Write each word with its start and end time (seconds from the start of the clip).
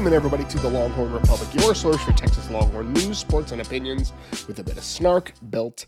Welcome 0.00 0.16
everybody 0.16 0.46
to 0.46 0.58
the 0.58 0.70
Longhorn 0.70 1.12
Republic, 1.12 1.52
your 1.52 1.74
source 1.74 2.02
for 2.02 2.12
Texas 2.12 2.48
Longhorn 2.48 2.90
news, 2.94 3.18
sports, 3.18 3.52
and 3.52 3.60
opinions 3.60 4.14
with 4.48 4.58
a 4.58 4.64
bit 4.64 4.78
of 4.78 4.82
snark 4.82 5.34
built 5.50 5.84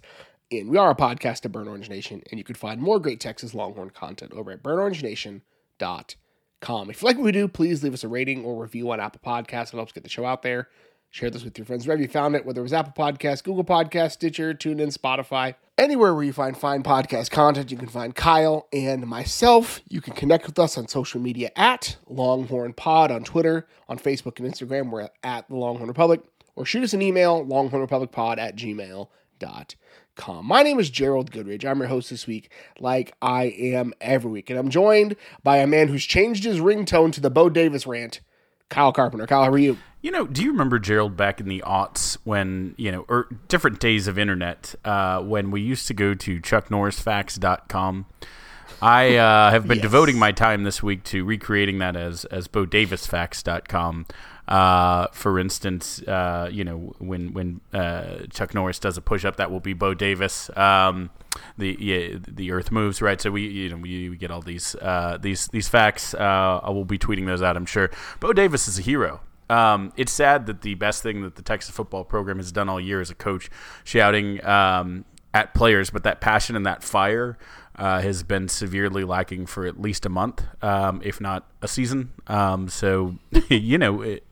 in. 0.50 0.68
We 0.68 0.76
are 0.76 0.90
a 0.90 0.94
podcast 0.94 1.46
of 1.46 1.52
Burn 1.52 1.66
Orange 1.66 1.88
Nation, 1.88 2.22
and 2.30 2.36
you 2.36 2.44
can 2.44 2.54
find 2.54 2.78
more 2.78 3.00
great 3.00 3.20
Texas 3.20 3.54
Longhorn 3.54 3.88
content 3.88 4.34
over 4.34 4.50
at 4.50 4.62
burnorangenation.com. 4.62 6.90
If 6.90 7.00
you 7.00 7.06
like 7.06 7.16
what 7.16 7.24
we 7.24 7.32
do, 7.32 7.48
please 7.48 7.82
leave 7.82 7.94
us 7.94 8.04
a 8.04 8.08
rating 8.08 8.44
or 8.44 8.60
review 8.60 8.90
on 8.90 9.00
Apple 9.00 9.22
Podcasts. 9.24 9.72
It 9.72 9.76
helps 9.76 9.92
get 9.92 10.02
the 10.02 10.10
show 10.10 10.26
out 10.26 10.42
there. 10.42 10.68
Share 11.12 11.28
this 11.28 11.44
with 11.44 11.58
your 11.58 11.66
friends 11.66 11.86
wherever 11.86 12.00
you 12.00 12.08
found 12.08 12.34
it, 12.34 12.46
whether 12.46 12.60
it 12.60 12.62
was 12.62 12.72
Apple 12.72 12.94
Podcasts, 12.96 13.44
Google 13.44 13.64
Podcasts, 13.64 14.12
Stitcher, 14.12 14.54
TuneIn, 14.54 14.96
Spotify, 14.96 15.56
anywhere 15.76 16.14
where 16.14 16.24
you 16.24 16.32
find 16.32 16.56
fine 16.56 16.82
podcast 16.82 17.30
content. 17.30 17.70
You 17.70 17.76
can 17.76 17.88
find 17.88 18.14
Kyle 18.14 18.66
and 18.72 19.06
myself. 19.06 19.82
You 19.90 20.00
can 20.00 20.14
connect 20.14 20.46
with 20.46 20.58
us 20.58 20.78
on 20.78 20.88
social 20.88 21.20
media 21.20 21.50
at 21.54 21.98
Longhorn 22.08 22.72
Pod 22.72 23.10
on 23.10 23.24
Twitter, 23.24 23.68
on 23.90 23.98
Facebook 23.98 24.40
and 24.40 24.50
Instagram. 24.50 24.90
We're 24.90 25.10
at 25.22 25.46
the 25.50 25.54
Longhorn 25.54 25.86
Republic, 25.86 26.22
or 26.56 26.64
shoot 26.64 26.82
us 26.82 26.94
an 26.94 27.02
email, 27.02 27.44
longhornrepublicpod 27.44 28.38
at 28.38 28.56
gmail.com. 28.56 30.46
My 30.46 30.62
name 30.62 30.80
is 30.80 30.88
Gerald 30.88 31.30
Goodridge. 31.30 31.66
I'm 31.66 31.80
your 31.80 31.88
host 31.88 32.08
this 32.08 32.26
week, 32.26 32.50
like 32.80 33.14
I 33.20 33.44
am 33.58 33.92
every 34.00 34.30
week. 34.30 34.48
And 34.48 34.58
I'm 34.58 34.70
joined 34.70 35.16
by 35.42 35.58
a 35.58 35.66
man 35.66 35.88
who's 35.88 36.06
changed 36.06 36.44
his 36.44 36.60
ringtone 36.60 37.12
to 37.12 37.20
the 37.20 37.28
Bo 37.28 37.50
Davis 37.50 37.86
rant, 37.86 38.22
Kyle 38.72 38.92
Carpenter. 38.92 39.26
Kyle, 39.26 39.44
how 39.44 39.50
are 39.50 39.58
you? 39.58 39.76
You 40.00 40.10
know, 40.10 40.26
do 40.26 40.42
you 40.42 40.50
remember 40.50 40.80
Gerald 40.80 41.16
back 41.16 41.38
in 41.38 41.48
the 41.48 41.62
aughts 41.64 42.16
when, 42.24 42.74
you 42.76 42.90
know, 42.90 43.04
or 43.08 43.28
different 43.46 43.78
days 43.78 44.08
of 44.08 44.18
internet, 44.18 44.74
uh, 44.84 45.20
when 45.20 45.52
we 45.52 45.60
used 45.60 45.86
to 45.88 45.94
go 45.94 46.14
to 46.14 46.40
chucknorrisfacts.com? 46.40 48.06
I 48.80 49.14
uh, 49.14 49.50
have 49.50 49.68
been 49.68 49.76
yes. 49.76 49.82
devoting 49.82 50.18
my 50.18 50.32
time 50.32 50.64
this 50.64 50.82
week 50.82 51.04
to 51.04 51.24
recreating 51.24 51.78
that 51.78 51.94
as 51.94 52.24
as 52.26 52.48
BoDavisFacts.com. 52.48 54.06
Uh, 54.48 55.06
for 55.12 55.38
instance, 55.38 56.02
uh, 56.02 56.48
you 56.50 56.64
know 56.64 56.94
when 56.98 57.32
when 57.32 57.60
uh, 57.72 58.26
Chuck 58.30 58.54
Norris 58.54 58.78
does 58.78 58.96
a 58.96 59.00
push 59.00 59.24
up, 59.24 59.36
that 59.36 59.50
will 59.50 59.60
be 59.60 59.72
Bo 59.72 59.94
Davis. 59.94 60.50
Um, 60.56 61.10
the 61.56 62.20
the 62.28 62.50
Earth 62.52 62.72
moves 62.72 63.00
right, 63.00 63.20
so 63.20 63.30
we 63.30 63.46
you 63.46 63.68
know 63.68 63.76
we, 63.76 64.10
we 64.10 64.16
get 64.16 64.30
all 64.30 64.42
these 64.42 64.74
uh, 64.76 65.18
these 65.20 65.48
these 65.48 65.68
facts. 65.68 66.14
Uh, 66.14 66.60
I 66.62 66.70
will 66.70 66.84
be 66.84 66.98
tweeting 66.98 67.26
those 67.26 67.42
out, 67.42 67.56
I'm 67.56 67.66
sure. 67.66 67.90
Bo 68.20 68.32
Davis 68.32 68.66
is 68.66 68.78
a 68.78 68.82
hero. 68.82 69.20
Um, 69.48 69.92
it's 69.96 70.12
sad 70.12 70.46
that 70.46 70.62
the 70.62 70.74
best 70.74 71.02
thing 71.02 71.22
that 71.22 71.36
the 71.36 71.42
Texas 71.42 71.74
football 71.74 72.04
program 72.04 72.38
has 72.38 72.50
done 72.52 72.68
all 72.68 72.80
year 72.80 73.00
is 73.00 73.10
a 73.10 73.14
coach 73.14 73.50
shouting 73.84 74.44
um, 74.46 75.04
at 75.34 75.54
players, 75.54 75.90
but 75.90 76.04
that 76.04 76.20
passion 76.20 76.56
and 76.56 76.64
that 76.64 76.82
fire 76.82 77.36
uh, 77.76 78.00
has 78.00 78.22
been 78.22 78.48
severely 78.48 79.04
lacking 79.04 79.46
for 79.46 79.66
at 79.66 79.80
least 79.80 80.06
a 80.06 80.08
month, 80.08 80.42
um, 80.62 81.00
if 81.04 81.20
not 81.20 81.48
a 81.60 81.68
season. 81.68 82.12
Um, 82.26 82.68
so, 82.68 83.16
you 83.48 83.78
know, 83.78 84.02
it, 84.02 84.24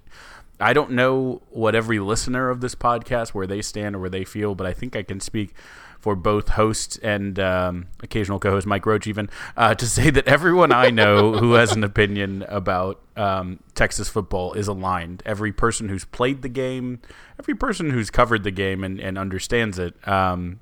I 0.61 0.73
don't 0.73 0.93
know 0.93 1.43
what 1.51 1.75
every 1.75 1.99
listener 1.99 2.51
of 2.51 2.61
this 2.61 2.75
podcast 2.75 3.31
where 3.31 3.47
they 3.47 3.63
stand 3.63 3.97
or 3.97 4.01
where 4.01 4.11
they 4.11 4.25
feel, 4.25 4.55
but 4.55 4.67
I 4.67 4.73
think 4.73 4.95
I 4.97 5.03
can 5.03 5.21
speak 5.21 5.55
for 5.99 6.17
both 6.17 6.51
hosts 6.51 6.97
and 6.99 7.39
um, 7.39 7.89
occasional 8.03 8.39
co-host 8.39 8.67
Mike 8.67 8.87
Roach, 8.87 9.07
even 9.07 9.29
uh, 9.57 9.75
to 9.75 9.87
say 9.89 10.11
that 10.11 10.27
everyone 10.27 10.73
I 10.73 10.91
know 10.91 11.33
who 11.35 11.53
has 11.53 11.73
an 11.73 11.85
opinion 11.85 12.45
about 12.49 13.01
um, 13.17 13.61
Texas 13.75 14.09
football 14.09 14.55
is 14.55 14.67
aligned. 14.67 15.23
Every 15.27 15.53
person 15.53 15.89
who's 15.89 16.07
played 16.07 16.43
the 16.43 16.49
game, 16.49 17.01
every 17.39 17.55
person 17.55 17.91
who's 17.91 18.11
covered 18.11 18.45
the 18.45 18.51
game 18.51 18.83
and, 18.83 18.99
and 18.99 19.19
understands 19.19 19.79
it. 19.79 19.97
Um, 20.09 20.61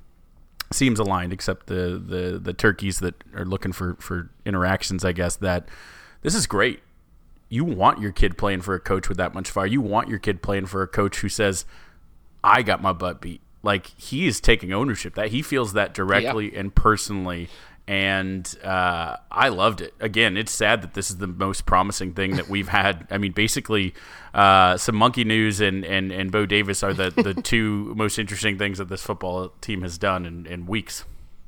seems 0.71 0.99
aligned, 0.99 1.33
except 1.33 1.65
the, 1.65 2.01
the 2.03 2.39
the 2.39 2.53
turkeys 2.53 2.99
that 2.99 3.15
are 3.33 3.45
looking 3.45 3.71
for 3.71 3.95
for 3.95 4.29
interactions. 4.45 5.03
I 5.03 5.13
guess 5.13 5.35
that 5.37 5.67
this 6.21 6.35
is 6.35 6.45
great. 6.45 6.81
You 7.49 7.65
want 7.65 7.99
your 7.99 8.11
kid 8.11 8.37
playing 8.37 8.61
for 8.61 8.75
a 8.75 8.79
coach 8.79 9.09
with 9.09 9.17
that 9.17 9.33
much 9.33 9.49
fire. 9.49 9.65
You 9.65 9.81
want 9.81 10.07
your 10.07 10.19
kid 10.19 10.41
playing 10.41 10.67
for 10.67 10.81
a 10.81 10.87
coach 10.87 11.19
who 11.19 11.29
says, 11.29 11.65
"I 12.43 12.61
got 12.61 12.81
my 12.81 12.93
butt 12.93 13.21
beat." 13.21 13.41
like 13.61 13.87
he 13.97 14.25
is 14.25 14.39
taking 14.39 14.71
ownership 14.71 15.15
that 15.15 15.31
he 15.31 15.41
feels 15.41 15.73
that 15.73 15.93
directly 15.93 16.53
yeah. 16.53 16.59
and 16.59 16.73
personally 16.73 17.49
and 17.89 18.55
uh, 18.63 19.15
I 19.31 19.49
loved 19.49 19.81
it. 19.81 19.95
Again, 19.99 20.37
it's 20.37 20.51
sad 20.51 20.83
that 20.83 20.93
this 20.93 21.09
is 21.09 21.17
the 21.17 21.25
most 21.25 21.65
promising 21.65 22.13
thing 22.13 22.35
that 22.35 22.47
we've 22.47 22.67
had. 22.67 23.07
I 23.09 23.17
mean, 23.17 23.31
basically, 23.31 23.95
uh, 24.31 24.77
some 24.77 24.95
monkey 24.95 25.23
news 25.23 25.59
and, 25.59 25.83
and, 25.83 26.11
and 26.11 26.31
Bo 26.31 26.45
Davis 26.45 26.83
are 26.83 26.93
the, 26.93 27.09
the 27.09 27.33
two 27.41 27.91
most 27.95 28.19
interesting 28.19 28.59
things 28.59 28.77
that 28.77 28.89
this 28.89 29.01
football 29.01 29.53
team 29.61 29.81
has 29.81 29.97
done 29.97 30.27
in, 30.27 30.45
in 30.45 30.67
weeks. 30.67 31.03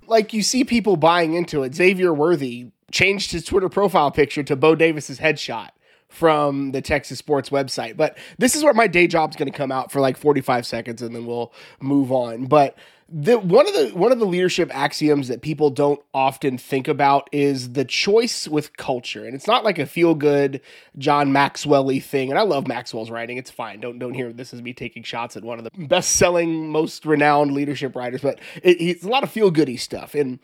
Like 0.08 0.34
you 0.34 0.42
see 0.42 0.64
people 0.64 0.98
buying 0.98 1.36
into 1.36 1.62
it. 1.62 1.76
Xavier 1.76 2.12
Worthy 2.12 2.72
changed 2.92 3.34
his 3.34 3.46
Twitter 3.46 3.70
profile 3.70 4.10
picture 4.10 4.42
to 4.42 4.56
Bo 4.56 4.74
Davis's 4.74 5.20
headshot 5.20 5.70
from 6.12 6.72
the 6.72 6.82
Texas 6.82 7.18
Sports 7.20 7.50
website. 7.50 7.98
But 7.98 8.18
this 8.38 8.56
is 8.56 8.64
where 8.64 8.74
my 8.74 8.88
day 8.88 9.08
job's 9.08 9.36
going 9.36 9.52
to 9.52 9.58
come 9.58 9.72
out 9.72 9.92
for 9.92 10.00
like 10.00 10.18
45 10.18 10.66
seconds 10.66 11.02
and 11.02 11.16
then 11.16 11.26
we'll 11.26 11.54
move 11.80 12.12
on. 12.12 12.46
But 12.46 12.78
the 13.14 13.38
one 13.38 13.68
of 13.68 13.74
the 13.74 13.90
one 13.90 14.14
of 14.14 14.20
the 14.20 14.26
leadership 14.26 14.70
axioms 14.74 15.28
that 15.28 15.42
people 15.42 15.70
don't 15.70 16.00
often 16.14 16.58
think 16.58 16.88
about 16.88 17.30
is 17.34 17.74
the 17.74 17.84
choice 17.84 18.48
with 18.48 18.78
culture. 18.78 19.26
And 19.26 19.36
it's 19.36 19.48
not 19.48 19.66
like 19.66 19.80
a 19.80 19.86
feel 19.86 20.16
good 20.16 20.62
John 20.98 21.34
Maxwell-y 21.34 22.00
thing. 22.00 22.30
And 22.30 22.40
I 22.40 22.44
love 22.44 22.68
Maxwell's 22.68 23.10
writing. 23.10 23.38
It's 23.38 23.52
fine. 23.52 23.82
Don't 23.82 24.00
don't 24.00 24.14
hear 24.14 24.32
this 24.32 24.54
as 24.54 24.62
me 24.62 24.74
taking 24.74 25.04
shots 25.04 25.36
at 25.36 25.44
one 25.44 25.60
of 25.60 25.66
the 25.66 25.88
best 25.88 26.12
selling, 26.16 26.70
most 26.70 27.06
renowned 27.06 27.52
leadership 27.52 27.96
writers, 27.96 28.22
but 28.22 28.40
it, 28.64 28.78
it's 28.80 29.04
a 29.04 29.10
lot 29.10 29.24
of 29.24 29.32
feel 29.32 29.52
goody 29.52 29.78
stuff. 29.78 30.16
And 30.16 30.40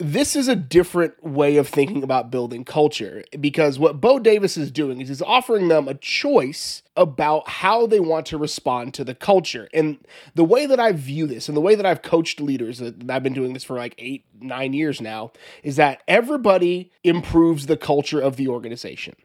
this 0.00 0.34
is 0.34 0.48
a 0.48 0.56
different 0.56 1.22
way 1.22 1.58
of 1.58 1.68
thinking 1.68 2.02
about 2.02 2.30
building 2.30 2.64
culture 2.64 3.22
because 3.38 3.78
what 3.78 4.00
Bo 4.00 4.18
Davis 4.18 4.56
is 4.56 4.70
doing 4.70 5.00
is 5.00 5.08
he's 5.08 5.20
offering 5.20 5.68
them 5.68 5.86
a 5.88 5.94
choice 5.94 6.82
about 6.96 7.46
how 7.46 7.86
they 7.86 8.00
want 8.00 8.24
to 8.26 8.38
respond 8.38 8.94
to 8.94 9.04
the 9.04 9.14
culture. 9.14 9.68
And 9.74 9.98
the 10.34 10.44
way 10.44 10.64
that 10.64 10.80
I 10.80 10.92
view 10.92 11.26
this 11.26 11.48
and 11.48 11.56
the 11.56 11.60
way 11.60 11.74
that 11.74 11.84
I've 11.84 12.00
coached 12.00 12.40
leaders, 12.40 12.80
I've 12.80 13.22
been 13.22 13.34
doing 13.34 13.52
this 13.52 13.62
for 13.62 13.76
like 13.76 13.94
eight, 13.98 14.24
nine 14.40 14.72
years 14.72 15.02
now, 15.02 15.32
is 15.62 15.76
that 15.76 16.02
everybody 16.08 16.90
improves 17.04 17.66
the 17.66 17.76
culture 17.76 18.20
of 18.20 18.36
the 18.36 18.48
organization. 18.48 19.16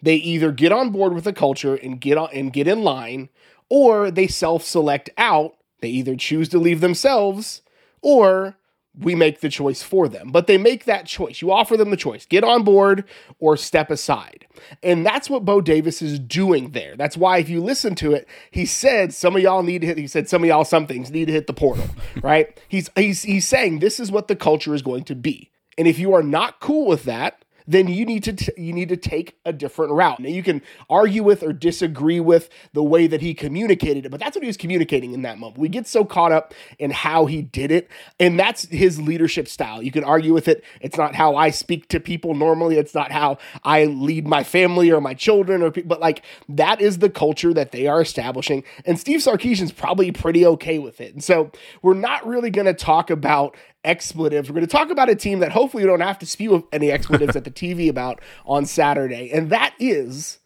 They 0.00 0.14
either 0.14 0.52
get 0.52 0.70
on 0.70 0.90
board 0.90 1.12
with 1.12 1.24
the 1.24 1.32
culture 1.32 1.74
and 1.74 2.00
get 2.00 2.16
on 2.16 2.30
and 2.32 2.52
get 2.52 2.68
in 2.68 2.82
line, 2.82 3.30
or 3.68 4.12
they 4.12 4.28
self-select 4.28 5.10
out. 5.18 5.56
They 5.80 5.88
either 5.88 6.14
choose 6.14 6.48
to 6.50 6.58
leave 6.58 6.80
themselves 6.80 7.62
or 8.00 8.56
we 8.98 9.14
make 9.14 9.40
the 9.40 9.48
choice 9.48 9.82
for 9.82 10.08
them. 10.08 10.30
But 10.30 10.46
they 10.46 10.58
make 10.58 10.84
that 10.84 11.06
choice. 11.06 11.40
You 11.40 11.52
offer 11.52 11.76
them 11.76 11.90
the 11.90 11.96
choice 11.96 12.26
get 12.26 12.44
on 12.44 12.64
board 12.64 13.04
or 13.38 13.56
step 13.56 13.90
aside. 13.90 14.46
And 14.82 15.06
that's 15.06 15.30
what 15.30 15.44
Bo 15.44 15.60
Davis 15.60 16.02
is 16.02 16.18
doing 16.18 16.70
there. 16.70 16.96
That's 16.96 17.16
why, 17.16 17.38
if 17.38 17.48
you 17.48 17.62
listen 17.62 17.94
to 17.96 18.12
it, 18.12 18.28
he 18.50 18.66
said 18.66 19.14
some 19.14 19.36
of 19.36 19.42
y'all 19.42 19.62
need 19.62 19.82
to 19.82 19.86
hit, 19.86 19.98
he 19.98 20.06
said 20.06 20.28
some 20.28 20.42
of 20.42 20.48
y'all 20.48 20.64
some 20.64 20.86
things 20.86 21.10
need 21.10 21.26
to 21.26 21.32
hit 21.32 21.46
the 21.46 21.52
portal, 21.52 21.86
right? 22.22 22.58
He's, 22.68 22.90
he's, 22.96 23.22
he's 23.22 23.46
saying 23.46 23.78
this 23.78 24.00
is 24.00 24.10
what 24.10 24.28
the 24.28 24.36
culture 24.36 24.74
is 24.74 24.82
going 24.82 25.04
to 25.04 25.14
be. 25.14 25.50
And 25.78 25.86
if 25.86 25.98
you 25.98 26.12
are 26.14 26.22
not 26.22 26.60
cool 26.60 26.86
with 26.86 27.04
that, 27.04 27.44
then 27.70 27.86
you 27.86 28.04
need 28.04 28.24
to 28.24 28.32
t- 28.32 28.52
you 28.56 28.72
need 28.72 28.88
to 28.88 28.96
take 28.96 29.38
a 29.44 29.52
different 29.52 29.92
route. 29.92 30.18
Now 30.18 30.28
you 30.28 30.42
can 30.42 30.60
argue 30.88 31.22
with 31.22 31.42
or 31.42 31.52
disagree 31.52 32.18
with 32.18 32.50
the 32.72 32.82
way 32.82 33.06
that 33.06 33.20
he 33.20 33.32
communicated 33.32 34.06
it, 34.06 34.08
but 34.10 34.18
that's 34.18 34.36
what 34.36 34.42
he 34.42 34.48
was 34.48 34.56
communicating 34.56 35.12
in 35.12 35.22
that 35.22 35.38
moment. 35.38 35.58
We 35.58 35.68
get 35.68 35.86
so 35.86 36.04
caught 36.04 36.32
up 36.32 36.52
in 36.78 36.90
how 36.90 37.26
he 37.26 37.42
did 37.42 37.70
it, 37.70 37.88
and 38.18 38.38
that's 38.38 38.64
his 38.66 39.00
leadership 39.00 39.46
style. 39.46 39.82
You 39.82 39.92
can 39.92 40.02
argue 40.02 40.34
with 40.34 40.48
it. 40.48 40.64
It's 40.80 40.98
not 40.98 41.14
how 41.14 41.36
I 41.36 41.50
speak 41.50 41.88
to 41.88 42.00
people 42.00 42.34
normally. 42.34 42.76
It's 42.76 42.94
not 42.94 43.12
how 43.12 43.38
I 43.62 43.84
lead 43.84 44.26
my 44.26 44.42
family 44.42 44.90
or 44.90 45.00
my 45.00 45.14
children 45.14 45.62
or 45.62 45.70
but 45.70 46.00
like 46.00 46.22
that 46.48 46.80
is 46.80 46.98
the 46.98 47.10
culture 47.10 47.54
that 47.54 47.70
they 47.70 47.86
are 47.86 48.00
establishing. 48.00 48.64
And 48.84 48.98
Steve 48.98 49.20
Sarkisian's 49.20 49.72
probably 49.72 50.10
pretty 50.10 50.44
okay 50.44 50.78
with 50.78 51.00
it. 51.00 51.14
And 51.14 51.22
so 51.22 51.52
we're 51.82 51.94
not 51.94 52.26
really 52.26 52.50
going 52.50 52.66
to 52.66 52.74
talk 52.74 53.10
about 53.10 53.56
expletives. 53.84 54.48
We're 54.48 54.54
going 54.54 54.66
to 54.66 54.70
talk 54.70 54.90
about 54.90 55.08
a 55.08 55.14
team 55.14 55.40
that 55.40 55.52
hopefully 55.52 55.82
you 55.82 55.88
don't 55.88 56.00
have 56.00 56.18
to 56.20 56.26
spew 56.26 56.68
any 56.72 56.90
expletives 56.90 57.36
at 57.36 57.44
the 57.44 57.50
TV 57.50 57.88
about 57.90 58.20
on 58.44 58.66
Saturday, 58.66 59.30
and 59.30 59.50
that 59.50 59.74
is 59.78 60.38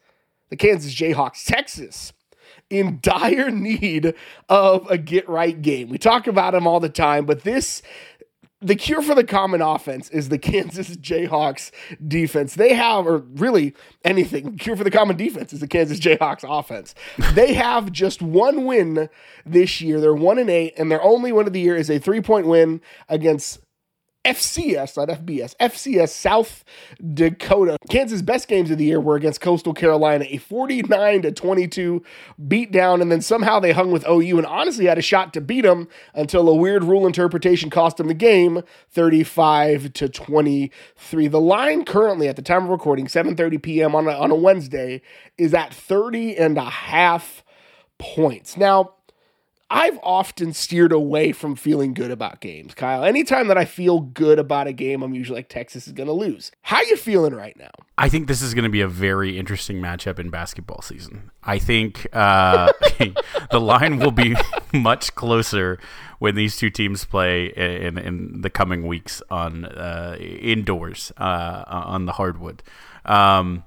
the 0.51 0.57
Kansas 0.57 0.95
Jayhawks, 0.95 1.45
Texas. 1.45 2.13
In 2.71 2.99
dire 3.03 3.51
need 3.53 4.15
of 4.49 4.91
a 4.91 4.97
get 4.97 5.29
right 5.29 5.61
game. 5.61 5.89
We 5.89 5.99
talk 5.99 6.27
about 6.27 6.53
them 6.53 6.67
all 6.67 6.81
the 6.81 6.89
time, 6.89 7.27
but 7.27 7.43
this 7.43 7.83
the 8.65 8.75
cure 8.75 9.03
for 9.03 9.15
the 9.15 9.25
common 9.25 9.61
offense 9.61 10.09
is 10.09 10.31
the 10.31 10.39
Kansas 10.55 10.97
Jayhawks 10.97 11.71
defense. 12.07 12.55
They 12.55 12.73
have, 12.75 13.07
or 13.07 13.19
really 13.19 13.75
anything, 14.05 14.57
cure 14.57 14.77
for 14.77 14.85
the 14.85 14.91
common 14.91 15.17
defense 15.17 15.53
is 15.53 15.61
the 15.61 15.69
Kansas 15.69 16.01
Jayhawks 16.01 16.45
offense. 16.49 16.95
They 17.35 17.55
have 17.55 17.93
just 17.93 18.23
one 18.23 18.65
win 18.65 19.11
this 19.45 19.81
year. 19.81 20.01
They're 20.01 20.15
one 20.15 20.39
and 20.39 20.49
eight, 20.49 20.75
and 20.79 20.91
their 20.91 21.03
only 21.03 21.31
win 21.31 21.47
of 21.47 21.53
the 21.53 21.61
year 21.61 21.77
is 21.77 21.91
a 21.91 21.99
three 21.99 22.23
point 22.23 22.47
win 22.47 22.81
against 23.09 23.61
FCS, 24.25 24.97
not 24.97 25.09
FBS, 25.09 25.55
FCS 25.57 26.09
South 26.09 26.65
Dakota. 27.13 27.77
Kansas' 27.91 28.23
best 28.23 28.49
games 28.49 28.71
of 28.71 28.79
the 28.79 28.85
year 28.85 29.01
were 29.01 29.17
against 29.17 29.41
Coastal 29.41 29.75
Carolina, 29.75 30.25
a 30.29 30.39
49 30.39 31.23
to 31.23 31.33
22 31.33 32.03
beatdown, 32.41 33.03
and 33.03 33.13
then 33.13 33.21
somehow 33.21 33.61
they 33.61 33.73
hung 33.73 33.91
with 33.91 34.07
OU 34.09 34.39
and 34.39 34.47
honestly 34.47 34.87
had 34.87 34.99
a 34.99 35.03
shot 35.03 35.35
to 35.35 35.41
beat 35.41 35.63
them 35.63 35.89
until 36.15 36.49
a 36.49 36.55
weird 36.55 36.85
rule 36.85 37.07
interpretation 37.07 37.69
cost 37.69 37.99
them 37.99 38.09
the 38.09 38.15
game, 38.15 38.63
35 38.91 39.93
to 39.93 40.09
23. 40.09 41.29
The 41.29 41.41
line 41.41 41.85
currently 41.85 42.29
at 42.29 42.37
the 42.37 42.43
time 42.43 42.65
of 42.65 42.71
recording, 42.71 43.07
7:30 43.07 43.63
p.m. 43.63 43.95
on 43.95 44.07
a, 44.07 44.13
on 44.13 44.31
a 44.31 44.35
Wednesday, 44.35 45.03
is 45.37 45.53
at 45.53 45.75
30 45.75 46.37
and 46.37 46.57
a 46.57 46.65
half 46.65 47.45
points. 47.99 48.57
Now, 48.57 48.95
I've 49.75 49.99
often 50.05 50.53
steered 50.53 50.93
away 50.93 51.33
from 51.33 51.57
feeling 51.57 51.95
good 51.95 52.13
about 52.13 52.39
games, 52.39 52.75
Kyle. 52.75 53.03
Anytime 53.03 53.49
that 53.49 53.59
I 53.59 53.65
feel 53.65 53.99
good 53.99 54.39
about 54.39 54.69
a 54.69 54.73
game, 54.73 55.03
I'm 55.03 55.15
usually 55.15 55.41
like 55.41 55.49
Texas 55.49 55.89
is 55.89 55.93
going 55.93 56.07
to 56.07 56.13
lose. 56.13 56.53
How 56.63 56.81
you 56.83 56.97
feeling 56.97 57.35
right 57.35 57.57
now? 57.57 57.73
I 57.99 58.09
think 58.09 58.29
this 58.29 58.41
is 58.41 58.55
going 58.55 58.63
to 58.63 58.71
be 58.71 58.83
a 58.83 58.87
very 58.87 59.37
interesting 59.37 59.79
matchup 59.79 60.21
in 60.21 60.31
basketball 60.31 60.81
season. 60.81 61.33
I 61.43 61.59
think 61.59 62.07
uh, 62.13 62.73
the 63.51 63.61
line 63.61 63.99
will 63.99 64.13
be 64.13 64.37
much 64.73 65.13
closer 65.17 65.81
when 66.21 66.37
these 66.37 66.57
two 66.57 66.71
teams 66.71 67.05
play 67.05 67.47
in, 67.47 67.99
in 67.99 68.43
the 68.43 68.51
coming 68.51 68.87
weeks 68.87 69.23
on 69.29 69.65
uh, 69.65 70.17
indoors 70.21 71.11
uh, 71.17 71.65
on 71.67 72.07
the 72.07 72.13
hardwood. 72.13 72.63
Um, 73.05 73.65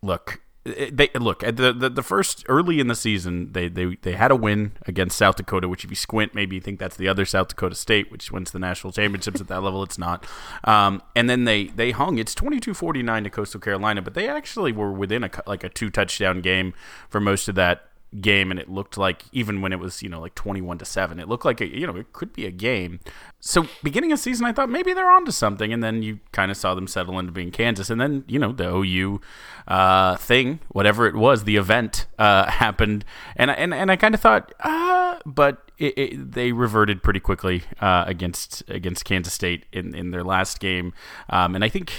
look, 0.00 0.40
they 0.64 1.08
look 1.14 1.42
at 1.42 1.56
the, 1.56 1.72
the, 1.72 1.88
the 1.88 2.02
first 2.02 2.44
early 2.46 2.80
in 2.80 2.88
the 2.88 2.94
season 2.94 3.52
they, 3.52 3.66
they 3.66 3.96
they 4.02 4.12
had 4.12 4.30
a 4.30 4.36
win 4.36 4.72
against 4.86 5.16
South 5.16 5.36
Dakota 5.36 5.68
which 5.68 5.84
if 5.84 5.90
you 5.90 5.96
squint 5.96 6.34
maybe 6.34 6.54
you 6.54 6.60
think 6.60 6.78
that's 6.78 6.96
the 6.96 7.08
other 7.08 7.24
South 7.24 7.48
Dakota 7.48 7.74
state 7.74 8.12
which 8.12 8.30
wins 8.30 8.50
the 8.50 8.58
national 8.58 8.92
championships 8.92 9.40
at 9.40 9.48
that 9.48 9.62
level. 9.62 9.82
It's 9.82 9.98
not. 9.98 10.26
Um, 10.64 11.02
and 11.16 11.30
then 11.30 11.44
they 11.44 11.68
they 11.68 11.92
hung. 11.92 12.18
It's 12.18 12.34
22-49 12.34 13.24
to 13.24 13.30
Coastal 13.30 13.60
Carolina 13.60 14.02
but 14.02 14.12
they 14.12 14.28
actually 14.28 14.72
were 14.72 14.92
within 14.92 15.24
a 15.24 15.30
like 15.46 15.64
a 15.64 15.70
two 15.70 15.88
touchdown 15.88 16.40
game 16.40 16.74
for 17.08 17.20
most 17.20 17.48
of 17.48 17.54
that 17.54 17.89
game 18.20 18.50
and 18.50 18.58
it 18.58 18.68
looked 18.68 18.98
like 18.98 19.24
even 19.32 19.60
when 19.60 19.72
it 19.72 19.78
was 19.78 20.02
you 20.02 20.08
know 20.08 20.20
like 20.20 20.34
21 20.34 20.78
to 20.78 20.84
7 20.84 21.20
it 21.20 21.28
looked 21.28 21.44
like 21.44 21.60
a, 21.60 21.66
you 21.66 21.86
know 21.86 21.96
it 21.96 22.12
could 22.12 22.32
be 22.32 22.46
a 22.46 22.50
game. 22.50 23.00
So 23.38 23.66
beginning 23.82 24.12
of 24.12 24.18
season 24.18 24.46
i 24.46 24.52
thought 24.52 24.68
maybe 24.68 24.92
they're 24.92 25.10
onto 25.10 25.30
something 25.30 25.72
and 25.72 25.82
then 25.82 26.02
you 26.02 26.20
kind 26.32 26.50
of 26.50 26.56
saw 26.56 26.74
them 26.74 26.86
settle 26.86 27.18
into 27.18 27.32
being 27.32 27.50
kansas 27.50 27.88
and 27.88 28.00
then 28.00 28.24
you 28.26 28.38
know 28.38 28.52
the 28.52 28.68
ou 28.68 29.20
uh, 29.68 30.16
thing 30.16 30.60
whatever 30.70 31.06
it 31.06 31.14
was 31.14 31.44
the 31.44 31.56
event 31.56 32.06
uh, 32.18 32.50
happened 32.50 33.04
and, 33.36 33.50
and, 33.50 33.72
and 33.72 33.90
i 33.90 33.96
kind 33.96 34.14
of 34.14 34.20
thought 34.20 34.52
uh, 34.60 35.18
but 35.24 35.70
it, 35.78 35.98
it, 35.98 36.32
they 36.32 36.52
reverted 36.52 37.02
pretty 37.02 37.20
quickly 37.20 37.62
uh, 37.80 38.04
against 38.06 38.62
against 38.68 39.04
kansas 39.04 39.32
state 39.32 39.64
in, 39.72 39.94
in 39.94 40.10
their 40.10 40.24
last 40.24 40.60
game. 40.60 40.92
Um, 41.28 41.54
and 41.54 41.64
i 41.64 41.68
think 41.68 41.92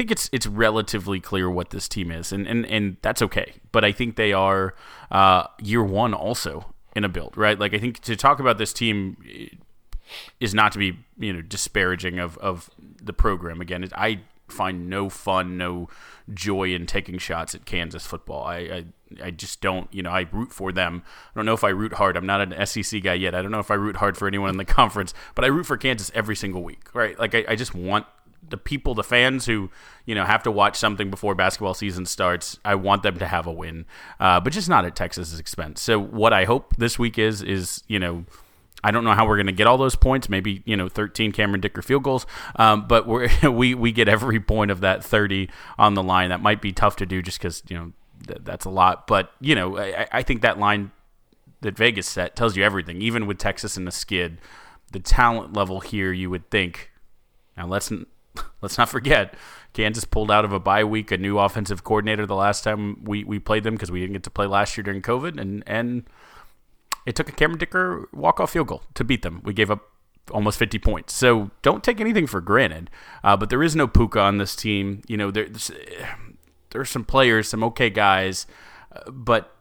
think 0.00 0.10
it's 0.10 0.30
it's 0.32 0.46
relatively 0.46 1.20
clear 1.20 1.50
what 1.50 1.70
this 1.70 1.86
team 1.86 2.10
is, 2.10 2.32
and 2.32 2.46
and, 2.46 2.64
and 2.64 2.96
that's 3.02 3.20
okay. 3.20 3.52
But 3.70 3.84
I 3.84 3.92
think 3.92 4.16
they 4.16 4.32
are 4.32 4.74
uh, 5.10 5.44
year 5.60 5.84
one 5.84 6.14
also 6.14 6.72
in 6.96 7.04
a 7.04 7.08
build, 7.08 7.36
right? 7.36 7.58
Like 7.58 7.74
I 7.74 7.78
think 7.78 7.98
to 8.00 8.16
talk 8.16 8.40
about 8.40 8.56
this 8.56 8.72
team 8.72 9.18
is 10.40 10.54
not 10.54 10.72
to 10.72 10.78
be 10.78 10.96
you 11.18 11.34
know 11.34 11.42
disparaging 11.42 12.18
of 12.18 12.38
of 12.38 12.70
the 12.80 13.12
program. 13.12 13.60
Again, 13.60 13.86
I 13.94 14.20
find 14.48 14.88
no 14.88 15.10
fun, 15.10 15.58
no 15.58 15.90
joy 16.32 16.72
in 16.74 16.86
taking 16.86 17.18
shots 17.18 17.54
at 17.54 17.66
Kansas 17.66 18.06
football. 18.06 18.44
I, 18.44 18.56
I 18.56 18.84
I 19.22 19.30
just 19.32 19.60
don't, 19.60 19.92
you 19.92 20.02
know, 20.02 20.10
I 20.10 20.26
root 20.32 20.50
for 20.50 20.72
them. 20.72 21.02
I 21.04 21.38
don't 21.38 21.44
know 21.44 21.52
if 21.52 21.64
I 21.64 21.70
root 21.70 21.94
hard. 21.94 22.16
I'm 22.16 22.26
not 22.26 22.40
an 22.40 22.66
SEC 22.66 23.02
guy 23.02 23.14
yet. 23.14 23.34
I 23.34 23.42
don't 23.42 23.50
know 23.50 23.58
if 23.58 23.70
I 23.70 23.74
root 23.74 23.96
hard 23.96 24.16
for 24.16 24.26
anyone 24.26 24.48
in 24.48 24.56
the 24.56 24.64
conference, 24.80 25.12
but 25.34 25.44
I 25.44 25.48
root 25.48 25.66
for 25.66 25.76
Kansas 25.76 26.10
every 26.14 26.36
single 26.36 26.62
week, 26.62 26.94
right? 26.94 27.18
Like 27.18 27.34
I, 27.34 27.44
I 27.48 27.56
just 27.56 27.74
want 27.74 28.06
the 28.48 28.56
people, 28.56 28.94
the 28.94 29.04
fans 29.04 29.46
who 29.46 29.70
you 30.06 30.14
know 30.14 30.24
have 30.24 30.42
to 30.44 30.50
watch 30.50 30.76
something 30.76 31.10
before 31.10 31.34
basketball 31.34 31.74
season 31.74 32.06
starts. 32.06 32.58
I 32.64 32.74
want 32.74 33.02
them 33.02 33.18
to 33.18 33.26
have 33.26 33.46
a 33.46 33.52
win, 33.52 33.86
uh, 34.18 34.40
but 34.40 34.52
just 34.52 34.68
not 34.68 34.84
at 34.84 34.96
Texas's 34.96 35.38
expense. 35.38 35.80
So 35.80 35.98
what 35.98 36.32
I 36.32 36.44
hope 36.44 36.76
this 36.76 36.98
week 36.98 37.18
is 37.18 37.42
is 37.42 37.82
you 37.86 37.98
know. 37.98 38.24
I 38.82 38.92
don't 38.92 39.04
know 39.04 39.12
how 39.12 39.28
we're 39.28 39.36
going 39.36 39.44
to 39.44 39.52
get 39.52 39.66
all 39.66 39.76
those 39.76 39.94
points. 39.94 40.30
Maybe 40.30 40.62
you 40.64 40.74
know, 40.74 40.88
13 40.88 41.32
Cameron 41.32 41.60
Dicker 41.60 41.82
field 41.82 42.02
goals, 42.02 42.24
um, 42.56 42.88
but 42.88 43.06
we 43.42 43.74
we 43.74 43.92
get 43.92 44.08
every 44.08 44.40
point 44.40 44.70
of 44.70 44.80
that 44.80 45.04
30 45.04 45.50
on 45.78 45.92
the 45.92 46.02
line. 46.02 46.30
That 46.30 46.40
might 46.40 46.62
be 46.62 46.72
tough 46.72 46.96
to 46.96 47.04
do 47.04 47.20
just 47.20 47.38
because 47.38 47.62
you 47.68 47.76
know 47.76 47.92
th- 48.26 48.40
that's 48.42 48.64
a 48.64 48.70
lot. 48.70 49.06
But 49.06 49.32
you 49.38 49.54
know, 49.54 49.76
I, 49.76 50.06
I 50.10 50.22
think 50.22 50.40
that 50.40 50.58
line 50.58 50.92
that 51.60 51.76
Vegas 51.76 52.08
set 52.08 52.36
tells 52.36 52.56
you 52.56 52.64
everything. 52.64 53.02
Even 53.02 53.26
with 53.26 53.36
Texas 53.36 53.76
and 53.76 53.86
the 53.86 53.92
skid, 53.92 54.38
the 54.92 55.00
talent 55.00 55.52
level 55.52 55.80
here, 55.80 56.12
you 56.12 56.30
would 56.30 56.50
think. 56.50 56.90
Now 57.56 57.66
let's 57.66 57.92
let's 58.62 58.78
not 58.78 58.88
forget, 58.88 59.34
Kansas 59.72 60.04
pulled 60.04 60.30
out 60.30 60.44
of 60.44 60.52
a 60.52 60.60
bye 60.60 60.84
week 60.84 61.10
a 61.10 61.18
new 61.18 61.38
offensive 61.38 61.84
coordinator 61.84 62.26
the 62.26 62.34
last 62.34 62.64
time 62.64 63.04
we, 63.04 63.24
we 63.24 63.38
played 63.38 63.64
them 63.64 63.74
because 63.74 63.90
we 63.90 64.00
didn't 64.00 64.14
get 64.14 64.22
to 64.24 64.30
play 64.30 64.46
last 64.46 64.76
year 64.76 64.84
during 64.84 65.02
COVID, 65.02 65.40
and 65.40 65.62
and 65.66 66.04
it 67.06 67.16
took 67.16 67.28
a 67.28 67.32
Cameron 67.32 67.58
Dicker 67.58 68.08
walk 68.12 68.40
off 68.40 68.52
field 68.52 68.68
goal 68.68 68.82
to 68.94 69.04
beat 69.04 69.22
them. 69.22 69.40
We 69.44 69.52
gave 69.52 69.70
up 69.70 69.90
almost 70.30 70.58
50 70.58 70.78
points. 70.78 71.14
So 71.14 71.50
don't 71.62 71.82
take 71.82 72.00
anything 72.00 72.26
for 72.26 72.40
granted. 72.40 72.90
Uh, 73.24 73.36
but 73.36 73.50
there 73.50 73.62
is 73.62 73.74
no 73.74 73.86
Puka 73.86 74.20
on 74.20 74.38
this 74.38 74.54
team. 74.54 75.02
You 75.08 75.16
know, 75.16 75.30
there's 75.30 75.70
there's 76.70 76.90
some 76.90 77.04
players, 77.04 77.48
some 77.48 77.64
okay 77.64 77.90
guys, 77.90 78.46
uh, 78.94 79.10
but 79.10 79.54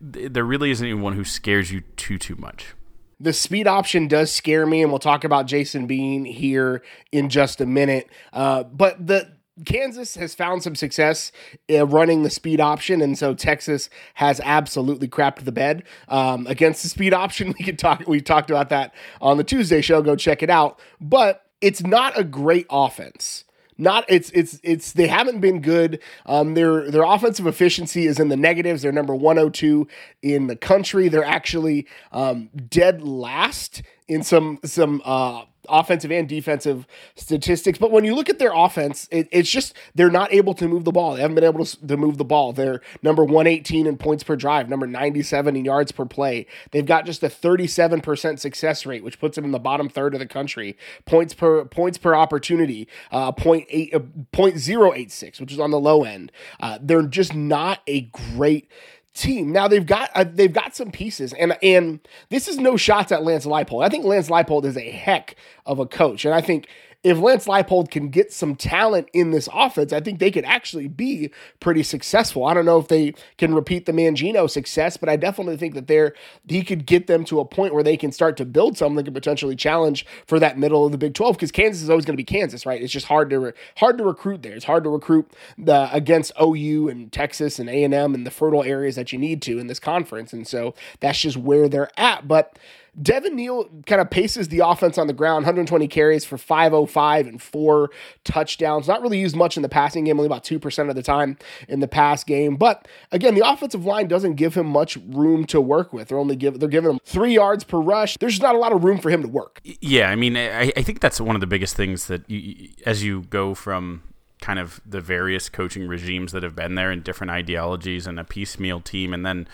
there 0.00 0.44
really 0.44 0.70
isn't 0.70 0.86
anyone 0.86 1.12
who 1.12 1.24
scares 1.24 1.70
you 1.70 1.82
too 1.96 2.18
too 2.18 2.36
much. 2.36 2.74
The 3.20 3.32
speed 3.32 3.66
option 3.66 4.08
does 4.08 4.32
scare 4.32 4.66
me, 4.66 4.82
and 4.82 4.90
we'll 4.90 4.98
talk 4.98 5.24
about 5.24 5.46
Jason 5.46 5.86
Bean 5.86 6.24
here 6.24 6.82
in 7.12 7.28
just 7.28 7.60
a 7.60 7.66
minute. 7.66 8.08
Uh, 8.32 8.64
but 8.64 9.06
the 9.06 9.30
Kansas 9.66 10.14
has 10.16 10.34
found 10.34 10.62
some 10.62 10.74
success 10.74 11.32
uh, 11.70 11.86
running 11.86 12.22
the 12.22 12.30
speed 12.30 12.60
option, 12.60 13.02
and 13.02 13.18
so 13.18 13.34
Texas 13.34 13.90
has 14.14 14.40
absolutely 14.42 15.06
crapped 15.08 15.44
the 15.44 15.52
bed 15.52 15.84
um, 16.08 16.46
against 16.46 16.82
the 16.82 16.88
speed 16.88 17.12
option. 17.12 17.54
We 17.60 17.64
could 17.64 17.78
talk. 17.78 18.06
We 18.06 18.20
talked 18.22 18.48
about 18.48 18.70
that 18.70 18.94
on 19.20 19.36
the 19.36 19.44
Tuesday 19.44 19.82
show. 19.82 20.00
Go 20.02 20.16
check 20.16 20.42
it 20.42 20.48
out. 20.48 20.80
But 20.98 21.44
it's 21.60 21.82
not 21.82 22.18
a 22.18 22.24
great 22.24 22.66
offense 22.70 23.44
not 23.80 24.04
it's 24.08 24.30
it's 24.30 24.60
it's 24.62 24.92
they 24.92 25.06
haven't 25.06 25.40
been 25.40 25.60
good. 25.60 26.00
Um, 26.26 26.54
their 26.54 26.90
their 26.90 27.02
offensive 27.02 27.46
efficiency 27.46 28.06
is 28.06 28.20
in 28.20 28.28
the 28.28 28.36
negatives. 28.36 28.82
They're 28.82 28.92
number 28.92 29.14
102 29.14 29.88
in 30.22 30.46
the 30.46 30.56
country. 30.56 31.08
They're 31.08 31.24
actually 31.24 31.86
um, 32.12 32.50
dead 32.68 33.02
last 33.02 33.82
in 34.06 34.22
some 34.22 34.58
some 34.64 35.00
uh, 35.04 35.44
offensive 35.68 36.10
and 36.10 36.28
defensive 36.28 36.86
statistics. 37.14 37.78
But 37.78 37.90
when 37.90 38.04
you 38.04 38.14
look 38.14 38.28
at 38.28 38.38
their 38.38 38.52
offense, 38.54 39.08
it, 39.10 39.28
it's 39.30 39.50
just 39.50 39.74
they're 39.94 40.10
not 40.10 40.32
able 40.32 40.54
to 40.54 40.68
move 40.68 40.84
the 40.84 40.92
ball. 40.92 41.14
They 41.14 41.20
haven't 41.20 41.34
been 41.34 41.44
able 41.44 41.64
to, 41.64 41.86
to 41.86 41.96
move 41.96 42.18
the 42.18 42.24
ball. 42.24 42.52
They're 42.52 42.80
number 43.02 43.24
118 43.24 43.86
in 43.86 43.96
points 43.96 44.22
per 44.22 44.36
drive, 44.36 44.68
number 44.68 44.86
97 44.86 45.56
in 45.56 45.64
yards 45.64 45.92
per 45.92 46.04
play. 46.06 46.46
They've 46.70 46.86
got 46.86 47.06
just 47.06 47.22
a 47.22 47.28
37% 47.28 48.38
success 48.38 48.86
rate, 48.86 49.04
which 49.04 49.20
puts 49.20 49.36
them 49.36 49.44
in 49.44 49.52
the 49.52 49.58
bottom 49.58 49.88
third 49.88 50.14
of 50.14 50.20
the 50.20 50.26
country. 50.26 50.76
Points 51.04 51.34
per 51.34 51.64
points 51.64 51.98
per 51.98 52.14
opportunity, 52.14 52.88
uh, 53.12 53.32
0.8, 53.32 53.94
uh, 53.94 53.98
0.086, 54.32 55.40
which 55.40 55.52
is 55.52 55.60
on 55.60 55.70
the 55.70 55.80
low 55.80 56.04
end. 56.04 56.32
Uh, 56.60 56.78
they're 56.80 57.02
just 57.02 57.34
not 57.34 57.80
a 57.86 58.02
great 58.02 58.68
team. 59.14 59.52
Now 59.52 59.68
they've 59.68 59.84
got 59.84 60.10
uh, 60.14 60.24
they've 60.24 60.52
got 60.52 60.74
some 60.74 60.90
pieces, 60.90 61.32
and 61.32 61.56
and 61.62 62.00
this 62.28 62.48
is 62.48 62.58
no 62.58 62.76
shots 62.76 63.12
at 63.12 63.22
Lance 63.22 63.46
Leipold. 63.46 63.84
I 63.84 63.88
think 63.88 64.04
Lance 64.04 64.28
Leipold 64.28 64.64
is 64.64 64.76
a 64.76 64.90
heck 64.90 65.36
of 65.66 65.78
a 65.78 65.86
coach, 65.86 66.24
and 66.24 66.34
I 66.34 66.40
think 66.40 66.68
if 67.02 67.18
Lance 67.18 67.46
Leipold 67.46 67.90
can 67.90 68.10
get 68.10 68.30
some 68.30 68.54
talent 68.54 69.08
in 69.14 69.30
this 69.30 69.48
offense, 69.54 69.92
I 69.92 70.00
think 70.00 70.18
they 70.18 70.30
could 70.30 70.44
actually 70.44 70.86
be 70.86 71.30
pretty 71.58 71.82
successful. 71.82 72.44
I 72.44 72.52
don't 72.52 72.66
know 72.66 72.78
if 72.78 72.88
they 72.88 73.14
can 73.38 73.54
repeat 73.54 73.86
the 73.86 73.92
Mangino 73.92 74.48
success, 74.50 74.98
but 74.98 75.08
I 75.08 75.16
definitely 75.16 75.56
think 75.56 75.74
that 75.74 75.86
they're 75.86 76.12
he 76.46 76.62
could 76.62 76.84
get 76.84 77.06
them 77.06 77.24
to 77.24 77.40
a 77.40 77.44
point 77.44 77.72
where 77.72 77.82
they 77.82 77.96
can 77.96 78.12
start 78.12 78.36
to 78.36 78.44
build 78.44 78.76
something 78.76 79.02
could 79.04 79.14
potentially 79.14 79.56
challenge 79.56 80.04
for 80.26 80.38
that 80.38 80.58
middle 80.58 80.84
of 80.84 80.92
the 80.92 80.98
Big 80.98 81.14
12 81.14 81.36
because 81.36 81.50
Kansas 81.50 81.82
is 81.82 81.88
always 81.88 82.04
going 82.04 82.14
to 82.14 82.20
be 82.20 82.24
Kansas, 82.24 82.66
right? 82.66 82.82
It's 82.82 82.92
just 82.92 83.06
hard 83.06 83.30
to 83.30 83.38
re- 83.38 83.52
hard 83.76 83.96
to 83.96 84.04
recruit 84.04 84.42
there. 84.42 84.54
It's 84.54 84.66
hard 84.66 84.84
to 84.84 84.90
recruit 84.90 85.32
the 85.56 85.88
against 85.94 86.32
OU 86.40 86.88
and 86.90 87.10
Texas 87.10 87.58
and 87.58 87.70
A&M 87.70 88.14
and 88.14 88.26
the 88.26 88.30
fertile 88.30 88.62
areas 88.62 88.96
that 88.96 89.10
you 89.10 89.18
need 89.18 89.40
to 89.42 89.58
in 89.58 89.68
this 89.68 89.80
conference. 89.80 90.34
And 90.34 90.46
so 90.46 90.74
that's 91.00 91.20
just 91.20 91.38
where 91.38 91.68
they're 91.68 91.90
at, 91.98 92.28
but 92.28 92.58
Devin 93.00 93.36
Neal 93.36 93.68
kind 93.86 94.00
of 94.00 94.10
paces 94.10 94.48
the 94.48 94.60
offense 94.60 94.98
on 94.98 95.06
the 95.06 95.12
ground, 95.12 95.44
120 95.44 95.88
carries 95.88 96.24
for 96.24 96.38
505 96.38 97.26
and 97.26 97.40
four 97.40 97.90
touchdowns. 98.24 98.88
Not 98.88 99.02
really 99.02 99.18
used 99.18 99.36
much 99.36 99.56
in 99.56 99.62
the 99.62 99.68
passing 99.68 100.04
game, 100.04 100.18
only 100.18 100.26
about 100.26 100.44
2% 100.44 100.88
of 100.88 100.94
the 100.94 101.02
time 101.02 101.36
in 101.68 101.80
the 101.80 101.88
pass 101.88 102.24
game. 102.24 102.56
But 102.56 102.88
again, 103.12 103.34
the 103.34 103.48
offensive 103.48 103.84
line 103.84 104.08
doesn't 104.08 104.34
give 104.34 104.54
him 104.54 104.66
much 104.66 104.96
room 105.08 105.44
to 105.46 105.60
work 105.60 105.92
with. 105.92 106.08
They're 106.08 106.18
only 106.18 106.36
give, 106.36 106.60
they're 106.60 106.68
giving 106.68 106.90
him 106.90 106.98
three 107.04 107.34
yards 107.34 107.64
per 107.64 107.78
rush. 107.78 108.16
There's 108.18 108.40
not 108.40 108.54
a 108.54 108.58
lot 108.58 108.72
of 108.72 108.84
room 108.84 108.98
for 108.98 109.10
him 109.10 109.22
to 109.22 109.28
work. 109.28 109.60
Yeah, 109.80 110.10
I 110.10 110.16
mean, 110.16 110.36
I, 110.36 110.72
I 110.76 110.82
think 110.82 111.00
that's 111.00 111.20
one 111.20 111.36
of 111.36 111.40
the 111.40 111.46
biggest 111.46 111.76
things 111.76 112.06
that 112.06 112.28
you, 112.28 112.70
as 112.86 113.04
you 113.04 113.22
go 113.22 113.54
from 113.54 114.02
kind 114.40 114.58
of 114.58 114.80
the 114.86 115.00
various 115.00 115.48
coaching 115.48 115.86
regimes 115.86 116.32
that 116.32 116.42
have 116.42 116.56
been 116.56 116.74
there 116.74 116.90
and 116.90 117.04
different 117.04 117.30
ideologies 117.30 118.06
and 118.06 118.18
a 118.18 118.24
piecemeal 118.24 118.80
team 118.80 119.12
and 119.12 119.24
then 119.24 119.46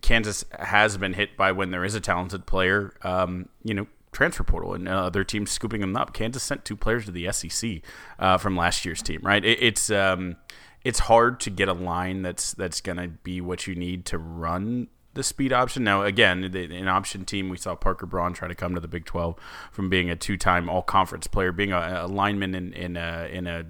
Kansas 0.00 0.44
has 0.58 0.96
been 0.96 1.14
hit 1.14 1.36
by 1.36 1.52
when 1.52 1.70
there 1.70 1.84
is 1.84 1.94
a 1.94 2.00
talented 2.00 2.46
player, 2.46 2.94
um, 3.02 3.48
you 3.64 3.74
know, 3.74 3.86
transfer 4.12 4.44
portal 4.44 4.74
and 4.74 4.88
uh, 4.88 5.06
other 5.06 5.24
teams 5.24 5.50
scooping 5.50 5.80
them 5.80 5.96
up. 5.96 6.12
Kansas 6.12 6.42
sent 6.42 6.64
two 6.64 6.76
players 6.76 7.06
to 7.06 7.10
the 7.10 7.30
SEC 7.32 7.80
uh, 8.18 8.38
from 8.38 8.56
last 8.56 8.84
year's 8.84 9.02
team, 9.02 9.20
right? 9.22 9.44
It, 9.44 9.62
it's 9.62 9.90
um, 9.90 10.36
it's 10.84 11.00
hard 11.00 11.40
to 11.40 11.50
get 11.50 11.68
a 11.68 11.72
line 11.72 12.22
that's 12.22 12.52
that's 12.52 12.80
going 12.80 12.98
to 12.98 13.08
be 13.08 13.40
what 13.40 13.66
you 13.66 13.74
need 13.74 14.04
to 14.06 14.18
run 14.18 14.88
the 15.14 15.22
speed 15.22 15.52
option. 15.52 15.84
Now, 15.84 16.02
again, 16.02 16.44
an 16.44 16.88
option 16.88 17.24
team, 17.24 17.48
we 17.48 17.58
saw 17.58 17.74
Parker 17.74 18.06
Braun 18.06 18.32
try 18.32 18.48
to 18.48 18.54
come 18.54 18.74
to 18.74 18.80
the 18.80 18.88
Big 18.88 19.04
12 19.04 19.36
from 19.70 19.90
being 19.90 20.08
a 20.08 20.16
two-time 20.16 20.70
All-Conference 20.70 21.26
player, 21.26 21.52
being 21.52 21.72
a, 21.72 22.04
a 22.04 22.06
lineman 22.06 22.54
in, 22.54 22.72
in 22.72 22.96
a, 22.96 23.28
in 23.30 23.46
a 23.46 23.66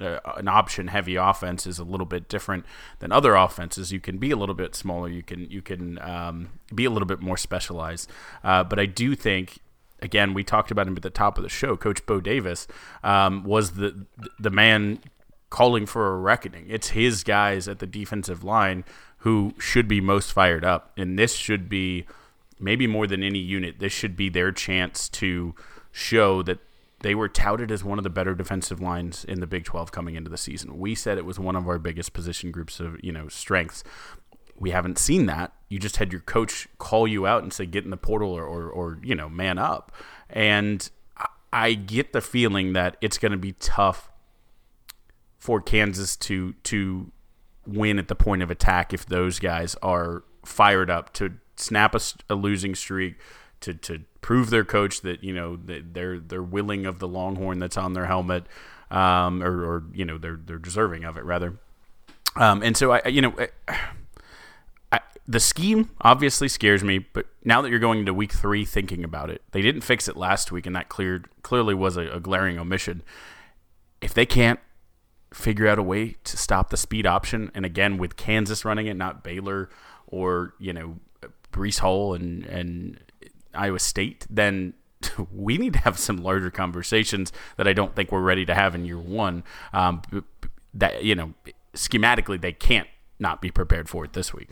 uh, 0.00 0.18
an 0.36 0.48
option 0.48 0.88
heavy 0.88 1.16
offense 1.16 1.66
is 1.66 1.78
a 1.78 1.84
little 1.84 2.06
bit 2.06 2.28
different 2.28 2.64
than 2.98 3.12
other 3.12 3.34
offenses. 3.34 3.92
You 3.92 4.00
can 4.00 4.18
be 4.18 4.30
a 4.30 4.36
little 4.36 4.54
bit 4.54 4.74
smaller. 4.74 5.08
You 5.08 5.22
can 5.22 5.50
you 5.50 5.62
can 5.62 5.98
um, 6.00 6.50
be 6.74 6.84
a 6.84 6.90
little 6.90 7.06
bit 7.06 7.20
more 7.20 7.36
specialized. 7.36 8.10
Uh, 8.42 8.64
but 8.64 8.78
I 8.78 8.86
do 8.86 9.14
think. 9.14 9.58
Again, 10.02 10.34
we 10.34 10.44
talked 10.44 10.70
about 10.70 10.86
him 10.86 10.96
at 10.96 11.02
the 11.02 11.08
top 11.08 11.38
of 11.38 11.44
the 11.44 11.48
show. 11.48 11.78
Coach 11.78 12.04
Bo 12.04 12.20
Davis 12.20 12.66
um, 13.02 13.42
was 13.42 13.70
the 13.70 14.04
the 14.38 14.50
man 14.50 14.98
calling 15.48 15.86
for 15.86 16.12
a 16.12 16.16
reckoning. 16.18 16.66
It's 16.68 16.88
his 16.88 17.22
guys 17.22 17.68
at 17.68 17.78
the 17.78 17.86
defensive 17.86 18.42
line 18.42 18.84
who 19.18 19.54
should 19.58 19.86
be 19.86 20.00
most 20.00 20.32
fired 20.32 20.64
up. 20.64 20.92
And 20.96 21.16
this 21.16 21.34
should 21.34 21.68
be, 21.68 22.06
maybe 22.58 22.88
more 22.88 23.06
than 23.06 23.22
any 23.22 23.38
unit, 23.38 23.78
this 23.78 23.92
should 23.92 24.16
be 24.16 24.28
their 24.28 24.50
chance 24.50 25.08
to 25.10 25.54
show 25.92 26.42
that 26.42 26.58
they 27.04 27.14
were 27.14 27.28
touted 27.28 27.70
as 27.70 27.84
one 27.84 27.98
of 27.98 28.02
the 28.02 28.08
better 28.08 28.34
defensive 28.34 28.80
lines 28.80 29.26
in 29.26 29.40
the 29.40 29.46
Big 29.46 29.66
12 29.66 29.92
coming 29.92 30.14
into 30.14 30.30
the 30.30 30.38
season. 30.38 30.78
We 30.78 30.94
said 30.94 31.18
it 31.18 31.26
was 31.26 31.38
one 31.38 31.54
of 31.54 31.68
our 31.68 31.78
biggest 31.78 32.14
position 32.14 32.50
groups 32.50 32.80
of, 32.80 32.96
you 33.04 33.12
know, 33.12 33.28
strengths. 33.28 33.84
We 34.58 34.70
haven't 34.70 34.98
seen 34.98 35.26
that. 35.26 35.52
You 35.68 35.78
just 35.78 35.98
had 35.98 36.12
your 36.12 36.22
coach 36.22 36.66
call 36.78 37.06
you 37.06 37.26
out 37.26 37.42
and 37.42 37.52
say, 37.52 37.66
get 37.66 37.84
in 37.84 37.90
the 37.90 37.98
portal 37.98 38.32
or, 38.32 38.46
or, 38.46 38.70
or 38.70 38.98
you 39.02 39.14
know, 39.14 39.28
man 39.28 39.58
up. 39.58 39.92
And 40.30 40.88
I 41.52 41.74
get 41.74 42.14
the 42.14 42.22
feeling 42.22 42.72
that 42.72 42.96
it's 43.02 43.18
going 43.18 43.32
to 43.32 43.38
be 43.38 43.52
tough 43.52 44.10
for 45.38 45.60
Kansas 45.60 46.16
to 46.16 46.54
to 46.62 47.12
win 47.66 47.98
at 47.98 48.08
the 48.08 48.14
point 48.14 48.42
of 48.42 48.50
attack 48.50 48.94
if 48.94 49.04
those 49.04 49.38
guys 49.38 49.76
are 49.82 50.24
fired 50.42 50.88
up 50.88 51.12
to 51.14 51.34
snap 51.56 51.94
a, 51.94 52.00
a 52.30 52.34
losing 52.34 52.74
streak 52.74 53.16
to 53.60 53.74
to 53.74 54.04
prove 54.24 54.48
their 54.48 54.64
coach 54.64 55.02
that 55.02 55.22
you 55.22 55.34
know 55.34 55.58
they're 55.66 56.18
they're 56.18 56.42
willing 56.42 56.86
of 56.86 56.98
the 56.98 57.06
longhorn 57.06 57.58
that's 57.58 57.76
on 57.76 57.92
their 57.92 58.06
helmet 58.06 58.46
um, 58.90 59.42
or, 59.42 59.64
or 59.66 59.84
you 59.92 60.02
know 60.02 60.16
they're 60.16 60.40
they're 60.42 60.56
deserving 60.56 61.04
of 61.04 61.18
it 61.18 61.24
rather 61.24 61.58
um, 62.36 62.62
and 62.62 62.74
so 62.74 62.92
I 62.92 63.06
you 63.06 63.20
know 63.20 63.34
I, 63.68 63.78
I, 64.92 65.00
the 65.28 65.40
scheme 65.40 65.90
obviously 66.00 66.48
scares 66.48 66.82
me 66.82 67.00
but 67.00 67.26
now 67.44 67.60
that 67.60 67.68
you're 67.68 67.78
going 67.78 67.98
into 67.98 68.14
week 68.14 68.32
three 68.32 68.64
thinking 68.64 69.04
about 69.04 69.28
it 69.28 69.42
they 69.52 69.60
didn't 69.60 69.82
fix 69.82 70.08
it 70.08 70.16
last 70.16 70.50
week 70.50 70.64
and 70.64 70.74
that 70.74 70.88
cleared 70.88 71.28
clearly 71.42 71.74
was 71.74 71.98
a, 71.98 72.08
a 72.08 72.18
glaring 72.18 72.58
omission 72.58 73.02
if 74.00 74.14
they 74.14 74.24
can't 74.24 74.58
figure 75.34 75.68
out 75.68 75.78
a 75.78 75.82
way 75.82 76.14
to 76.24 76.36
stop 76.36 76.70
the 76.70 76.76
speed 76.76 77.06
option. 77.06 77.50
And 77.54 77.66
again, 77.66 77.98
with 77.98 78.16
Kansas 78.16 78.64
running 78.64 78.86
it, 78.86 78.94
not 78.94 79.24
Baylor 79.24 79.68
or 80.06 80.54
you 80.58 80.72
know 80.72 80.96
Breece 81.52 81.80
Hall 81.80 82.14
and 82.14 82.44
and 82.46 82.98
Iowa 83.56 83.78
State, 83.78 84.26
then 84.30 84.74
we 85.32 85.58
need 85.58 85.74
to 85.74 85.78
have 85.80 85.98
some 85.98 86.18
larger 86.18 86.50
conversations 86.50 87.32
that 87.56 87.68
I 87.68 87.72
don't 87.72 87.94
think 87.94 88.12
we're 88.12 88.20
ready 88.20 88.44
to 88.46 88.54
have 88.54 88.74
in 88.74 88.84
year 88.84 88.98
one. 88.98 89.44
Um, 89.72 90.02
that 90.72 91.04
you 91.04 91.14
know, 91.14 91.34
schematically, 91.74 92.40
they 92.40 92.52
can't 92.52 92.88
not 93.18 93.40
be 93.40 93.50
prepared 93.50 93.88
for 93.88 94.04
it 94.04 94.12
this 94.12 94.34
week 94.34 94.50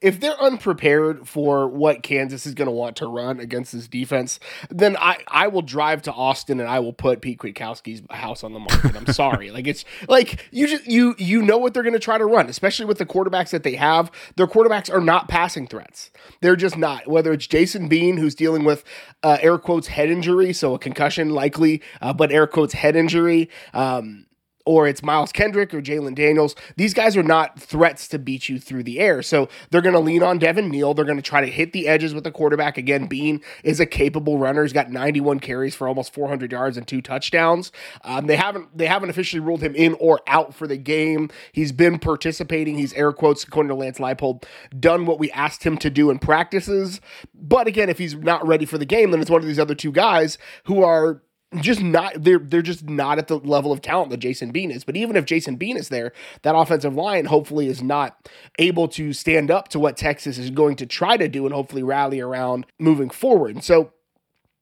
if 0.00 0.18
they're 0.18 0.40
unprepared 0.40 1.28
for 1.28 1.68
what 1.68 2.02
Kansas 2.02 2.46
is 2.46 2.54
going 2.54 2.66
to 2.66 2.72
want 2.72 2.96
to 2.96 3.06
run 3.06 3.38
against 3.38 3.72
this 3.72 3.86
defense, 3.86 4.40
then 4.70 4.96
I, 4.96 5.18
I 5.28 5.48
will 5.48 5.62
drive 5.62 6.02
to 6.02 6.12
Austin 6.12 6.58
and 6.58 6.68
I 6.68 6.78
will 6.80 6.92
put 6.92 7.20
Pete 7.20 7.38
Kwiatkowski's 7.38 8.02
house 8.10 8.42
on 8.42 8.52
the 8.52 8.58
market. 8.58 8.96
I'm 8.96 9.06
sorry. 9.12 9.50
like 9.50 9.66
it's 9.66 9.84
like 10.08 10.48
you 10.50 10.66
just 10.66 10.86
you 10.86 11.14
you 11.18 11.42
know 11.42 11.58
what 11.58 11.74
they're 11.74 11.82
going 11.82 11.92
to 11.92 11.98
try 11.98 12.18
to 12.18 12.24
run, 12.24 12.48
especially 12.48 12.86
with 12.86 12.98
the 12.98 13.06
quarterbacks 13.06 13.50
that 13.50 13.62
they 13.62 13.74
have. 13.74 14.10
Their 14.36 14.46
quarterbacks 14.46 14.92
are 14.92 15.00
not 15.00 15.28
passing 15.28 15.66
threats. 15.66 16.10
They're 16.40 16.56
just 16.56 16.78
not. 16.78 17.06
Whether 17.06 17.32
it's 17.32 17.46
Jason 17.46 17.88
Bean 17.88 18.16
who's 18.16 18.34
dealing 18.34 18.64
with 18.64 18.84
uh, 19.22 19.38
air 19.40 19.58
quotes 19.58 19.88
head 19.88 20.10
injury, 20.10 20.52
so 20.52 20.74
a 20.74 20.78
concussion 20.78 21.30
likely, 21.30 21.82
uh, 22.00 22.12
but 22.12 22.32
air 22.32 22.46
quotes 22.46 22.72
head 22.72 22.96
injury. 22.96 23.50
Um, 23.74 24.26
or 24.70 24.86
it's 24.86 25.02
Miles 25.02 25.32
Kendrick 25.32 25.74
or 25.74 25.82
Jalen 25.82 26.14
Daniels. 26.14 26.54
These 26.76 26.94
guys 26.94 27.16
are 27.16 27.24
not 27.24 27.60
threats 27.60 28.06
to 28.06 28.20
beat 28.20 28.48
you 28.48 28.60
through 28.60 28.84
the 28.84 29.00
air. 29.00 29.20
So 29.20 29.48
they're 29.70 29.82
going 29.82 29.94
to 29.94 29.98
lean 29.98 30.22
on 30.22 30.38
Devin 30.38 30.68
Neal. 30.68 30.94
They're 30.94 31.04
going 31.04 31.16
to 31.16 31.22
try 31.22 31.40
to 31.40 31.48
hit 31.48 31.72
the 31.72 31.88
edges 31.88 32.14
with 32.14 32.22
the 32.22 32.30
quarterback. 32.30 32.78
Again, 32.78 33.08
Bean 33.08 33.40
is 33.64 33.80
a 33.80 33.86
capable 33.86 34.38
runner. 34.38 34.62
He's 34.62 34.72
got 34.72 34.88
91 34.88 35.40
carries 35.40 35.74
for 35.74 35.88
almost 35.88 36.14
400 36.14 36.52
yards 36.52 36.76
and 36.76 36.86
two 36.86 37.02
touchdowns. 37.02 37.72
Um, 38.04 38.28
they 38.28 38.36
haven't 38.36 38.78
they 38.78 38.86
haven't 38.86 39.10
officially 39.10 39.40
ruled 39.40 39.60
him 39.60 39.74
in 39.74 39.96
or 39.98 40.20
out 40.28 40.54
for 40.54 40.68
the 40.68 40.76
game. 40.76 41.30
He's 41.50 41.72
been 41.72 41.98
participating. 41.98 42.78
He's 42.78 42.92
air 42.92 43.12
quotes 43.12 43.42
according 43.42 43.70
to 43.70 43.74
Lance 43.74 43.98
Leipold 43.98 44.44
done 44.78 45.04
what 45.04 45.18
we 45.18 45.32
asked 45.32 45.64
him 45.64 45.78
to 45.78 45.90
do 45.90 46.10
in 46.10 46.20
practices. 46.20 47.00
But 47.34 47.66
again, 47.66 47.88
if 47.90 47.98
he's 47.98 48.14
not 48.14 48.46
ready 48.46 48.66
for 48.66 48.78
the 48.78 48.86
game, 48.86 49.10
then 49.10 49.20
it's 49.20 49.30
one 49.30 49.40
of 49.40 49.48
these 49.48 49.58
other 49.58 49.74
two 49.74 49.90
guys 49.90 50.38
who 50.64 50.84
are 50.84 51.22
just 51.58 51.82
not 51.82 52.22
they're 52.22 52.38
they're 52.38 52.62
just 52.62 52.88
not 52.88 53.18
at 53.18 53.26
the 53.26 53.38
level 53.38 53.72
of 53.72 53.82
talent 53.82 54.10
that 54.10 54.18
Jason 54.18 54.52
Bean 54.52 54.70
is. 54.70 54.84
But 54.84 54.96
even 54.96 55.16
if 55.16 55.24
Jason 55.24 55.56
Bean 55.56 55.76
is 55.76 55.88
there, 55.88 56.12
that 56.42 56.54
offensive 56.54 56.94
line 56.94 57.24
hopefully 57.24 57.66
is 57.66 57.82
not 57.82 58.28
able 58.58 58.86
to 58.88 59.12
stand 59.12 59.50
up 59.50 59.68
to 59.68 59.80
what 59.80 59.96
Texas 59.96 60.38
is 60.38 60.50
going 60.50 60.76
to 60.76 60.86
try 60.86 61.16
to 61.16 61.28
do 61.28 61.46
and 61.46 61.54
hopefully 61.54 61.82
rally 61.82 62.20
around 62.20 62.66
moving 62.78 63.10
forward. 63.10 63.64
So 63.64 63.92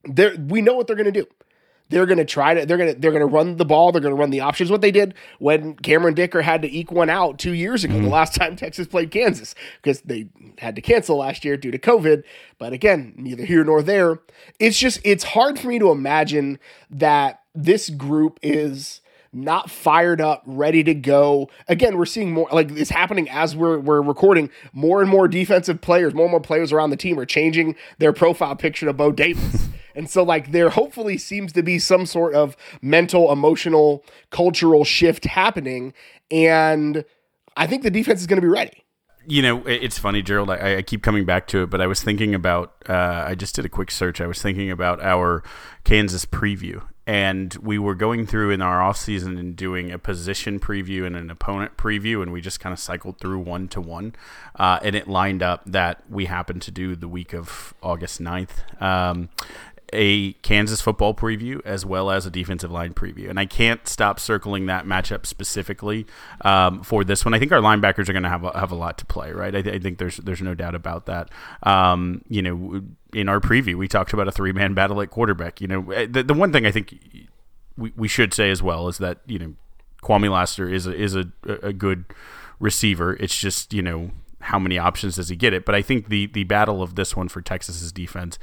there 0.03 0.35
we 0.35 0.61
know 0.61 0.73
what 0.73 0.87
they're 0.87 0.95
going 0.95 1.11
to 1.11 1.23
do. 1.23 1.27
They're 1.89 2.05
going 2.05 2.19
to 2.19 2.25
try 2.25 2.53
to 2.53 2.65
they're 2.65 2.77
going 2.77 2.93
to 2.93 2.99
they're 2.99 3.11
going 3.11 3.27
to 3.27 3.33
run 3.33 3.57
the 3.57 3.65
ball, 3.65 3.91
they're 3.91 4.01
going 4.01 4.15
to 4.15 4.19
run 4.19 4.29
the 4.29 4.41
options 4.41 4.71
what 4.71 4.81
they 4.81 4.91
did 4.91 5.13
when 5.39 5.75
Cameron 5.75 6.13
Dicker 6.13 6.41
had 6.41 6.61
to 6.61 6.71
eke 6.71 6.91
one 6.91 7.09
out 7.09 7.39
2 7.39 7.53
years 7.53 7.83
ago, 7.83 7.95
mm-hmm. 7.95 8.03
the 8.03 8.09
last 8.09 8.35
time 8.35 8.55
Texas 8.55 8.87
played 8.87 9.11
Kansas 9.11 9.55
because 9.81 10.01
they 10.01 10.29
had 10.59 10.75
to 10.75 10.81
cancel 10.81 11.17
last 11.17 11.43
year 11.43 11.57
due 11.57 11.71
to 11.71 11.79
COVID. 11.79 12.23
But 12.57 12.73
again, 12.73 13.13
neither 13.17 13.45
here 13.45 13.63
nor 13.63 13.81
there. 13.81 14.19
It's 14.59 14.77
just 14.77 14.99
it's 15.03 15.23
hard 15.23 15.59
for 15.59 15.67
me 15.67 15.79
to 15.79 15.89
imagine 15.89 16.59
that 16.89 17.41
this 17.55 17.89
group 17.89 18.39
is 18.41 19.01
not 19.31 19.69
fired 19.69 20.21
up, 20.21 20.43
ready 20.45 20.83
to 20.83 20.93
go. 20.93 21.49
Again, 21.67 21.97
we're 21.97 22.05
seeing 22.05 22.31
more 22.31 22.47
like 22.51 22.71
it's 22.71 22.89
happening 22.89 23.29
as 23.29 23.55
we're 23.55 23.79
we're 23.79 24.01
recording. 24.01 24.49
More 24.73 25.01
and 25.01 25.09
more 25.09 25.27
defensive 25.27 25.81
players, 25.81 26.13
more 26.13 26.25
and 26.25 26.31
more 26.31 26.41
players 26.41 26.71
around 26.71 26.89
the 26.89 26.97
team 26.97 27.19
are 27.19 27.25
changing 27.25 27.75
their 27.97 28.13
profile 28.13 28.55
picture 28.55 28.85
to 28.85 28.93
Bo 28.93 29.11
Davis. 29.11 29.67
and 29.95 30.09
so 30.09 30.23
like 30.23 30.51
there 30.51 30.69
hopefully 30.69 31.17
seems 31.17 31.53
to 31.53 31.63
be 31.63 31.79
some 31.79 32.05
sort 32.05 32.33
of 32.33 32.57
mental, 32.81 33.31
emotional, 33.31 34.03
cultural 34.29 34.83
shift 34.83 35.25
happening. 35.25 35.93
And 36.31 37.05
I 37.55 37.67
think 37.67 37.83
the 37.83 37.91
defense 37.91 38.21
is 38.21 38.27
going 38.27 38.37
to 38.37 38.45
be 38.45 38.51
ready 38.51 38.83
you 39.29 39.43
know, 39.43 39.63
it's 39.67 39.99
funny, 39.99 40.23
Gerald. 40.23 40.49
I, 40.49 40.77
I, 40.77 40.81
keep 40.81 41.03
coming 41.03 41.23
back 41.23 41.45
to 41.47 41.61
it, 41.63 41.69
but 41.69 41.81
I 41.81 41.87
was 41.87 42.01
thinking 42.01 42.33
about. 42.33 42.73
Uh, 42.87 43.25
I 43.27 43.35
just 43.35 43.53
did 43.55 43.63
a 43.63 43.69
quick 43.69 43.91
search. 43.91 44.19
I 44.19 44.25
was 44.25 44.41
thinking 44.41 44.71
about 44.71 45.01
our 45.01 45.43
Kansas 45.83 46.25
preview, 46.25 46.81
and 47.09 47.55
we 47.55 47.79
were 47.79 47.95
going 47.95 48.27
through 48.27 48.51
in 48.51 48.61
our 48.61 48.83
off 48.83 48.95
season 48.95 49.35
and 49.39 49.55
doing 49.55 49.89
a 49.91 49.97
position 49.97 50.59
preview 50.59 51.07
and 51.07 51.15
an 51.15 51.31
opponent 51.31 51.75
preview, 51.75 52.21
and 52.21 52.31
we 52.31 52.39
just 52.39 52.59
kind 52.59 52.71
of 52.71 52.77
cycled 52.77 53.17
through 53.17 53.39
one 53.39 53.67
to 53.67 53.81
one, 53.81 54.13
uh, 54.59 54.77
and 54.83 54.95
it 54.95 55.07
lined 55.07 55.41
up 55.41 55.63
that 55.65 56.03
we 56.07 56.25
happened 56.25 56.61
to 56.61 56.69
do 56.69 56.95
the 56.95 57.07
week 57.07 57.33
of 57.33 57.73
August 57.81 58.21
9th. 58.21 58.79
Um, 58.79 59.29
a 59.93 60.33
Kansas 60.33 60.81
football 60.81 61.13
preview 61.13 61.61
as 61.65 61.85
well 61.85 62.11
as 62.11 62.25
a 62.25 62.29
defensive 62.29 62.71
line 62.71 62.93
preview. 62.93 63.29
And 63.29 63.39
I 63.39 63.45
can't 63.45 63.87
stop 63.87 64.19
circling 64.19 64.67
that 64.67 64.85
matchup 64.85 65.25
specifically 65.25 66.05
um, 66.41 66.83
for 66.83 67.03
this 67.03 67.25
one. 67.25 67.33
I 67.33 67.39
think 67.39 67.51
our 67.51 67.59
linebackers 67.59 68.09
are 68.09 68.13
going 68.13 68.23
to 68.23 68.29
have 68.29 68.43
a, 68.43 68.57
have 68.57 68.71
a 68.71 68.75
lot 68.75 68.97
to 68.99 69.05
play, 69.05 69.31
right? 69.31 69.55
I, 69.55 69.61
th- 69.61 69.75
I, 69.75 69.79
think 69.79 69.97
there's 69.97 70.17
there's 70.17 70.41
no 70.41 70.55
doubt 70.55 70.75
about 70.75 71.05
that. 71.07 71.29
Um, 71.63 72.23
you 72.27 72.41
know, 72.41 72.81
in 73.13 73.29
our 73.29 73.39
preview, 73.39 73.75
we 73.75 73.87
talked 73.87 74.13
about 74.13 74.27
a 74.27 74.31
three 74.31 74.51
man 74.51 74.73
battle 74.73 75.01
at 75.01 75.09
quarterback. 75.09 75.61
You 75.61 75.67
know, 75.67 75.91
eh, 75.91 76.07
the, 76.09 76.23
the 76.23 76.33
one 76.33 76.51
thing 76.53 76.65
I 76.65 76.71
think 76.71 76.97
we, 77.77 77.91
we 77.95 78.07
should 78.07 78.33
say 78.33 78.49
as 78.51 78.61
well 78.61 78.87
is 78.87 78.97
that 78.99 79.19
you 79.25 79.39
know 79.39 79.53
Kwamie 80.03 80.31
Lassiter 80.31 80.69
is 80.69 80.87
a, 80.87 80.95
is 80.95 81.15
a, 81.15 81.25
a 81.45 81.73
good 81.73 82.05
receiver. 82.59 83.15
It's 83.15 83.37
just 83.37 83.73
you 83.73 83.81
know 83.81 84.11
how 84.41 84.59
many 84.59 84.77
options 84.77 85.15
does 85.15 85.29
he 85.29 85.35
get 85.35 85.53
it? 85.53 85.65
But 85.65 85.75
I 85.75 85.81
think 85.81 86.09
the 86.09 86.27
the 86.27 86.43
battle 86.43 86.81
of 86.81 86.95
this 86.95 87.15
one 87.15 87.29
for 87.29 87.41
Texas's 87.41 87.91
defense 87.91 88.37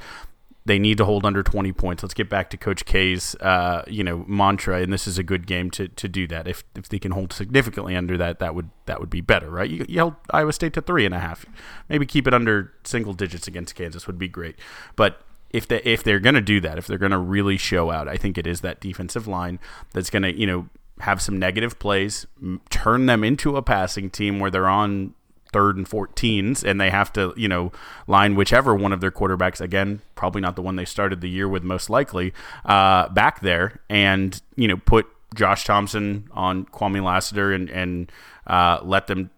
they 0.67 0.77
need 0.77 0.97
to 0.97 1.05
hold 1.05 1.25
under 1.25 1.41
20 1.41 1.71
points. 1.71 2.03
Let's 2.03 2.13
get 2.13 2.29
back 2.29 2.49
to 2.49 2.57
Coach 2.57 2.83
K's, 2.83 3.35
uh, 3.35 3.83
you 3.87 4.03
know, 4.03 4.25
mantra, 4.27 4.81
and 4.81 4.91
this 4.91 5.07
is 5.07 5.17
a 5.17 5.23
good 5.23 5.47
game 5.47 5.71
to, 5.71 5.87
to 5.87 6.07
do 6.09 6.27
that. 6.27 6.47
If 6.47 6.63
if 6.75 6.89
they 6.89 6.99
can 6.99 7.13
hold 7.13 7.31
significantly 7.31 7.95
under 7.95 8.17
that, 8.17 8.39
that 8.39 8.53
would 8.53 8.69
that 8.85 8.99
would 8.99 9.09
be 9.09 9.21
better, 9.21 9.49
right? 9.49 9.69
You, 9.69 9.85
you 9.87 9.97
held 9.97 10.15
Iowa 10.29 10.51
State 10.51 10.73
to 10.73 10.81
three 10.81 11.05
and 11.05 11.15
a 11.15 11.19
half. 11.19 11.45
Maybe 11.87 12.05
keep 12.05 12.27
it 12.27 12.33
under 12.33 12.73
single 12.83 13.13
digits 13.13 13.47
against 13.47 13.75
Kansas 13.75 14.07
would 14.07 14.19
be 14.19 14.27
great. 14.27 14.57
But 14.97 15.21
if 15.51 15.67
they 15.67 15.81
if 15.83 16.03
they're 16.03 16.19
going 16.19 16.35
to 16.35 16.41
do 16.41 16.59
that, 16.59 16.77
if 16.77 16.85
they're 16.85 16.97
going 16.97 17.11
to 17.11 17.17
really 17.17 17.57
show 17.57 17.89
out, 17.89 18.09
I 18.09 18.17
think 18.17 18.37
it 18.37 18.45
is 18.45 18.59
that 18.61 18.81
defensive 18.81 19.25
line 19.25 19.59
that's 19.93 20.09
going 20.09 20.23
to 20.23 20.37
you 20.37 20.45
know 20.45 20.67
have 20.99 21.21
some 21.21 21.39
negative 21.39 21.79
plays, 21.79 22.27
turn 22.69 23.05
them 23.05 23.23
into 23.23 23.55
a 23.55 23.61
passing 23.61 24.09
team 24.09 24.39
where 24.39 24.51
they're 24.51 24.67
on 24.67 25.13
third 25.53 25.77
and 25.77 25.89
14s 25.89 26.63
and 26.63 26.79
they 26.79 26.89
have 26.89 27.11
to 27.13 27.33
you 27.37 27.47
know 27.47 27.71
line 28.07 28.35
whichever 28.35 28.75
one 28.75 28.91
of 28.91 29.01
their 29.01 29.11
quarterbacks 29.11 29.61
again 29.61 30.01
probably 30.15 30.41
not 30.41 30.55
the 30.55 30.61
one 30.61 30.75
they 30.75 30.85
started 30.85 31.21
the 31.21 31.29
year 31.29 31.47
with 31.47 31.63
most 31.63 31.89
likely 31.89 32.33
uh, 32.65 33.07
back 33.09 33.41
there 33.41 33.79
and 33.89 34.41
you 34.55 34.67
know 34.67 34.77
put 34.77 35.07
Josh 35.35 35.65
Thompson 35.65 36.29
on 36.31 36.65
Kwamie 36.65 37.03
Lassiter 37.03 37.51
and 37.53 37.69
and 37.69 38.11
uh, 38.47 38.79
let 38.81 39.07
them 39.07 39.29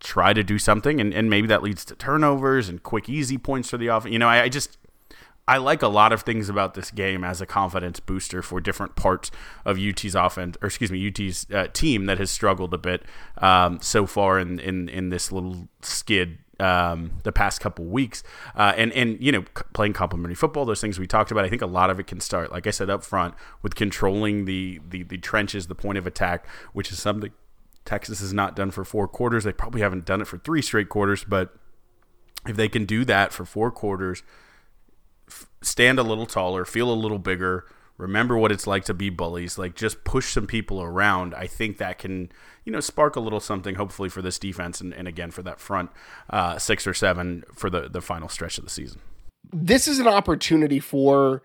try 0.00 0.32
to 0.32 0.42
do 0.42 0.58
something. 0.58 1.00
And, 1.00 1.14
and 1.14 1.30
maybe 1.30 1.46
that 1.48 1.62
leads 1.62 1.84
to 1.86 1.94
turnovers 1.94 2.68
and 2.68 2.82
quick 2.82 3.08
easy 3.08 3.38
points 3.38 3.70
for 3.70 3.78
the 3.78 3.88
offense 3.88 4.12
you 4.12 4.18
know 4.18 4.28
I, 4.28 4.42
I 4.42 4.48
just 4.48 4.78
I 5.46 5.58
like 5.58 5.82
a 5.82 5.88
lot 5.88 6.12
of 6.12 6.22
things 6.22 6.48
about 6.48 6.74
this 6.74 6.90
game 6.90 7.22
as 7.22 7.40
a 7.40 7.46
confidence 7.46 8.00
booster 8.00 8.40
for 8.40 8.60
different 8.60 8.96
parts 8.96 9.30
of 9.64 9.78
UT's 9.78 10.14
offense, 10.14 10.56
or 10.62 10.66
excuse 10.66 10.90
me, 10.90 11.06
UT's 11.06 11.46
uh, 11.52 11.66
team 11.72 12.06
that 12.06 12.18
has 12.18 12.30
struggled 12.30 12.72
a 12.72 12.78
bit 12.78 13.02
um, 13.38 13.78
so 13.82 14.06
far 14.06 14.38
in, 14.38 14.58
in 14.58 14.88
in 14.88 15.10
this 15.10 15.30
little 15.30 15.68
skid 15.82 16.38
um, 16.60 17.12
the 17.24 17.32
past 17.32 17.60
couple 17.60 17.84
weeks, 17.84 18.22
uh, 18.56 18.72
and 18.76 18.90
and 18.94 19.22
you 19.22 19.32
know 19.32 19.44
playing 19.74 19.92
complementary 19.92 20.34
football, 20.34 20.64
those 20.64 20.80
things 20.80 20.98
we 20.98 21.06
talked 21.06 21.30
about. 21.30 21.44
I 21.44 21.50
think 21.50 21.62
a 21.62 21.66
lot 21.66 21.90
of 21.90 22.00
it 22.00 22.06
can 22.06 22.20
start, 22.20 22.50
like 22.50 22.66
I 22.66 22.70
said 22.70 22.88
up 22.88 23.04
front, 23.04 23.34
with 23.60 23.74
controlling 23.74 24.46
the 24.46 24.80
the, 24.88 25.02
the 25.02 25.18
trenches, 25.18 25.66
the 25.66 25.74
point 25.74 25.98
of 25.98 26.06
attack, 26.06 26.46
which 26.72 26.90
is 26.90 26.98
something 26.98 27.32
Texas 27.84 28.20
has 28.20 28.32
not 28.32 28.56
done 28.56 28.70
for 28.70 28.82
four 28.82 29.06
quarters. 29.06 29.44
They 29.44 29.52
probably 29.52 29.82
haven't 29.82 30.06
done 30.06 30.22
it 30.22 30.26
for 30.26 30.38
three 30.38 30.62
straight 30.62 30.88
quarters, 30.88 31.22
but 31.22 31.54
if 32.46 32.56
they 32.56 32.68
can 32.68 32.86
do 32.86 33.04
that 33.04 33.32
for 33.34 33.44
four 33.44 33.70
quarters 33.70 34.22
stand 35.62 35.98
a 35.98 36.02
little 36.02 36.26
taller, 36.26 36.64
feel 36.64 36.90
a 36.90 36.94
little 36.94 37.18
bigger, 37.18 37.66
remember 37.96 38.36
what 38.36 38.52
it's 38.52 38.66
like 38.66 38.84
to 38.84 38.94
be 38.94 39.10
bullies, 39.10 39.58
like 39.58 39.74
just 39.74 40.04
push 40.04 40.32
some 40.32 40.46
people 40.46 40.82
around. 40.82 41.34
I 41.34 41.46
think 41.46 41.78
that 41.78 41.98
can, 41.98 42.30
you 42.64 42.72
know, 42.72 42.80
spark 42.80 43.16
a 43.16 43.20
little 43.20 43.40
something, 43.40 43.76
hopefully, 43.76 44.08
for 44.08 44.22
this 44.22 44.38
defense 44.38 44.80
and, 44.80 44.92
and 44.92 45.06
again 45.08 45.30
for 45.30 45.42
that 45.42 45.60
front 45.60 45.90
uh, 46.30 46.58
six 46.58 46.86
or 46.86 46.94
seven 46.94 47.44
for 47.54 47.70
the, 47.70 47.88
the 47.88 48.00
final 48.00 48.28
stretch 48.28 48.58
of 48.58 48.64
the 48.64 48.70
season. 48.70 49.00
This 49.52 49.86
is 49.86 49.98
an 49.98 50.08
opportunity 50.08 50.80
for 50.80 51.42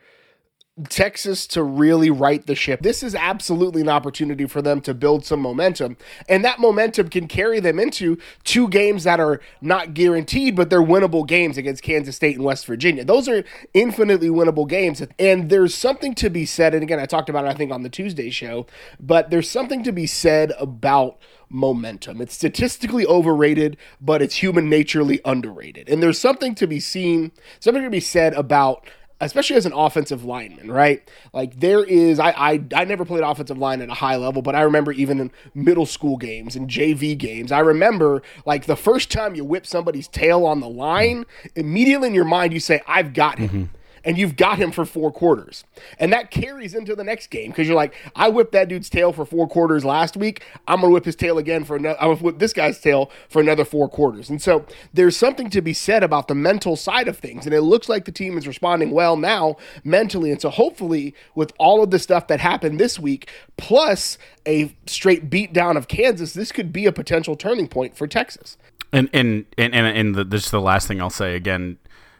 Texas 0.87 1.47
to 1.47 1.63
really 1.63 2.09
right 2.09 2.45
the 2.45 2.55
ship. 2.55 2.81
This 2.81 3.03
is 3.03 3.15
absolutely 3.15 3.81
an 3.81 3.89
opportunity 3.89 4.45
for 4.45 4.61
them 4.61 4.81
to 4.81 4.93
build 4.93 5.25
some 5.25 5.41
momentum. 5.41 5.97
And 6.27 6.45
that 6.45 6.59
momentum 6.59 7.09
can 7.09 7.27
carry 7.27 7.59
them 7.59 7.79
into 7.79 8.17
two 8.43 8.67
games 8.69 9.03
that 9.03 9.19
are 9.19 9.41
not 9.61 9.93
guaranteed, 9.93 10.55
but 10.55 10.69
they're 10.69 10.81
winnable 10.81 11.27
games 11.27 11.57
against 11.57 11.83
Kansas 11.83 12.15
State 12.15 12.35
and 12.35 12.45
West 12.45 12.65
Virginia. 12.65 13.03
Those 13.03 13.27
are 13.27 13.43
infinitely 13.73 14.29
winnable 14.29 14.67
games. 14.67 15.01
And 15.17 15.49
there's 15.49 15.75
something 15.75 16.15
to 16.15 16.29
be 16.29 16.45
said. 16.45 16.73
And 16.73 16.83
again, 16.83 16.99
I 16.99 17.05
talked 17.05 17.29
about 17.29 17.45
it, 17.45 17.49
I 17.49 17.53
think, 17.53 17.71
on 17.71 17.83
the 17.83 17.89
Tuesday 17.89 18.29
show, 18.29 18.65
but 18.99 19.29
there's 19.29 19.49
something 19.49 19.83
to 19.83 19.91
be 19.91 20.07
said 20.07 20.53
about 20.59 21.17
momentum. 21.49 22.21
It's 22.21 22.35
statistically 22.35 23.05
overrated, 23.05 23.77
but 23.99 24.21
it's 24.21 24.35
human 24.35 24.69
naturally 24.69 25.19
underrated. 25.25 25.89
And 25.89 26.01
there's 26.01 26.19
something 26.19 26.55
to 26.55 26.67
be 26.67 26.79
seen, 26.79 27.31
something 27.59 27.83
to 27.83 27.89
be 27.89 27.99
said 27.99 28.33
about 28.33 28.87
especially 29.21 29.55
as 29.55 29.65
an 29.65 29.73
offensive 29.73 30.23
lineman, 30.23 30.71
right? 30.71 31.09
Like 31.33 31.59
there 31.59 31.83
is, 31.83 32.19
I, 32.19 32.31
I, 32.31 32.63
I 32.75 32.85
never 32.85 33.05
played 33.05 33.23
offensive 33.23 33.57
line 33.57 33.81
at 33.81 33.89
a 33.89 33.93
high 33.93 34.15
level, 34.15 34.41
but 34.41 34.55
I 34.55 34.61
remember 34.61 34.91
even 34.91 35.19
in 35.19 35.31
middle 35.53 35.85
school 35.85 36.17
games 36.17 36.55
and 36.55 36.69
JV 36.69 37.17
games, 37.17 37.51
I 37.51 37.59
remember 37.59 38.21
like 38.45 38.65
the 38.65 38.75
first 38.75 39.11
time 39.11 39.35
you 39.35 39.43
whip 39.43 39.65
somebody's 39.65 40.07
tail 40.07 40.45
on 40.45 40.59
the 40.59 40.69
line, 40.69 41.25
immediately 41.55 42.07
in 42.07 42.13
your 42.13 42.25
mind 42.25 42.53
you 42.53 42.59
say, 42.59 42.81
"I've 42.87 43.13
got 43.13 43.39
him." 43.39 43.49
Mm-hmm 43.49 43.75
and 44.03 44.17
you've 44.17 44.35
got 44.35 44.57
him 44.57 44.71
for 44.71 44.85
four 44.85 45.11
quarters. 45.11 45.63
And 45.99 46.11
that 46.13 46.31
carries 46.31 46.73
into 46.73 46.95
the 46.95 47.03
next 47.03 47.27
game 47.27 47.51
because 47.51 47.67
you're 47.67 47.75
like, 47.75 47.95
I 48.15 48.29
whipped 48.29 48.51
that 48.53 48.69
dude's 48.69 48.89
tail 48.89 49.13
for 49.13 49.25
four 49.25 49.47
quarters 49.47 49.85
last 49.85 50.17
week. 50.17 50.43
I'm 50.67 50.81
going 50.81 50.91
to 50.91 50.93
whip 50.93 51.05
his 51.05 51.15
tail 51.15 51.37
again 51.37 51.63
for 51.63 51.75
another, 51.75 51.99
I'm 51.99 52.07
going 52.07 52.17
to 52.17 52.23
whip 52.23 52.39
this 52.39 52.53
guy's 52.53 52.79
tail 52.79 53.11
for 53.29 53.41
another 53.41 53.65
four 53.65 53.89
quarters. 53.89 54.29
And 54.29 54.41
so 54.41 54.65
there's 54.93 55.17
something 55.17 55.49
to 55.51 55.61
be 55.61 55.73
said 55.73 56.03
about 56.03 56.27
the 56.27 56.35
mental 56.35 56.75
side 56.75 57.07
of 57.07 57.17
things. 57.17 57.45
And 57.45 57.53
it 57.53 57.61
looks 57.61 57.89
like 57.89 58.05
the 58.05 58.11
team 58.11 58.37
is 58.37 58.47
responding 58.47 58.91
well 58.91 59.17
now 59.17 59.57
mentally. 59.83 60.31
And 60.31 60.41
so 60.41 60.49
hopefully, 60.49 61.13
with 61.35 61.53
all 61.57 61.83
of 61.83 61.91
the 61.91 61.99
stuff 61.99 62.27
that 62.27 62.39
happened 62.39 62.79
this 62.79 62.99
week, 62.99 63.29
plus 63.57 64.17
a 64.45 64.73
straight 64.85 65.29
beatdown 65.29 65.77
of 65.77 65.87
Kansas, 65.87 66.33
this 66.33 66.51
could 66.51 66.73
be 66.73 66.85
a 66.85 66.91
potential 66.91 67.35
turning 67.35 67.67
point 67.67 67.95
for 67.95 68.07
Texas. 68.07 68.57
And 68.91 69.09
and 69.13 69.45
and 69.57 69.73
and, 69.75 69.85
and 69.85 70.15
the, 70.15 70.23
this 70.23 70.45
is 70.45 70.51
the 70.51 70.61
last 70.61 70.87
thing 70.87 70.99
I'll 70.99 71.11
say 71.11 71.35
again 71.35 71.77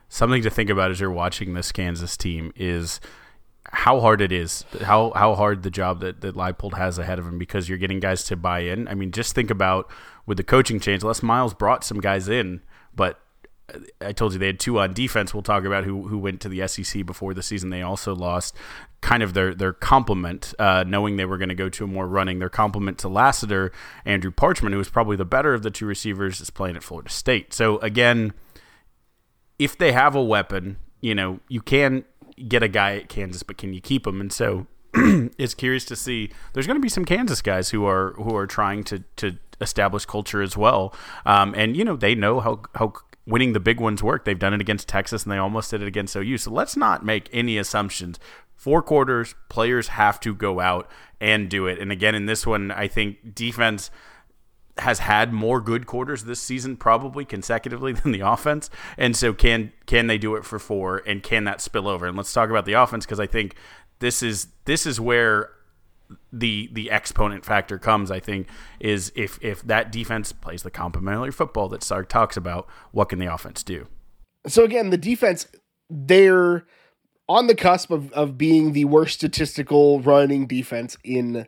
something 0.10 0.41
to 0.41 0.50
think 0.50 0.69
about 0.69 0.91
as 0.91 1.00
you're 1.00 1.12
watching 1.12 1.54
this 1.54 1.72
Kansas 1.72 2.17
team 2.17 2.52
is 2.56 3.00
how 3.72 4.00
hard 4.00 4.19
it 4.22 4.32
is, 4.32 4.65
how 4.82 5.12
how 5.15 5.36
hard 5.36 5.63
the 5.63 5.69
job 5.69 6.02
that 6.02 6.22
that 6.22 6.36
Leipold 6.36 6.76
has 6.78 6.98
ahead 6.98 7.19
of 7.19 7.28
him 7.28 7.38
because 7.38 7.69
you're 7.69 7.78
getting 7.78 8.00
guys 8.00 8.24
to 8.26 8.36
buy 8.36 8.60
in. 8.62 8.88
I 8.88 8.95
mean, 8.95 9.12
just 9.12 9.34
think 9.34 9.50
about 9.50 9.89
with 10.26 10.38
the 10.38 10.43
coaching 10.43 10.80
change. 10.80 11.04
Les 11.04 11.22
Miles 11.22 11.54
brought 11.54 11.84
some 11.84 12.00
guys 12.00 12.28
in, 12.28 12.62
but 12.95 13.19
I 14.02 14.13
told 14.13 14.34
you 14.34 14.39
they 14.39 14.48
had 14.48 14.60
two 14.60 14.80
on 14.80 14.93
defense. 14.93 15.34
We'll 15.34 15.43
talk 15.43 15.63
about 15.63 15.84
who 15.84 16.08
who 16.08 16.17
went 16.17 16.41
to 16.41 16.50
the 16.50 16.67
SEC 16.67 17.06
before 17.06 17.34
the 17.34 17.43
season. 17.43 17.69
They 17.69 17.84
also 17.84 18.15
lost 18.15 18.56
kind 19.02 19.22
of 19.22 19.34
their 19.34 19.54
their 19.54 19.74
complement, 19.74 20.54
uh, 20.58 20.84
knowing 20.88 21.17
they 21.17 21.26
were 21.26 21.38
going 21.38 21.50
to 21.50 21.56
go 21.56 21.69
to 21.69 21.84
a 21.84 21.88
more 21.88 22.08
running. 22.08 22.39
Their 22.39 22.50
complement 22.50 22.98
to 23.00 23.10
Lassiter, 23.10 23.72
Andrew 24.06 24.32
Parchment, 24.32 24.74
who 24.74 24.80
was 24.80 24.89
probably 24.89 25.15
the 25.15 25.26
better 25.26 25.54
of 25.54 25.62
the 25.62 25.72
two 25.72 25.86
receivers, 25.86 26.41
is 26.41 26.50
playing 26.50 26.76
at 26.76 26.84
Florida 26.84 27.10
State. 27.10 27.54
So 27.54 27.78
again 27.80 28.34
if 29.60 29.78
they 29.78 29.91
have 29.91 30.15
a 30.15 30.24
weapon, 30.24 30.78
you 31.02 31.13
know, 31.13 31.39
you 31.50 31.62
can 31.62 32.06
get 32.48 32.63
a 32.63 32.67
guy 32.67 32.95
at 32.95 33.10
Kansas, 33.10 33.43
but 33.43 33.58
can 33.58 33.74
you 33.74 33.82
keep 33.82 34.08
him? 34.08 34.22
And 34.22 34.32
so 34.32 34.67
it's 34.93 35.54
curious 35.54 35.86
to 35.86 35.95
see. 35.95 36.32
There's 36.54 36.65
going 36.65 36.78
to 36.78 36.82
be 36.82 36.89
some 36.89 37.06
Kansas 37.06 37.41
guys 37.41 37.69
who 37.69 37.86
are 37.86 38.13
who 38.13 38.36
are 38.36 38.48
trying 38.48 38.84
to 38.86 39.04
to 39.17 39.38
establish 39.62 40.06
culture 40.06 40.41
as 40.41 40.58
well, 40.58 40.95
um, 41.26 41.54
and 41.56 41.78
you 41.78 41.84
know 41.84 41.95
they 41.95 42.15
know 42.15 42.39
how 42.39 42.62
how 42.76 42.93
winning 43.28 43.54
the 43.54 43.60
big 43.60 43.80
ones 43.80 44.02
work. 44.02 44.26
They've 44.26 44.39
done 44.39 44.54
it 44.54 44.62
against 44.62 44.88
Texas, 44.88 45.24
and 45.24 45.32
they 45.32 45.38
almost 45.38 45.69
did 45.69 45.82
it 45.82 45.88
against 45.88 46.15
OU. 46.15 46.39
So 46.39 46.52
let's 46.52 46.76
not 46.76 47.06
make 47.06 47.30
any 47.32 47.58
assumptions. 47.58 48.19
Four 48.56 48.82
quarters, 48.82 49.36
players 49.48 49.89
have 49.89 50.19
to 50.22 50.34
go 50.34 50.60
out 50.60 50.89
and 51.22 51.50
do 51.50 51.67
it. 51.67 51.80
And 51.80 51.91
again, 51.91 52.15
in 52.15 52.26
this 52.26 52.45
one, 52.45 52.72
I 52.72 52.88
think 52.88 53.36
defense 53.36 53.91
has 54.82 55.00
had 55.00 55.34
more 55.34 55.62
good 55.62 55.86
quarters 55.86 56.24
this 56.24 56.42
season 56.42 56.78
probably 56.78 57.26
consecutively 57.26 57.94
than 57.94 58.12
the 58.12 58.22
offense. 58.22 58.70
And 58.98 59.15
so 59.15 59.34
can 59.34 59.72
can 59.86 60.08
they 60.08 60.18
do 60.18 60.36
it 60.36 60.46
for 60.46 60.60
four 60.60 61.02
and 61.06 61.24
can 61.24 61.44
that 61.46 61.62
spill 61.62 61.88
over? 61.88 62.06
And 62.06 62.18
let's 62.18 62.34
talk 62.34 62.50
about 62.50 62.65
the 62.65 62.74
offense 62.74 63.06
because 63.06 63.20
i 63.20 63.28
think 63.28 63.56
this 64.00 64.24
is 64.24 64.48
this 64.65 64.86
is 64.86 65.00
where 65.00 65.52
the 66.34 66.70
the 66.72 66.89
exponent 66.89 67.46
factor 67.46 67.78
comes 67.78 68.10
i 68.10 68.20
think 68.20 68.48
is 68.80 69.12
if 69.15 69.38
if 69.44 69.62
that 69.62 69.92
defense 69.92 70.32
plays 70.32 70.63
the 70.63 70.72
complementary 70.72 71.32
football 71.32 71.70
that 71.70 71.84
sark 71.84 72.10
talks 72.10 72.36
about 72.36 72.68
what 72.92 73.10
can 73.10 73.20
the 73.20 73.32
offense 73.32 73.63
do? 73.63 73.88
So 74.48 74.63
again 74.63 74.89
the 74.89 74.98
defense 74.98 75.48
they're 75.89 76.65
on 77.28 77.46
the 77.46 77.56
cusp 77.56 77.92
of, 77.92 78.12
of 78.13 78.38
being 78.38 78.74
the 78.74 78.86
worst 78.86 79.15
statistical 79.15 80.02
running 80.02 80.48
defense 80.48 80.98
in 81.04 81.48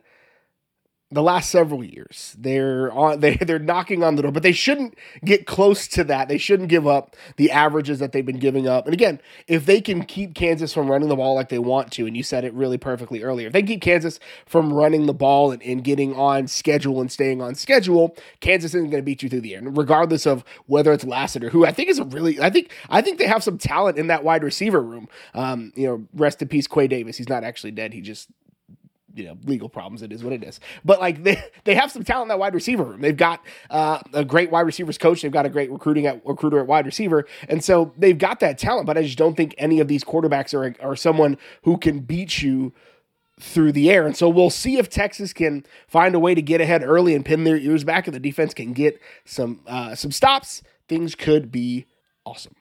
the 1.12 1.22
last 1.22 1.50
several 1.50 1.84
years. 1.84 2.34
They're 2.38 2.90
on 2.92 3.20
they 3.20 3.36
they're 3.36 3.58
knocking 3.58 4.02
on 4.02 4.16
the 4.16 4.22
door, 4.22 4.32
but 4.32 4.42
they 4.42 4.52
shouldn't 4.52 4.96
get 5.24 5.46
close 5.46 5.86
to 5.88 6.04
that. 6.04 6.28
They 6.28 6.38
shouldn't 6.38 6.68
give 6.68 6.86
up 6.86 7.16
the 7.36 7.50
averages 7.50 7.98
that 7.98 8.12
they've 8.12 8.24
been 8.24 8.38
giving 8.38 8.66
up. 8.66 8.86
And 8.86 8.94
again, 8.94 9.20
if 9.46 9.66
they 9.66 9.80
can 9.80 10.04
keep 10.04 10.34
Kansas 10.34 10.72
from 10.72 10.90
running 10.90 11.08
the 11.08 11.16
ball 11.16 11.34
like 11.34 11.50
they 11.50 11.58
want 11.58 11.92
to, 11.92 12.06
and 12.06 12.16
you 12.16 12.22
said 12.22 12.44
it 12.44 12.52
really 12.54 12.78
perfectly 12.78 13.22
earlier, 13.22 13.48
if 13.48 13.52
they 13.52 13.62
keep 13.62 13.82
Kansas 13.82 14.18
from 14.46 14.72
running 14.72 15.06
the 15.06 15.14
ball 15.14 15.52
and, 15.52 15.62
and 15.62 15.84
getting 15.84 16.14
on 16.14 16.48
schedule 16.48 17.00
and 17.00 17.12
staying 17.12 17.42
on 17.42 17.54
schedule, 17.54 18.16
Kansas 18.40 18.74
isn't 18.74 18.90
going 18.90 19.02
to 19.02 19.04
beat 19.04 19.22
you 19.22 19.28
through 19.28 19.42
the 19.42 19.54
air, 19.54 19.60
regardless 19.62 20.26
of 20.26 20.44
whether 20.66 20.92
it's 20.92 21.04
Lassiter, 21.04 21.50
who 21.50 21.66
I 21.66 21.72
think 21.72 21.88
is 21.88 21.98
a 21.98 22.04
really 22.04 22.40
I 22.40 22.50
think 22.50 22.72
I 22.88 23.02
think 23.02 23.18
they 23.18 23.26
have 23.26 23.42
some 23.42 23.58
talent 23.58 23.98
in 23.98 24.06
that 24.06 24.24
wide 24.24 24.42
receiver 24.42 24.80
room. 24.80 25.08
Um, 25.34 25.72
you 25.76 25.86
know, 25.86 26.06
rest 26.14 26.40
in 26.40 26.48
peace, 26.48 26.66
Quay 26.66 26.88
Davis. 26.88 27.16
He's 27.16 27.28
not 27.28 27.44
actually 27.44 27.72
dead. 27.72 27.92
He 27.92 28.00
just 28.00 28.28
you 29.14 29.24
know 29.24 29.36
legal 29.44 29.68
problems. 29.68 30.02
It 30.02 30.12
is 30.12 30.24
what 30.24 30.32
it 30.32 30.44
is. 30.44 30.60
But 30.84 31.00
like 31.00 31.22
they 31.22 31.42
they 31.64 31.74
have 31.74 31.90
some 31.90 32.04
talent 32.04 32.24
in 32.24 32.28
that 32.28 32.38
wide 32.38 32.54
receiver 32.54 32.84
room. 32.84 33.00
They've 33.00 33.16
got 33.16 33.44
uh, 33.70 34.00
a 34.12 34.24
great 34.24 34.50
wide 34.50 34.62
receivers 34.62 34.98
coach. 34.98 35.22
They've 35.22 35.32
got 35.32 35.46
a 35.46 35.50
great 35.50 35.70
recruiting 35.70 36.06
at 36.06 36.24
recruiter 36.26 36.58
at 36.58 36.66
wide 36.66 36.86
receiver, 36.86 37.26
and 37.48 37.62
so 37.62 37.92
they've 37.96 38.18
got 38.18 38.40
that 38.40 38.58
talent. 38.58 38.86
But 38.86 38.98
I 38.98 39.02
just 39.02 39.18
don't 39.18 39.36
think 39.36 39.54
any 39.58 39.80
of 39.80 39.88
these 39.88 40.04
quarterbacks 40.04 40.54
are 40.54 40.74
are 40.84 40.96
someone 40.96 41.38
who 41.62 41.78
can 41.78 42.00
beat 42.00 42.42
you 42.42 42.72
through 43.40 43.72
the 43.72 43.90
air. 43.90 44.06
And 44.06 44.16
so 44.16 44.28
we'll 44.28 44.50
see 44.50 44.78
if 44.78 44.88
Texas 44.88 45.32
can 45.32 45.64
find 45.88 46.14
a 46.14 46.20
way 46.20 46.34
to 46.34 46.42
get 46.42 46.60
ahead 46.60 46.82
early 46.84 47.14
and 47.14 47.24
pin 47.24 47.44
their 47.44 47.56
ears 47.56 47.84
back, 47.84 48.06
and 48.06 48.14
the 48.14 48.20
defense 48.20 48.54
can 48.54 48.72
get 48.72 49.00
some 49.24 49.60
uh, 49.66 49.94
some 49.94 50.12
stops. 50.12 50.62
Things 50.88 51.14
could 51.14 51.50
be 51.50 51.86
awesome. 52.24 52.54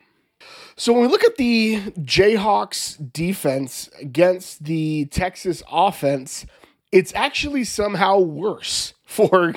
So 0.75 0.93
when 0.93 1.03
we 1.03 1.07
look 1.07 1.23
at 1.23 1.37
the 1.37 1.79
Jayhawks 1.99 3.11
defense 3.13 3.89
against 3.99 4.63
the 4.63 5.05
Texas 5.05 5.61
offense, 5.71 6.45
it's 6.91 7.13
actually 7.15 7.63
somehow 7.63 8.19
worse 8.19 8.93
for 9.05 9.53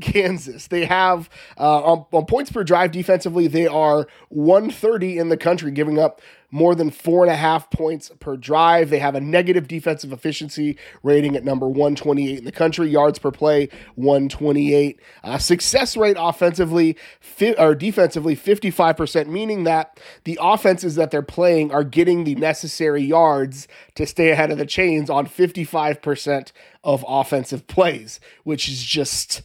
Kansas. 0.00 0.68
They 0.68 0.86
have 0.86 1.28
uh, 1.58 1.82
on, 1.82 2.06
on, 2.12 2.26
points 2.26 2.50
per 2.50 2.64
drive 2.64 2.90
defensively, 2.90 3.46
they 3.46 3.66
are 3.66 4.08
130 4.30 5.18
in 5.18 5.28
the 5.28 5.36
country, 5.36 5.70
giving 5.70 5.98
up 5.98 6.20
more 6.50 6.74
than 6.74 6.90
four 6.90 7.24
and 7.24 7.32
a 7.32 7.36
half 7.36 7.70
points 7.70 8.10
per 8.20 8.36
drive. 8.36 8.90
They 8.90 8.98
have 8.98 9.14
a 9.14 9.20
negative 9.20 9.68
defensive 9.68 10.12
efficiency 10.12 10.76
rating 11.02 11.36
at 11.36 11.44
number 11.44 11.66
128 11.66 12.38
in 12.38 12.44
the 12.44 12.52
country, 12.52 12.88
yards 12.88 13.18
per 13.18 13.30
play 13.30 13.68
128. 13.96 15.00
Uh, 15.22 15.38
success 15.38 15.96
rate 15.96 16.16
offensively 16.18 16.96
fi- 17.20 17.54
or 17.54 17.74
defensively 17.74 18.36
55%, 18.36 19.26
meaning 19.26 19.64
that 19.64 19.98
the 20.24 20.38
offenses 20.40 20.94
that 20.94 21.10
they're 21.10 21.22
playing 21.22 21.72
are 21.72 21.84
getting 21.84 22.24
the 22.24 22.34
necessary 22.34 23.02
yards 23.02 23.66
to 23.94 24.06
stay 24.06 24.30
ahead 24.30 24.50
of 24.50 24.58
the 24.58 24.66
chains 24.66 25.10
on 25.10 25.26
55% 25.26 26.52
of 26.82 27.04
offensive 27.08 27.66
plays, 27.66 28.20
which 28.44 28.68
is 28.68 28.82
just 28.82 29.42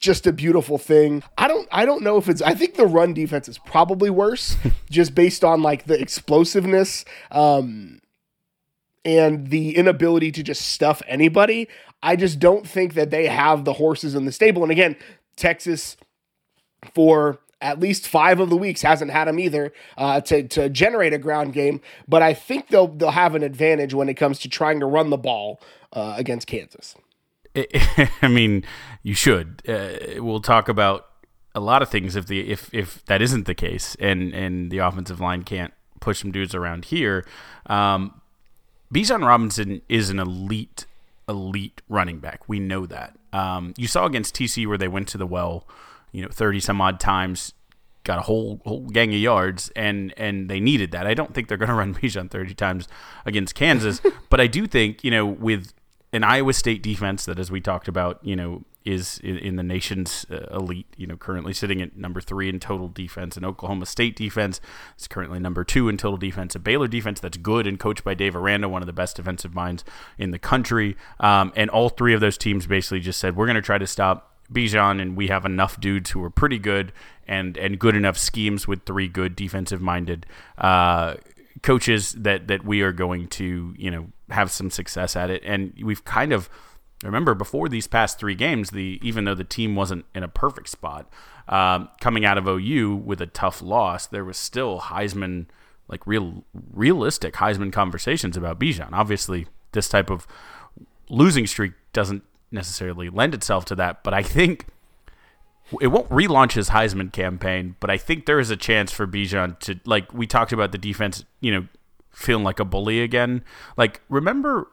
just 0.00 0.26
a 0.26 0.32
beautiful 0.32 0.78
thing. 0.78 1.22
I 1.38 1.48
don't 1.48 1.68
I 1.72 1.84
don't 1.84 2.02
know 2.02 2.16
if 2.16 2.28
it's 2.28 2.42
I 2.42 2.54
think 2.54 2.74
the 2.74 2.86
run 2.86 3.14
defense 3.14 3.48
is 3.48 3.58
probably 3.58 4.10
worse 4.10 4.56
just 4.90 5.14
based 5.14 5.44
on 5.44 5.62
like 5.62 5.84
the 5.84 5.98
explosiveness 5.98 7.04
um 7.30 8.00
and 9.04 9.48
the 9.48 9.76
inability 9.76 10.32
to 10.32 10.42
just 10.42 10.62
stuff 10.62 11.00
anybody. 11.06 11.68
I 12.02 12.16
just 12.16 12.38
don't 12.38 12.68
think 12.68 12.94
that 12.94 13.10
they 13.10 13.26
have 13.26 13.64
the 13.64 13.74
horses 13.74 14.14
in 14.14 14.24
the 14.24 14.32
stable. 14.32 14.62
And 14.62 14.72
again, 14.72 14.96
Texas 15.36 15.96
for 16.94 17.38
at 17.60 17.80
least 17.80 18.06
five 18.06 18.38
of 18.40 18.50
the 18.50 18.56
weeks 18.56 18.82
hasn't 18.82 19.10
had 19.10 19.26
them 19.28 19.38
either 19.38 19.72
uh, 19.96 20.20
to 20.22 20.46
to 20.48 20.68
generate 20.68 21.12
a 21.12 21.18
ground 21.18 21.52
game. 21.52 21.80
But 22.06 22.22
I 22.22 22.34
think 22.34 22.68
they'll 22.68 22.88
they'll 22.88 23.10
have 23.10 23.34
an 23.34 23.42
advantage 23.42 23.94
when 23.94 24.08
it 24.08 24.14
comes 24.14 24.38
to 24.40 24.48
trying 24.48 24.80
to 24.80 24.86
run 24.86 25.10
the 25.10 25.16
ball 25.16 25.60
uh, 25.92 26.14
against 26.16 26.46
Kansas. 26.46 26.94
I 28.22 28.28
mean, 28.28 28.64
you 29.02 29.14
should. 29.14 29.62
Uh, 29.68 30.22
we'll 30.22 30.40
talk 30.40 30.68
about 30.68 31.06
a 31.54 31.60
lot 31.60 31.80
of 31.82 31.88
things 31.88 32.16
if 32.16 32.26
the 32.26 32.50
if 32.50 32.72
if 32.72 33.04
that 33.06 33.22
isn't 33.22 33.46
the 33.46 33.54
case, 33.54 33.96
and 33.98 34.34
and 34.34 34.70
the 34.70 34.78
offensive 34.78 35.20
line 35.20 35.42
can't 35.42 35.72
push 36.00 36.20
some 36.20 36.30
dudes 36.30 36.54
around 36.54 36.86
here. 36.86 37.26
Um, 37.66 38.20
Bijan 38.92 39.26
Robinson 39.26 39.82
is 39.88 40.10
an 40.10 40.18
elite 40.18 40.86
elite 41.28 41.82
running 41.88 42.18
back. 42.18 42.48
We 42.48 42.60
know 42.60 42.86
that. 42.86 43.16
Um, 43.32 43.74
you 43.76 43.88
saw 43.88 44.06
against 44.06 44.34
TC 44.34 44.66
where 44.66 44.78
they 44.78 44.88
went 44.88 45.08
to 45.08 45.18
the 45.18 45.26
well, 45.26 45.66
you 46.12 46.22
know, 46.22 46.28
thirty 46.28 46.60
some 46.60 46.80
odd 46.80 47.00
times, 47.00 47.54
got 48.04 48.18
a 48.18 48.22
whole 48.22 48.60
whole 48.66 48.86
gang 48.88 49.14
of 49.14 49.20
yards, 49.20 49.70
and 49.74 50.12
and 50.16 50.50
they 50.50 50.60
needed 50.60 50.90
that. 50.92 51.06
I 51.06 51.14
don't 51.14 51.34
think 51.34 51.48
they're 51.48 51.56
going 51.56 51.68
to 51.74 51.74
run 51.74 51.94
Bijan 51.94 52.30
thirty 52.30 52.54
times 52.54 52.86
against 53.24 53.54
Kansas, 53.54 54.00
but 54.28 54.40
I 54.40 54.46
do 54.46 54.66
think 54.66 55.02
you 55.02 55.10
know 55.10 55.26
with 55.26 55.72
an 56.16 56.24
Iowa 56.24 56.52
State 56.52 56.82
defense 56.82 57.26
that, 57.26 57.38
as 57.38 57.50
we 57.50 57.60
talked 57.60 57.88
about, 57.88 58.18
you 58.22 58.34
know, 58.34 58.64
is 58.84 59.18
in, 59.18 59.56
the 59.56 59.62
nation's 59.62 60.24
uh, 60.30 60.46
elite. 60.56 60.86
You 60.96 61.06
know, 61.06 61.16
currently 61.16 61.52
sitting 61.52 61.82
at 61.82 61.96
number 61.96 62.20
three 62.20 62.48
in 62.48 62.58
total 62.60 62.88
defense. 62.88 63.36
And 63.36 63.44
Oklahoma 63.44 63.84
State 63.84 64.16
defense 64.16 64.60
is 64.98 65.08
currently 65.08 65.38
number 65.40 65.64
two 65.64 65.88
in 65.88 65.96
total 65.96 66.16
defense. 66.16 66.54
A 66.54 66.58
Baylor 66.58 66.88
defense 66.88 67.20
that's 67.20 67.36
good 67.36 67.66
and 67.66 67.78
coached 67.78 68.04
by 68.04 68.14
Dave 68.14 68.34
Aranda, 68.34 68.68
one 68.68 68.82
of 68.82 68.86
the 68.86 68.92
best 68.92 69.16
defensive 69.16 69.54
minds 69.54 69.84
in 70.16 70.30
the 70.30 70.38
country. 70.38 70.96
Um, 71.20 71.52
and 71.56 71.68
all 71.68 71.88
three 71.88 72.14
of 72.14 72.20
those 72.20 72.38
teams 72.38 72.66
basically 72.66 73.00
just 73.00 73.20
said, 73.20 73.36
we're 73.36 73.46
going 73.46 73.56
to 73.56 73.62
try 73.62 73.78
to 73.78 73.86
stop 73.86 74.36
Bijan, 74.52 75.02
and 75.02 75.16
we 75.16 75.26
have 75.28 75.44
enough 75.44 75.80
dudes 75.80 76.10
who 76.10 76.22
are 76.22 76.30
pretty 76.30 76.58
good 76.58 76.92
and 77.26 77.56
and 77.56 77.78
good 77.78 77.96
enough 77.96 78.16
schemes 78.16 78.68
with 78.68 78.84
three 78.84 79.08
good 79.08 79.34
defensive 79.34 79.82
minded 79.82 80.24
uh, 80.58 81.16
coaches 81.62 82.12
that 82.12 82.46
that 82.46 82.64
we 82.64 82.82
are 82.82 82.92
going 82.92 83.26
to 83.26 83.74
you 83.76 83.90
know 83.90 84.06
have 84.30 84.50
some 84.50 84.70
success 84.70 85.16
at 85.16 85.30
it. 85.30 85.42
And 85.44 85.72
we've 85.82 86.04
kind 86.04 86.32
of 86.32 86.48
remember 87.02 87.34
before 87.34 87.68
these 87.68 87.86
past 87.86 88.18
three 88.18 88.34
games, 88.34 88.70
the 88.70 88.98
even 89.02 89.24
though 89.24 89.34
the 89.34 89.44
team 89.44 89.76
wasn't 89.76 90.04
in 90.14 90.22
a 90.22 90.28
perfect 90.28 90.68
spot, 90.68 91.08
um, 91.48 91.88
coming 92.00 92.24
out 92.24 92.38
of 92.38 92.46
OU 92.46 92.96
with 92.96 93.20
a 93.20 93.26
tough 93.26 93.62
loss, 93.62 94.06
there 94.06 94.24
was 94.24 94.36
still 94.36 94.80
Heisman 94.80 95.46
like 95.88 96.06
real 96.06 96.44
realistic 96.72 97.34
Heisman 97.34 97.72
conversations 97.72 98.36
about 98.36 98.58
Bijan. 98.58 98.92
Obviously, 98.92 99.46
this 99.72 99.88
type 99.88 100.10
of 100.10 100.26
losing 101.08 101.46
streak 101.46 101.72
doesn't 101.92 102.24
necessarily 102.50 103.08
lend 103.08 103.34
itself 103.34 103.64
to 103.66 103.74
that, 103.76 104.02
but 104.02 104.14
I 104.14 104.22
think 104.22 104.66
it 105.80 105.88
won't 105.88 106.08
relaunch 106.10 106.52
his 106.52 106.70
Heisman 106.70 107.12
campaign, 107.12 107.76
but 107.80 107.90
I 107.90 107.98
think 107.98 108.26
there 108.26 108.38
is 108.38 108.50
a 108.50 108.56
chance 108.56 108.92
for 108.92 109.06
Bijan 109.06 109.58
to 109.60 109.78
like 109.84 110.12
we 110.12 110.26
talked 110.26 110.52
about 110.52 110.72
the 110.72 110.78
defense, 110.78 111.24
you 111.40 111.52
know, 111.52 111.66
feeling 112.16 112.44
like 112.44 112.58
a 112.58 112.64
bully 112.64 113.02
again. 113.02 113.44
Like 113.76 114.00
remember 114.08 114.68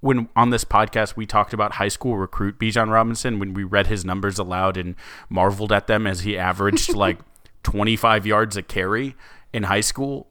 when 0.00 0.28
on 0.34 0.50
this 0.50 0.64
podcast 0.64 1.14
we 1.14 1.24
talked 1.24 1.52
about 1.52 1.74
high 1.74 1.88
school 1.88 2.18
recruit 2.18 2.58
Bijan 2.58 2.90
Robinson 2.90 3.38
when 3.38 3.54
we 3.54 3.62
read 3.62 3.86
his 3.86 4.04
numbers 4.04 4.36
aloud 4.38 4.76
and 4.76 4.96
marveled 5.28 5.70
at 5.70 5.86
them 5.86 6.08
as 6.08 6.22
he 6.22 6.36
averaged 6.36 6.94
like 6.94 7.20
25 7.62 8.26
yards 8.26 8.56
a 8.56 8.62
carry 8.62 9.14
in 9.52 9.64
high 9.64 9.80
school. 9.80 10.26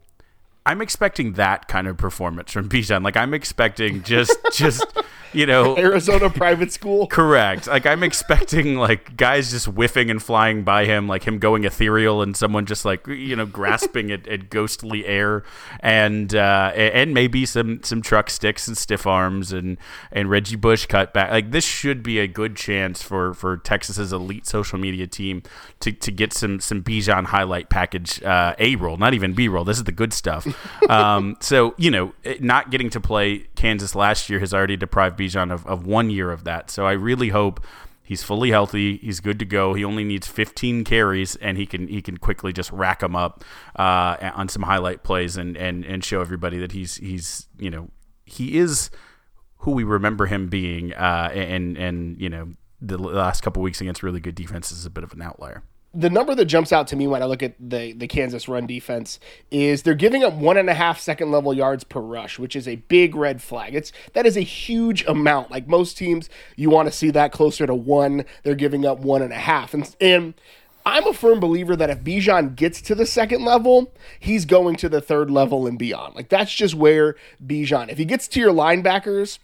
I'm 0.69 0.83
expecting 0.83 1.33
that 1.33 1.67
kind 1.67 1.87
of 1.87 1.97
performance 1.97 2.51
from 2.51 2.69
Bijan. 2.69 3.03
Like 3.03 3.17
I'm 3.17 3.33
expecting 3.33 4.03
just 4.03 4.37
just 4.53 4.85
you 5.33 5.47
know 5.47 5.75
Arizona 5.79 6.29
private 6.29 6.71
school. 6.71 7.07
Correct. 7.07 7.65
Like 7.65 7.87
I'm 7.87 8.03
expecting 8.03 8.75
like 8.75 9.17
guys 9.17 9.49
just 9.49 9.65
whiffing 9.65 10.11
and 10.11 10.21
flying 10.21 10.61
by 10.61 10.85
him, 10.85 11.07
like 11.07 11.23
him 11.23 11.39
going 11.39 11.63
ethereal, 11.63 12.21
and 12.21 12.37
someone 12.37 12.67
just 12.67 12.85
like 12.85 13.07
you 13.07 13.35
know 13.35 13.47
grasping 13.47 14.11
at, 14.11 14.27
at 14.27 14.51
ghostly 14.51 15.07
air, 15.07 15.43
and 15.79 16.35
uh, 16.35 16.71
and 16.75 17.15
maybe 17.15 17.47
some 17.47 17.81
some 17.81 18.03
truck 18.03 18.29
sticks 18.29 18.67
and 18.67 18.77
stiff 18.77 19.07
arms 19.07 19.51
and 19.51 19.75
and 20.11 20.29
Reggie 20.29 20.55
Bush 20.55 20.85
cut 20.85 21.15
back. 21.15 21.31
Like 21.31 21.49
this 21.49 21.65
should 21.65 22.03
be 22.03 22.19
a 22.19 22.27
good 22.27 22.55
chance 22.55 23.01
for 23.01 23.33
for 23.33 23.57
Texas's 23.57 24.13
elite 24.13 24.45
social 24.45 24.77
media 24.77 25.07
team 25.07 25.41
to, 25.79 25.91
to 25.91 26.11
get 26.11 26.31
some 26.31 26.59
some 26.59 26.83
Bijan 26.83 27.25
highlight 27.25 27.69
package 27.69 28.21
uh, 28.21 28.53
A 28.59 28.75
roll, 28.75 28.97
not 28.97 29.15
even 29.15 29.33
B 29.33 29.47
roll. 29.47 29.63
This 29.63 29.77
is 29.77 29.85
the 29.85 29.91
good 29.91 30.13
stuff. 30.13 30.45
Um, 30.89 31.37
so 31.39 31.73
you 31.77 31.91
know, 31.91 32.13
not 32.39 32.71
getting 32.71 32.89
to 32.91 32.99
play 32.99 33.47
Kansas 33.55 33.95
last 33.95 34.29
year 34.29 34.39
has 34.39 34.53
already 34.53 34.77
deprived 34.77 35.19
Bijan 35.19 35.51
of, 35.51 35.65
of 35.65 35.85
one 35.85 36.09
year 36.09 36.31
of 36.31 36.43
that. 36.43 36.69
So 36.69 36.85
I 36.85 36.93
really 36.93 37.29
hope 37.29 37.63
he's 38.03 38.23
fully 38.23 38.49
healthy. 38.49 38.97
He's 38.97 39.19
good 39.19 39.37
to 39.39 39.45
go. 39.45 39.75
He 39.75 39.85
only 39.85 40.03
needs 40.03 40.27
15 40.27 40.83
carries, 40.83 41.35
and 41.37 41.57
he 41.57 41.65
can 41.65 41.87
he 41.87 42.01
can 42.01 42.17
quickly 42.17 42.51
just 42.51 42.71
rack 42.71 42.99
them 42.99 43.15
up 43.15 43.43
uh, 43.75 44.31
on 44.33 44.49
some 44.49 44.63
highlight 44.63 45.03
plays 45.03 45.37
and, 45.37 45.55
and 45.55 45.85
and 45.85 46.03
show 46.03 46.21
everybody 46.21 46.57
that 46.57 46.71
he's 46.71 46.97
he's 46.97 47.47
you 47.57 47.69
know 47.69 47.89
he 48.25 48.57
is 48.57 48.89
who 49.59 49.71
we 49.71 49.83
remember 49.83 50.25
him 50.25 50.47
being. 50.49 50.93
Uh, 50.93 51.29
and 51.33 51.77
and 51.77 52.19
you 52.19 52.29
know 52.29 52.53
the 52.81 52.97
last 52.97 53.41
couple 53.41 53.61
weeks 53.61 53.81
against 53.81 54.03
really 54.03 54.19
good 54.19 54.35
defenses 54.35 54.79
is 54.79 54.85
a 54.85 54.89
bit 54.89 55.03
of 55.03 55.13
an 55.13 55.21
outlier 55.21 55.63
the 55.93 56.09
number 56.09 56.35
that 56.35 56.45
jumps 56.45 56.71
out 56.71 56.87
to 56.87 56.95
me 56.95 57.07
when 57.07 57.23
I 57.23 57.25
look 57.25 57.41
at 57.41 57.55
the 57.59 57.93
the 57.93 58.07
Kansas 58.07 58.47
run 58.47 58.67
defense 58.67 59.19
is 59.49 59.81
they're 59.81 59.95
giving 59.95 60.23
up 60.23 60.33
one 60.33 60.57
and 60.57 60.69
a 60.69 60.73
half 60.73 60.99
second 60.99 61.31
level 61.31 61.53
yards 61.53 61.83
per 61.83 61.99
rush, 61.99 62.37
which 62.37 62.55
is 62.55 62.67
a 62.67 62.75
big 62.75 63.15
red 63.15 63.41
flag. 63.41 63.73
It's 63.73 63.91
that 64.13 64.25
is 64.25 64.37
a 64.37 64.41
huge 64.41 65.03
amount. 65.05 65.49
Like 65.49 65.67
most 65.67 65.97
teams, 65.97 66.29
you 66.55 66.69
want 66.69 66.87
to 66.87 66.91
see 66.91 67.09
that 67.11 67.31
closer 67.31 67.65
to 67.65 67.73
one. 67.73 68.25
They're 68.43 68.55
giving 68.55 68.85
up 68.85 68.99
one 68.99 69.21
and 69.21 69.33
a 69.33 69.37
half, 69.37 69.73
and 69.73 69.95
and 69.99 70.33
I'm 70.85 71.07
a 71.07 71.13
firm 71.13 71.39
believer 71.39 71.75
that 71.75 71.89
if 71.89 72.01
Bijan 72.01 72.55
gets 72.55 72.81
to 72.83 72.95
the 72.95 73.05
second 73.05 73.43
level, 73.43 73.91
he's 74.19 74.45
going 74.45 74.75
to 74.77 74.89
the 74.89 75.01
third 75.01 75.31
level 75.31 75.65
and 75.65 75.77
beyond. 75.77 76.15
Like 76.15 76.29
that's 76.29 76.53
just 76.53 76.75
where 76.75 77.15
Bijan. 77.45 77.89
If 77.89 77.97
he 77.97 78.05
gets 78.05 78.27
to 78.29 78.39
your 78.39 78.53
linebackers 78.53 79.39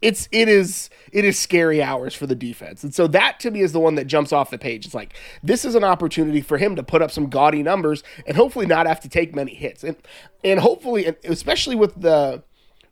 it's 0.00 0.28
it 0.30 0.48
is 0.48 0.90
it 1.12 1.24
is 1.24 1.38
scary 1.38 1.82
hours 1.82 2.14
for 2.14 2.26
the 2.26 2.34
defense. 2.34 2.84
And 2.84 2.94
so 2.94 3.06
that 3.08 3.40
to 3.40 3.50
me 3.50 3.60
is 3.60 3.72
the 3.72 3.80
one 3.80 3.96
that 3.96 4.06
jumps 4.06 4.32
off 4.32 4.50
the 4.50 4.58
page. 4.58 4.86
It's 4.86 4.94
like 4.94 5.14
this 5.42 5.64
is 5.64 5.74
an 5.74 5.84
opportunity 5.84 6.40
for 6.40 6.58
him 6.58 6.76
to 6.76 6.82
put 6.82 7.02
up 7.02 7.10
some 7.10 7.28
gaudy 7.28 7.62
numbers 7.62 8.02
and 8.26 8.36
hopefully 8.36 8.66
not 8.66 8.86
have 8.86 9.00
to 9.00 9.08
take 9.08 9.34
many 9.34 9.54
hits. 9.54 9.82
And 9.82 9.96
and 10.44 10.60
hopefully 10.60 11.06
and 11.06 11.16
especially 11.24 11.74
with 11.74 12.00
the 12.00 12.42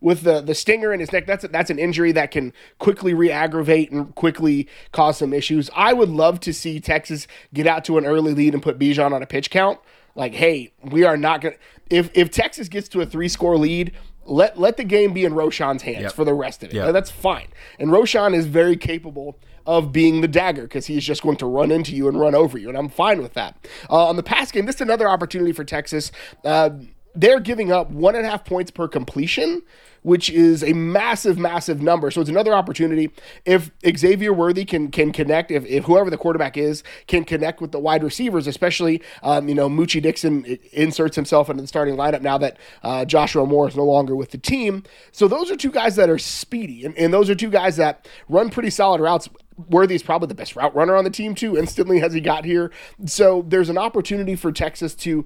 with 0.01 0.23
the 0.23 0.41
the 0.41 0.55
stinger 0.55 0.93
in 0.93 1.01
his 1.01 1.13
neck, 1.13 1.27
that's 1.27 1.45
a, 1.45 1.49
that's 1.49 1.71
an 1.71 1.79
injury 1.79 2.13
that 2.13 2.31
can 2.31 2.53
quickly 2.79 3.15
re-aggravate 3.15 3.93
and 3.93 4.15
quickly 4.15 4.69
cause 4.93 5.19
some 5.19 5.33
issues. 5.33 5.71
I 5.75 5.93
would 5.93 6.11
love 6.11 6.41
to 6.41 6.53
see 6.53 6.81
Texas 6.81 7.27
get 7.55 7.67
out 7.67 7.85
to 7.85 7.99
an 7.99 8.07
early 8.07 8.35
lead 8.35 8.53
and 8.53 8.63
put 8.63 8.79
Bijan 8.79 9.13
on 9.13 9.23
a 9.23 9.27
pitch 9.27 9.51
count. 9.51 9.79
Like, 10.17 10.35
hey, 10.35 10.73
we 10.83 11.05
are 11.05 11.17
not 11.17 11.41
gonna 11.41 11.57
if 11.89 12.11
if 12.15 12.31
Texas 12.31 12.69
gets 12.69 12.89
to 12.89 13.01
a 13.01 13.07
three 13.07 13.29
score 13.29 13.57
lead, 13.57 13.93
let 14.27 14.59
let 14.59 14.77
the 14.77 14.85
game 14.85 15.13
be 15.13 15.25
in 15.25 15.35
Roschon's 15.35 15.83
hands 15.83 16.03
yep. 16.03 16.13
for 16.13 16.25
the 16.25 16.35
rest 16.35 16.63
of 16.63 16.71
it. 16.71 16.75
Yep. 16.75 16.93
That's 16.93 17.11
fine. 17.11 17.49
And 17.79 17.93
Roshan 17.93 18.35
is 18.35 18.47
very 18.47 18.77
capable 18.77 19.39
of 19.67 19.93
being 19.93 20.21
the 20.21 20.29
dagger 20.29 20.63
because 20.63 20.87
he's 20.87 21.05
just 21.05 21.23
going 21.23 21.37
to 21.37 21.47
run 21.47 21.71
into 21.71 21.95
you 21.95 22.09
and 22.09 22.19
run 22.19 22.35
over 22.35 22.57
you, 22.57 22.69
and 22.69 22.79
I'm 22.79 22.89
fine 22.89 23.21
with 23.21 23.35
that. 23.35 23.57
Uh, 23.91 24.07
on 24.07 24.17
the 24.17 24.23
pass 24.23 24.53
game, 24.53 24.67
this 24.67 24.77
is 24.77 24.81
another 24.81 25.09
opportunity 25.09 25.53
for 25.53 25.65
Texas. 25.65 26.13
Uh, 26.45 26.71
they're 27.17 27.41
giving 27.41 27.73
up 27.73 27.91
one 27.91 28.15
and 28.15 28.27
a 28.27 28.31
half 28.31 28.45
points 28.45 28.71
per 28.71 28.87
completion, 28.87 29.63
which 30.03 30.31
is 30.31 30.63
a 30.63 30.73
massive, 30.75 31.39
massive 31.39 31.83
number. 31.83 32.11
So 32.11 32.21
it's 32.21 32.31
another 32.31 32.55
opportunity. 32.55 33.11
If 33.45 33.71
Xavier 33.97 34.33
Worthy 34.33 34.65
can 34.65 34.91
can 34.91 35.13
connect, 35.13 35.51
if, 35.51 35.65
if 35.67 35.85
whoever 35.85 36.11
the 36.11 36.19
quarterback 36.19 36.57
is 36.57 36.85
can 37.07 37.25
connect 37.25 37.61
with 37.61 37.73
the 37.73 37.81
wide 37.81 38.05
receivers, 38.05 38.47
especially 38.47 39.03
um, 39.23 39.49
you 39.49 39.55
know 39.55 39.69
Moochie 39.69 40.03
Dixon 40.03 40.45
inserts 40.73 41.17
himself 41.17 41.49
into 41.49 41.63
the 41.63 41.67
starting 41.67 41.97
lineup 41.97 42.21
now 42.21 42.39
that 42.39 42.59
uh, 42.83 43.05
Joshua 43.05 43.47
Moore 43.47 43.67
is 43.67 43.77
no 43.77 43.85
longer 43.85 44.15
with 44.15 44.31
the 44.31 44.39
team. 44.39 44.85
So 45.11 45.27
those 45.27 45.51
are 45.51 45.57
two 45.57 45.73
guys 45.73 45.97
that 45.97 46.11
are 46.11 46.19
speedy, 46.19 46.85
and, 46.85 46.97
and 46.97 47.13
those 47.13 47.31
are 47.31 47.35
two 47.35 47.51
guys 47.51 47.77
that 47.79 48.07
run 48.29 48.51
pretty 48.51 48.71
solid 48.71 49.01
routes. 49.01 49.29
Worthy 49.71 49.95
is 49.95 50.03
probably 50.03 50.29
the 50.29 50.35
best 50.35 50.55
route 50.55 50.77
runner 50.77 50.95
on 50.97 51.05
the 51.05 51.11
team 51.11 51.35
too. 51.35 51.57
Instantly 51.57 52.03
as 52.03 52.13
he 52.13 52.21
got 52.21 52.45
here, 52.45 52.71
so 53.07 53.43
there's 53.49 53.71
an 53.71 53.79
opportunity 53.79 54.37
for 54.37 54.53
Texas 54.53 54.95
to 54.97 55.25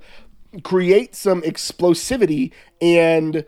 create 0.62 1.14
some 1.14 1.42
explosivity 1.42 2.52
and 2.80 3.44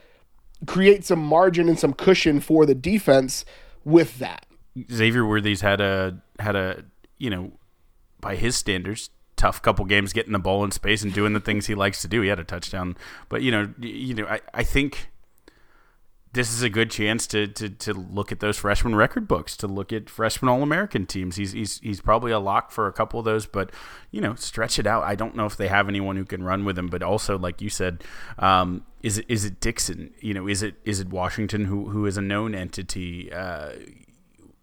create 0.67 1.05
some 1.05 1.19
margin 1.19 1.69
and 1.69 1.79
some 1.79 1.93
cushion 1.93 2.41
for 2.41 2.67
the 2.67 2.75
defense 2.75 3.45
with 3.85 4.19
that. 4.19 4.47
Xavier 4.91 5.27
Worthy's 5.27 5.61
had 5.61 5.81
a 5.81 6.19
had 6.39 6.57
a 6.57 6.85
you 7.19 7.31
know 7.31 7.53
by 8.21 8.37
his 8.37 8.57
standards 8.57 9.11
tough 9.37 9.61
couple 9.61 9.85
games 9.85 10.13
getting 10.13 10.33
the 10.33 10.39
ball 10.39 10.63
in 10.65 10.71
space 10.71 11.03
and 11.03 11.13
doing 11.13 11.33
the 11.33 11.41
things 11.41 11.67
he 11.67 11.75
likes 11.75 12.01
to 12.03 12.09
do. 12.09 12.21
He 12.21 12.29
had 12.29 12.39
a 12.39 12.45
touchdown, 12.45 12.97
but 13.29 13.43
you 13.43 13.51
know 13.51 13.73
you 13.81 14.15
know 14.15 14.27
I, 14.27 14.41
I 14.55 14.63
think 14.63 15.11
this 16.35 16.51
is 16.51 16.63
a 16.63 16.71
good 16.71 16.91
chance 16.91 17.27
to, 17.27 17.47
to, 17.47 17.69
to 17.69 17.93
look 17.93 18.33
at 18.33 18.41
those 18.41 18.57
freshman 18.57 18.95
record 18.95 19.29
books, 19.29 19.55
to 19.59 19.67
look 19.67 19.93
at 19.93 20.09
freshman 20.09 20.49
All 20.49 20.63
American 20.63 21.05
teams. 21.05 21.37
He's, 21.37 21.53
he's 21.53 21.79
he's 21.81 22.01
probably 22.01 22.33
a 22.33 22.39
lock 22.39 22.71
for 22.71 22.87
a 22.87 22.93
couple 22.93 23.19
of 23.19 23.27
those, 23.27 23.47
but 23.47 23.71
you 24.11 24.21
know, 24.21 24.35
stretch 24.35 24.79
it 24.79 24.87
out. 24.87 25.03
I 25.03 25.15
don't 25.15 25.37
know 25.37 25.45
if 25.45 25.57
they 25.57 25.69
have 25.69 25.89
anyone 25.89 26.17
who 26.17 26.25
can 26.25 26.43
run 26.43 26.65
with 26.65 26.79
him, 26.79 26.87
but 26.87 27.03
also, 27.03 27.39
like 27.39 27.61
you 27.61 27.69
said, 27.69 28.03
um, 28.39 28.85
is 29.03 29.19
it 29.19 29.27
is 29.29 29.45
it 29.45 29.61
Dixon? 29.61 30.15
You 30.21 30.33
know, 30.33 30.49
is 30.49 30.63
it 30.63 30.77
is 30.85 31.01
it 31.01 31.11
Washington 31.11 31.67
who 31.67 31.91
who 31.91 32.07
is 32.07 32.17
a 32.17 32.23
known 32.23 32.55
entity? 32.55 33.31
Uh, 33.31 33.73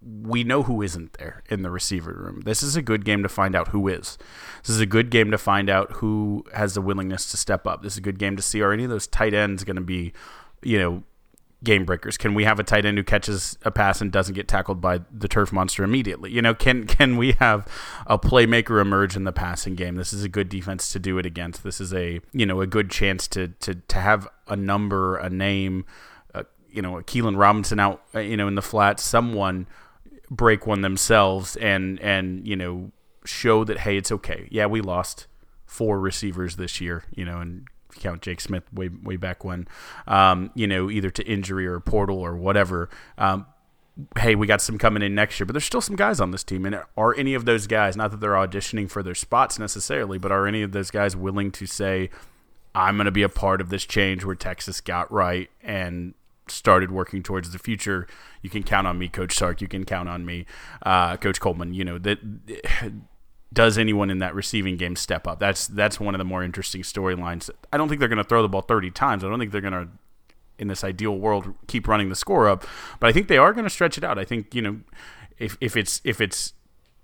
we 0.02 0.44
know 0.44 0.64
who 0.64 0.82
isn't 0.82 1.14
there 1.14 1.44
in 1.50 1.62
the 1.62 1.70
receiver 1.70 2.14
room. 2.14 2.42
This 2.46 2.64
is 2.64 2.76
a 2.76 2.82
good 2.82 3.06
game 3.06 3.22
to 3.22 3.30
find 3.30 3.56
out 3.56 3.68
who 3.68 3.88
is. 3.88 4.18
This 4.64 4.70
is 4.70 4.80
a 4.80 4.86
good 4.86 5.12
game 5.12 5.30
to 5.30 5.38
find 5.38 5.70
out 5.70 5.98
who 5.98 6.46
has 6.54 6.74
the 6.74 6.82
willingness 6.82 7.30
to 7.32 7.38
step 7.38 7.68
up. 7.68 7.84
This 7.84 7.94
is 7.94 7.98
a 7.98 8.02
good 8.02 8.18
game 8.18 8.38
to 8.38 8.42
see 8.42 8.62
are 8.62 8.72
any 8.72 8.86
of 8.86 8.90
those 8.90 9.08
tight 9.08 9.34
ends 9.34 9.66
going 9.66 9.76
to 9.76 9.82
be, 9.82 10.14
you 10.64 10.80
know, 10.80 11.04
game 11.64 11.86
breakers? 11.86 12.18
Can 12.18 12.34
we 12.34 12.44
have 12.46 12.60
a 12.60 12.64
tight 12.64 12.86
end 12.86 12.98
who 12.98 13.04
catches 13.04 13.58
a 13.64 13.72
pass 13.72 14.02
and 14.02 14.12
doesn't 14.12 14.36
get 14.36 14.48
tackled 14.48 14.82
by 14.82 15.02
the 15.12 15.28
turf 15.28 15.52
monster 15.52 15.84
immediately? 15.84 16.32
You 16.32 16.42
know, 16.42 16.54
can 16.54 16.86
can 16.88 17.18
we 17.18 17.34
have 17.34 17.68
a 18.08 18.18
playmaker 18.18 18.82
emerge 18.82 19.16
in 19.16 19.24
the 19.24 19.32
passing 19.32 19.76
game? 19.76 19.96
This 19.96 20.14
is 20.14 20.24
a 20.24 20.30
good 20.30 20.50
defense 20.50 20.92
to 20.94 21.00
do 21.00 21.18
it 21.18 21.26
against. 21.26 21.64
This 21.64 21.82
is 21.82 21.94
a 21.94 22.20
you 22.32 22.46
know 22.46 22.62
a 22.62 22.68
good 22.68 22.90
chance 22.90 23.28
to 23.30 23.50
to 23.50 23.76
to 23.76 23.96
have 23.98 24.28
a 24.48 24.56
number, 24.56 25.18
a 25.18 25.30
name, 25.30 25.86
uh, 26.34 26.44
you 26.72 26.82
know, 26.82 26.98
a 26.98 27.04
Keilan 27.04 27.38
Robinson 27.38 27.80
out, 27.80 28.02
uh, 28.16 28.20
you 28.20 28.38
know, 28.38 28.48
in 28.48 28.56
the 28.56 28.62
flat, 28.62 29.00
someone 29.00 29.68
break 30.32 30.68
one 30.68 30.82
themselves 30.82 31.56
and 31.56 32.00
and 32.02 32.48
you 32.48 32.56
know 32.56 32.92
show 33.26 33.64
that 33.64 33.80
hey, 33.80 33.98
it's 33.98 34.12
okay. 34.12 34.48
Yeah, 34.52 34.66
we 34.66 34.82
lost 34.82 35.28
four 35.66 36.00
receivers 36.00 36.56
this 36.56 36.82
year, 36.82 37.04
you 37.14 37.26
know, 37.26 37.40
and 37.40 37.68
count 37.96 38.22
Jake 38.22 38.42
Smith 38.42 38.64
way 38.74 38.90
way 38.90 39.16
back 39.16 39.44
when, 39.44 39.68
um, 40.08 40.52
you 40.54 40.68
know, 40.68 40.90
either 40.90 41.10
to 41.10 41.24
injury 41.26 41.66
or 41.66 41.80
portal 41.80 42.20
or 42.20 42.36
whatever. 42.36 42.90
Um, 43.18 43.46
hey, 44.18 44.36
we 44.36 44.48
got 44.48 44.62
some 44.62 44.78
coming 44.78 45.04
in 45.04 45.16
next 45.16 45.40
year, 45.40 45.46
but 45.46 45.54
there's 45.54 45.66
still 45.66 45.82
some 45.82 45.96
guys 45.96 46.20
on 46.20 46.32
this 46.32 46.44
team. 46.44 46.66
And 46.66 46.82
are 46.96 47.16
any 47.16 47.34
of 47.34 47.46
those 47.46 47.68
guys, 47.68 47.96
not 47.98 48.12
that 48.12 48.20
they're 48.20 48.32
auditioning 48.32 48.90
for 48.90 49.04
their 49.04 49.16
spots 49.16 49.60
necessarily, 49.60 50.18
but 50.18 50.32
are 50.32 50.48
any 50.48 50.62
of 50.62 50.72
those 50.72 50.92
guys 50.92 51.16
willing 51.16 51.52
to 51.52 51.66
say, 51.66 52.10
I'm 52.74 52.96
going 52.98 53.06
to 53.06 53.12
be 53.12 53.24
a 53.24 53.30
part 53.30 53.62
of 53.62 53.70
this 53.70 53.86
change 53.86 54.24
where 54.24 54.36
Texas 54.36 54.80
got 54.80 55.12
right 55.12 55.50
and 55.62 56.14
started 56.48 56.92
working 56.92 57.24
towards 57.24 57.52
the 57.52 57.60
future? 57.60 58.08
You 58.42 58.50
can 58.50 58.64
count 58.64 58.88
on 58.88 58.98
me, 58.98 59.10
Coach 59.10 59.36
Sark. 59.36 59.62
You 59.62 59.68
can 59.68 59.86
count 59.86 60.08
on 60.08 60.26
me, 60.26 60.46
uh, 60.84 61.18
Coach 61.18 61.40
Coleman. 61.40 61.74
You 61.74 61.84
know, 61.84 61.98
that 61.98 62.20
does 63.52 63.78
anyone 63.78 64.10
in 64.10 64.20
that 64.20 64.36
receiving 64.36 64.78
game 64.78 64.96
step 64.96 65.28
up? 65.28 65.40
That's 65.40 65.68
that's 65.68 66.00
one 66.00 66.14
of 66.14 66.20
the 66.20 66.26
more 66.26 66.44
interesting 66.44 66.82
storylines. 66.82 67.50
I 67.74 67.78
don't 67.78 67.90
think 67.90 68.00
they're 68.00 68.10
going 68.10 68.18
to 68.18 68.24
throw 68.24 68.42
the 68.42 68.50
ball 68.50 68.62
30 68.62 68.92
times. 68.92 69.24
I 69.24 69.30
don't 69.30 69.40
think 69.40 69.52
they're 69.52 69.62
going 69.62 69.74
to 69.74 69.88
in 70.60 70.68
this 70.68 70.84
ideal 70.84 71.18
world 71.18 71.54
keep 71.68 71.88
running 71.88 72.10
the 72.10 72.16
score 72.16 72.48
up, 72.48 72.66
but 73.00 73.08
I 73.08 73.14
think 73.14 73.28
they 73.28 73.38
are 73.38 73.54
going 73.54 73.64
to 73.64 73.70
stretch 73.70 73.98
it 73.98 74.04
out. 74.04 74.20
I 74.20 74.26
think, 74.26 74.54
you 74.54 74.62
know, 74.62 74.80
if 75.38 75.58
if 75.62 75.76
it's 75.76 76.02
if 76.04 76.22
it's 76.22 76.54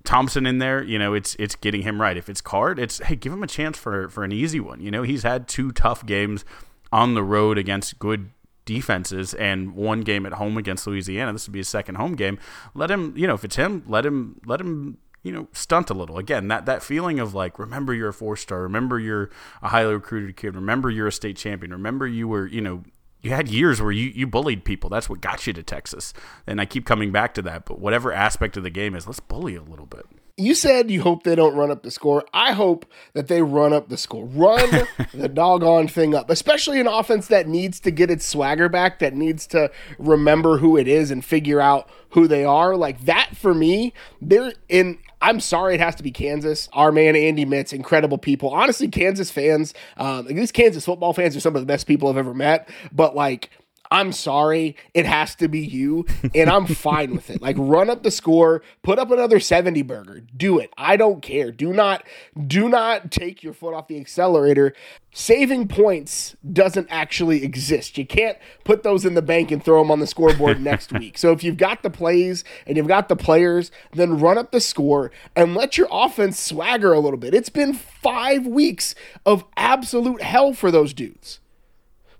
Thompson 0.03 0.45
in 0.45 0.59
there, 0.59 0.83
you 0.83 0.99
know, 0.99 1.13
it's 1.13 1.35
it's 1.39 1.55
getting 1.55 1.81
him 1.81 1.99
right. 1.99 2.17
If 2.17 2.29
it's 2.29 2.41
Card, 2.41 2.77
it's 2.79 2.99
hey, 2.99 3.15
give 3.15 3.33
him 3.33 3.43
a 3.43 3.47
chance 3.47 3.77
for 3.77 4.09
for 4.09 4.23
an 4.23 4.31
easy 4.31 4.59
one. 4.59 4.81
You 4.81 4.91
know, 4.91 5.03
he's 5.03 5.23
had 5.23 5.47
two 5.47 5.71
tough 5.71 6.05
games 6.05 6.45
on 6.91 7.15
the 7.15 7.23
road 7.23 7.57
against 7.57 7.97
good 7.97 8.29
defenses 8.65 9.33
and 9.35 9.75
one 9.75 10.01
game 10.01 10.25
at 10.25 10.33
home 10.33 10.57
against 10.57 10.87
Louisiana. 10.87 11.33
This 11.33 11.47
would 11.47 11.53
be 11.53 11.59
his 11.59 11.69
second 11.69 11.95
home 11.95 12.15
game. 12.15 12.39
Let 12.73 12.89
him, 12.91 13.13
you 13.15 13.27
know, 13.27 13.35
if 13.35 13.43
it's 13.43 13.55
him, 13.55 13.83
let 13.87 14.05
him 14.05 14.41
let 14.45 14.59
him 14.59 14.97
you 15.25 15.31
know, 15.31 15.47
stunt 15.53 15.89
a 15.89 15.93
little. 15.95 16.19
Again, 16.19 16.47
that 16.49 16.67
that 16.67 16.83
feeling 16.83 17.19
of 17.19 17.33
like, 17.33 17.57
remember 17.57 17.95
you're 17.95 18.09
a 18.09 18.13
four 18.13 18.37
star, 18.37 18.61
remember 18.61 18.99
you're 18.99 19.31
a 19.63 19.69
highly 19.69 19.95
recruited 19.95 20.37
kid, 20.37 20.55
remember 20.55 20.91
you're 20.91 21.07
a 21.07 21.11
state 21.11 21.35
champion, 21.35 21.71
remember 21.71 22.05
you 22.05 22.27
were, 22.27 22.45
you 22.45 22.61
know, 22.61 22.83
you 23.21 23.31
had 23.31 23.49
years 23.49 23.81
where 23.81 23.91
you, 23.91 24.11
you 24.13 24.27
bullied 24.27 24.63
people. 24.63 24.87
That's 24.87 25.09
what 25.09 25.21
got 25.21 25.47
you 25.47 25.53
to 25.53 25.63
Texas. 25.63 26.13
And 26.45 26.61
I 26.61 26.65
keep 26.65 26.85
coming 26.85 27.11
back 27.11 27.33
to 27.33 27.41
that. 27.41 27.65
But 27.65 27.79
whatever 27.79 28.13
aspect 28.13 28.55
of 28.55 28.61
the 28.61 28.69
game 28.69 28.93
is, 28.93 29.07
let's 29.07 29.19
bully 29.19 29.55
a 29.55 29.63
little 29.63 29.87
bit. 29.87 30.05
You 30.37 30.53
said 30.53 30.91
you 30.91 31.01
hope 31.01 31.23
they 31.23 31.33
don't 31.33 31.55
run 31.55 31.71
up 31.71 31.81
the 31.81 31.89
score. 31.89 32.23
I 32.31 32.51
hope 32.51 32.85
that 33.13 33.27
they 33.27 33.41
run 33.41 33.73
up 33.73 33.89
the 33.89 33.97
score. 33.97 34.25
Run 34.25 34.85
the 35.13 35.27
doggone 35.27 35.87
thing 35.87 36.13
up, 36.13 36.29
especially 36.29 36.79
an 36.79 36.85
offense 36.85 37.25
that 37.27 37.47
needs 37.47 37.79
to 37.79 37.89
get 37.89 38.11
its 38.11 38.25
swagger 38.25 38.69
back, 38.69 38.99
that 38.99 39.15
needs 39.15 39.47
to 39.47 39.71
remember 39.97 40.59
who 40.59 40.77
it 40.77 40.87
is 40.87 41.09
and 41.09 41.25
figure 41.25 41.59
out 41.59 41.89
who 42.09 42.27
they 42.27 42.45
are. 42.45 42.75
Like 42.75 43.05
that 43.05 43.35
for 43.35 43.55
me, 43.55 43.91
they're 44.21 44.53
in 44.69 44.99
I'm 45.25 45.39
sorry 45.39 45.73
it 45.73 45.79
has 45.79 45.95
to 45.95 46.03
be 46.03 46.11
Kansas. 46.11 46.69
Our 46.71 46.91
man 46.91 47.15
Andy 47.15 47.45
Mitts, 47.45 47.73
incredible 47.73 48.19
people. 48.19 48.51
Honestly, 48.51 48.87
Kansas 48.87 49.31
fans, 49.31 49.73
um, 49.97 50.27
these 50.27 50.51
Kansas 50.51 50.85
football 50.85 51.13
fans 51.13 51.35
are 51.35 51.39
some 51.39 51.55
of 51.55 51.63
the 51.63 51.65
best 51.65 51.87
people 51.87 52.09
I've 52.09 52.17
ever 52.17 52.35
met. 52.35 52.69
But 52.91 53.15
like, 53.15 53.49
I'm 53.91 54.11
sorry, 54.11 54.75
it 54.93 55.05
has 55.05 55.35
to 55.35 55.47
be 55.47 55.59
you, 55.59 56.05
and 56.33 56.49
I'm 56.49 56.65
fine 56.65 57.15
with 57.15 57.29
it. 57.29 57.41
Like, 57.41 57.55
run 57.59 57.89
up 57.89 58.03
the 58.03 58.11
score, 58.11 58.61
put 58.83 58.99
up 58.99 59.11
another 59.11 59.39
70 59.39 59.81
burger, 59.83 60.21
do 60.35 60.59
it. 60.59 60.71
I 60.77 60.97
don't 60.97 61.21
care. 61.21 61.51
Do 61.51 61.73
not, 61.73 62.03
do 62.47 62.69
not 62.69 63.11
take 63.11 63.43
your 63.43 63.53
foot 63.53 63.73
off 63.73 63.87
the 63.87 63.99
accelerator 63.99 64.73
saving 65.15 65.65
points 65.65 66.35
doesn't 66.51 66.87
actually 66.91 67.43
exist. 67.43 67.97
You 67.97 68.05
can't 68.05 68.37
put 68.65 68.83
those 68.83 69.05
in 69.05 69.13
the 69.13 69.21
bank 69.21 69.49
and 69.49 69.63
throw 69.63 69.81
them 69.81 69.89
on 69.89 70.01
the 70.01 70.07
scoreboard 70.07 70.61
next 70.61 70.91
week. 70.91 71.17
So 71.17 71.31
if 71.31 71.43
you've 71.43 71.57
got 71.57 71.83
the 71.83 71.89
plays 71.89 72.43
and 72.67 72.75
you've 72.75 72.87
got 72.87 73.07
the 73.07 73.15
players, 73.15 73.71
then 73.93 74.19
run 74.19 74.37
up 74.37 74.51
the 74.51 74.59
score 74.59 75.11
and 75.35 75.55
let 75.55 75.77
your 75.77 75.87
offense 75.89 76.39
swagger 76.39 76.91
a 76.91 76.99
little 76.99 77.17
bit. 77.17 77.33
It's 77.33 77.49
been 77.49 77.73
5 77.73 78.45
weeks 78.45 78.93
of 79.25 79.45
absolute 79.55 80.21
hell 80.21 80.53
for 80.53 80.69
those 80.69 80.93
dudes. 80.93 81.39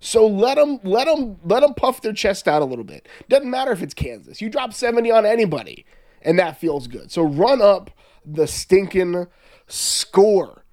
So 0.06 0.28
let 0.28 0.56
them 0.56 0.80
let 0.84 1.08
them 1.08 1.38
let 1.44 1.62
them 1.62 1.74
puff 1.74 2.02
their 2.02 2.14
chest 2.14 2.48
out 2.48 2.62
a 2.62 2.66
little 2.66 2.84
bit. 2.84 3.08
Doesn't 3.28 3.50
matter 3.50 3.72
if 3.72 3.82
it's 3.82 3.96
Kansas. 3.96 4.40
You 4.40 4.50
drop 4.50 4.72
70 4.72 5.10
on 5.10 5.26
anybody 5.26 5.84
and 6.22 6.38
that 6.38 6.60
feels 6.60 6.86
good. 6.86 7.12
So 7.12 7.24
run 7.24 7.60
up 7.60 7.90
the 8.24 8.46
stinking 8.46 9.26
score. 9.68 10.64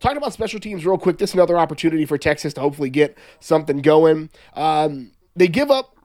Talking 0.00 0.16
about 0.16 0.32
special 0.32 0.58
teams 0.58 0.84
real 0.84 0.98
quick, 0.98 1.18
this 1.18 1.30
is 1.30 1.34
another 1.34 1.56
opportunity 1.56 2.04
for 2.04 2.18
Texas 2.18 2.54
to 2.54 2.60
hopefully 2.60 2.90
get 2.90 3.16
something 3.38 3.78
going. 3.78 4.30
Um, 4.54 5.12
they 5.36 5.46
give 5.46 5.70
up 5.70 5.95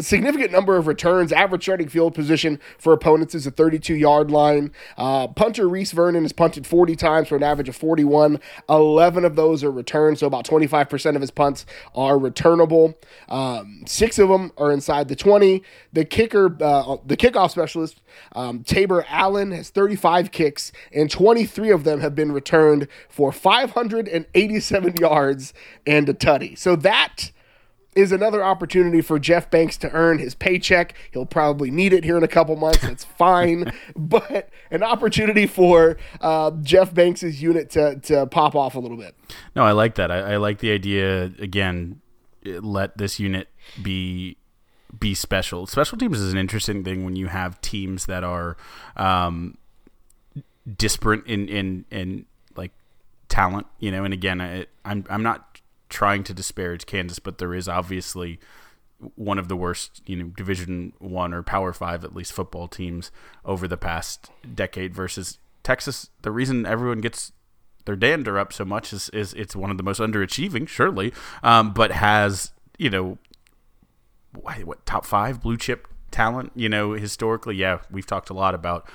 significant 0.00 0.52
number 0.52 0.76
of 0.76 0.86
returns. 0.86 1.32
Average 1.32 1.62
starting 1.62 1.88
field 1.88 2.14
position 2.14 2.60
for 2.78 2.92
opponents 2.92 3.34
is 3.34 3.46
a 3.46 3.50
32 3.50 3.94
yard 3.94 4.30
line. 4.30 4.72
Uh, 4.96 5.28
punter 5.28 5.68
Reis 5.68 5.92
Vernon 5.92 6.22
has 6.22 6.32
punted 6.32 6.66
40 6.66 6.96
times 6.96 7.28
for 7.28 7.36
an 7.36 7.42
average 7.42 7.68
of 7.68 7.76
41. 7.76 8.40
11 8.68 9.24
of 9.24 9.36
those 9.36 9.64
are 9.64 9.70
returned, 9.70 10.18
so 10.18 10.26
about 10.26 10.44
25% 10.44 11.14
of 11.14 11.20
his 11.20 11.30
punts 11.30 11.66
are 11.94 12.18
returnable. 12.18 12.94
Um, 13.28 13.82
six 13.86 14.18
of 14.18 14.28
them 14.28 14.52
are 14.58 14.72
inside 14.72 15.08
the 15.08 15.16
20. 15.16 15.62
The 15.92 16.04
kicker, 16.04 16.46
uh, 16.62 16.96
the 17.04 17.16
kickoff 17.16 17.50
specialist, 17.50 18.00
um, 18.32 18.64
Tabor 18.64 19.04
Allen, 19.08 19.52
has 19.52 19.70
35 19.70 20.30
kicks, 20.30 20.72
and 20.92 21.10
23 21.10 21.70
of 21.70 21.84
them 21.84 22.00
have 22.00 22.14
been 22.14 22.32
returned 22.32 22.88
for 23.08 23.32
587 23.32 24.96
yards 24.96 25.54
and 25.86 26.08
a 26.08 26.14
tutty. 26.14 26.58
So 26.58 26.76
that 26.76 27.30
is 27.96 28.12
another 28.12 28.44
opportunity 28.44 29.00
for 29.00 29.18
Jeff 29.18 29.50
Banks 29.50 29.76
to 29.78 29.90
earn 29.92 30.18
his 30.18 30.34
paycheck. 30.34 30.94
He'll 31.12 31.26
probably 31.26 31.70
need 31.70 31.92
it 31.92 32.04
here 32.04 32.16
in 32.16 32.22
a 32.22 32.28
couple 32.28 32.54
months. 32.56 32.80
That's 32.82 33.04
fine. 33.18 33.72
but 33.96 34.50
an 34.70 34.82
opportunity 34.82 35.46
for 35.46 35.96
uh, 36.20 36.52
Jeff 36.62 36.94
Banks's 36.94 37.42
unit 37.42 37.70
to, 37.70 37.98
to 38.00 38.26
pop 38.26 38.54
off 38.54 38.74
a 38.74 38.78
little 38.78 38.96
bit. 38.98 39.14
No, 39.56 39.64
I 39.64 39.72
like 39.72 39.94
that. 39.96 40.10
I, 40.10 40.34
I 40.34 40.36
like 40.36 40.58
the 40.58 40.70
idea, 40.70 41.32
again, 41.38 42.00
let 42.44 42.96
this 42.98 43.18
unit 43.18 43.48
be 43.82 44.36
be 44.98 45.14
special. 45.14 45.66
Special 45.66 45.98
teams 45.98 46.20
is 46.20 46.32
an 46.32 46.38
interesting 46.38 46.84
thing 46.84 47.04
when 47.04 47.16
you 47.16 47.26
have 47.26 47.60
teams 47.60 48.06
that 48.06 48.24
are 48.24 48.56
um, 48.96 49.58
disparate 50.76 51.26
in, 51.26 51.48
in, 51.48 51.84
in 51.90 52.24
like 52.56 52.72
talent, 53.28 53.66
you 53.78 53.90
know, 53.90 54.04
and 54.04 54.14
again, 54.14 54.40
I, 54.40 54.66
I'm, 54.84 55.04
I'm 55.10 55.22
not 55.22 55.55
trying 55.96 56.22
to 56.22 56.34
disparage 56.34 56.84
Kansas, 56.84 57.18
but 57.18 57.38
there 57.38 57.54
is 57.54 57.70
obviously 57.70 58.38
one 59.14 59.38
of 59.38 59.48
the 59.48 59.56
worst, 59.56 60.02
you 60.04 60.14
know, 60.14 60.26
Division 60.26 60.92
One 60.98 61.32
or 61.32 61.42
Power 61.42 61.72
Five 61.72 62.04
at 62.04 62.14
least 62.14 62.34
football 62.34 62.68
teams 62.68 63.10
over 63.46 63.66
the 63.66 63.78
past 63.78 64.30
decade 64.54 64.94
versus 64.94 65.38
Texas. 65.62 66.10
The 66.20 66.30
reason 66.30 66.66
everyone 66.66 67.00
gets 67.00 67.32
their 67.86 67.96
dander 67.96 68.38
up 68.38 68.52
so 68.52 68.66
much 68.66 68.92
is, 68.92 69.08
is 69.10 69.32
it's 69.32 69.56
one 69.56 69.70
of 69.70 69.78
the 69.78 69.82
most 69.82 69.98
underachieving, 69.98 70.68
surely, 70.68 71.14
um, 71.42 71.72
but 71.72 71.92
has 71.92 72.52
you 72.76 72.90
know 72.90 73.16
what 74.34 74.84
top 74.84 75.06
five 75.06 75.40
blue 75.40 75.56
chip 75.56 75.88
talent. 76.10 76.52
You 76.54 76.68
know, 76.68 76.92
historically, 76.92 77.56
yeah, 77.56 77.78
we've 77.90 78.06
talked 78.06 78.28
a 78.28 78.34
lot 78.34 78.54
about 78.54 78.86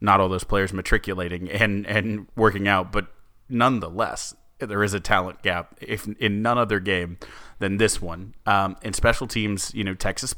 not 0.00 0.20
all 0.20 0.30
those 0.30 0.44
players 0.44 0.72
matriculating 0.72 1.50
and 1.50 1.86
and 1.86 2.28
working 2.34 2.66
out, 2.66 2.92
but 2.92 3.08
nonetheless, 3.46 4.34
there 4.58 4.82
is 4.82 4.94
a 4.94 5.00
talent 5.00 5.42
gap, 5.42 5.76
if 5.80 6.08
in 6.18 6.42
none 6.42 6.58
other 6.58 6.80
game 6.80 7.18
than 7.58 7.76
this 7.76 8.00
one. 8.00 8.34
Um, 8.46 8.76
in 8.82 8.92
special 8.92 9.26
teams, 9.26 9.74
you 9.74 9.84
know, 9.84 9.94
Texas 9.94 10.34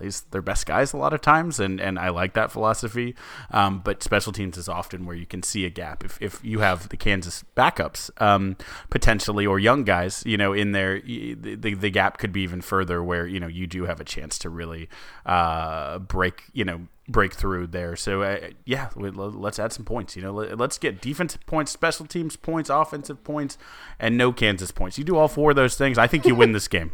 plays 0.00 0.22
their 0.30 0.42
best 0.42 0.66
guys 0.66 0.92
a 0.92 0.96
lot 0.96 1.12
of 1.12 1.20
times, 1.20 1.60
and, 1.60 1.80
and 1.80 1.98
I 1.98 2.08
like 2.08 2.32
that 2.34 2.50
philosophy. 2.50 3.14
Um, 3.50 3.80
but 3.84 4.02
special 4.02 4.32
teams 4.32 4.56
is 4.56 4.68
often 4.68 5.04
where 5.04 5.16
you 5.16 5.26
can 5.26 5.42
see 5.42 5.66
a 5.66 5.70
gap. 5.70 6.04
If, 6.04 6.20
if 6.22 6.40
you 6.42 6.60
have 6.60 6.88
the 6.88 6.96
Kansas 6.96 7.44
backups 7.56 8.10
um, 8.20 8.56
potentially 8.88 9.46
or 9.46 9.58
young 9.58 9.84
guys, 9.84 10.22
you 10.24 10.36
know, 10.36 10.52
in 10.52 10.72
there, 10.72 11.00
the, 11.00 11.74
the, 11.74 11.90
gap 11.90 12.18
could 12.18 12.32
be 12.32 12.40
even 12.42 12.60
further 12.60 13.02
where 13.02 13.26
you 13.26 13.40
know 13.40 13.48
you 13.48 13.66
do 13.66 13.84
have 13.84 14.00
a 14.00 14.04
chance 14.04 14.38
to 14.38 14.48
really 14.48 14.88
uh, 15.26 15.98
break, 15.98 16.44
you 16.52 16.64
know, 16.64 16.86
break 17.08 17.34
through 17.34 17.66
there. 17.66 17.96
So 17.96 18.22
uh, 18.22 18.50
yeah, 18.64 18.90
let's 18.94 19.58
add 19.58 19.72
some 19.72 19.84
points. 19.84 20.16
You 20.16 20.22
know, 20.22 20.32
let's 20.32 20.78
get 20.78 21.00
defensive 21.00 21.44
points, 21.46 21.72
special 21.72 22.06
teams 22.06 22.36
points, 22.36 22.70
offensive 22.70 23.22
points, 23.24 23.58
and 23.98 24.16
no 24.16 24.32
Kansas 24.32 24.70
points. 24.70 24.98
You 24.98 25.04
do 25.04 25.16
all 25.16 25.28
four 25.28 25.50
of 25.50 25.56
those 25.56 25.76
things, 25.76 25.98
I 25.98 26.06
think 26.06 26.24
you 26.24 26.34
win 26.34 26.52
this 26.52 26.68
game 26.78 26.92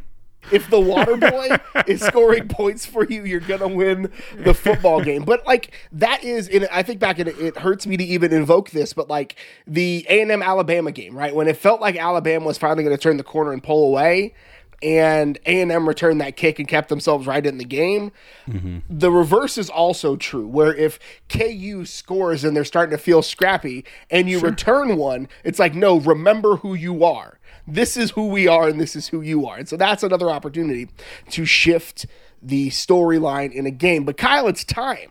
if 0.53 0.69
the 0.71 0.81
water 0.81 1.17
boy 1.17 1.49
is 1.87 2.01
scoring 2.01 2.49
points 2.49 2.87
for 2.87 3.05
you, 3.05 3.25
you're 3.25 3.41
gonna 3.41 3.69
win 3.69 4.11
the 4.37 4.55
football 4.55 5.03
game. 5.03 5.25
But 5.25 5.47
like 5.47 5.73
that 5.93 6.25
is, 6.25 6.49
and 6.49 6.69
I 6.73 6.83
think 6.83 7.01
back, 7.01 7.19
and 7.19 7.29
it, 7.29 7.39
it 7.39 7.59
hurts 7.59 7.87
me 7.87 7.97
to 7.97 8.05
even 8.05 8.33
invoke 8.33 8.71
this, 8.71 8.93
but 8.93 9.09
like 9.09 9.37
the 9.67 10.07
A 10.09 10.23
and 10.23 10.31
M 10.31 10.43
Alabama 10.43 10.93
game, 10.93 11.17
right 11.17 11.35
when 11.35 11.49
it 11.49 11.57
felt 11.57 11.81
like 11.81 11.97
Alabama 11.97 12.47
was 12.47 12.59
finally 12.59 12.85
going 12.85 12.97
to 12.97 13.03
turn 13.03 13.17
the 13.17 13.25
corner 13.25 13.53
and 13.53 13.63
pull 13.63 13.87
away, 13.87 14.35
and 14.83 15.39
A 15.47 15.61
and 15.61 15.73
M 15.73 15.89
returned 15.89 16.21
that 16.21 16.37
kick 16.37 16.59
and 16.59 16.69
kept 16.69 16.89
themselves 16.89 17.27
right 17.27 17.45
in 17.45 17.59
the 17.59 17.65
game. 17.65 18.13
Mm-hmm. 18.49 18.79
The 18.89 19.11
reverse 19.11 19.59
is 19.59 19.71
also 19.71 20.17
true, 20.17 20.47
where 20.47 20.75
if 20.75 20.99
KU 21.29 21.85
scores 21.85 22.45
and 22.45 22.57
they're 22.57 22.65
starting 22.65 22.97
to 22.97 23.03
feel 23.03 23.23
scrappy, 23.23 23.85
and 24.11 24.29
you 24.29 24.41
sure. 24.41 24.51
return 24.51 24.97
one, 24.97 25.29
it's 25.45 25.59
like 25.59 25.75
no, 25.75 25.99
remember 25.99 26.57
who 26.57 26.75
you 26.75 27.05
are 27.05 27.39
this 27.67 27.97
is 27.97 28.13
who 28.13 28.29
we 28.29 28.47
are 28.47 28.69
and 28.69 28.81
this 28.81 28.97
is 28.97 29.09
who 29.09 29.21
you 29.21 29.47
are. 29.47 29.57
And 29.57 29.69
so 29.69 29.77
that's 29.77 30.03
another 30.03 30.31
opportunity 30.31 30.89
to 31.31 31.45
shift 31.45 32.07
the 32.43 32.71
storyline 32.71 33.53
in 33.53 33.67
a 33.67 33.71
game. 33.71 34.05
But 34.05 34.17
Kyle, 34.17 34.49
it's 34.49 34.65
time. 34.65 35.11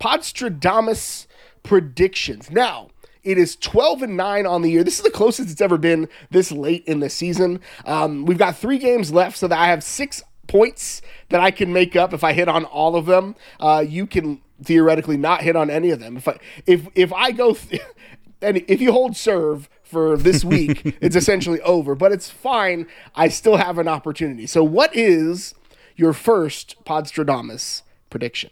Podstradamus 0.00 1.26
predictions. 1.62 2.50
Now, 2.50 2.88
it 3.22 3.36
is 3.36 3.56
12 3.56 4.02
and 4.02 4.16
9 4.16 4.46
on 4.46 4.62
the 4.62 4.70
year. 4.70 4.82
This 4.82 4.98
is 4.98 5.04
the 5.04 5.10
closest 5.10 5.50
it's 5.50 5.60
ever 5.60 5.76
been 5.76 6.08
this 6.30 6.50
late 6.50 6.84
in 6.86 7.00
the 7.00 7.10
season. 7.10 7.60
Um, 7.84 8.24
we've 8.24 8.38
got 8.38 8.56
three 8.56 8.78
games 8.78 9.12
left, 9.12 9.36
so 9.36 9.46
that 9.48 9.58
I 9.58 9.66
have 9.66 9.84
six 9.84 10.22
points 10.46 11.02
that 11.28 11.40
I 11.40 11.50
can 11.50 11.72
make 11.72 11.94
up 11.94 12.12
if 12.12 12.24
I 12.24 12.32
hit 12.32 12.48
on 12.48 12.64
all 12.64 12.96
of 12.96 13.06
them. 13.06 13.36
Uh, 13.60 13.84
you 13.86 14.06
can 14.06 14.40
theoretically 14.64 15.16
not 15.16 15.42
hit 15.42 15.54
on 15.54 15.70
any 15.70 15.90
of 15.90 16.00
them. 16.00 16.16
If 16.16 16.28
I 16.28 16.38
if 16.66 16.88
if 16.94 17.12
I 17.12 17.32
go 17.32 17.54
th- 17.54 17.82
and 18.42 18.64
if 18.68 18.80
you 18.80 18.92
hold 18.92 19.16
serve 19.16 19.68
for 19.82 20.16
this 20.16 20.44
week, 20.56 20.96
it's 21.00 21.16
essentially 21.16 21.60
over. 21.62 21.94
But 21.94 22.12
it's 22.12 22.30
fine. 22.30 22.86
I 23.14 23.28
still 23.28 23.56
have 23.56 23.78
an 23.78 23.88
opportunity. 23.88 24.46
So, 24.46 24.62
what 24.64 24.94
is 24.94 25.54
your 25.96 26.12
first 26.12 26.76
Podstradamus 26.84 27.82
prediction? 28.08 28.50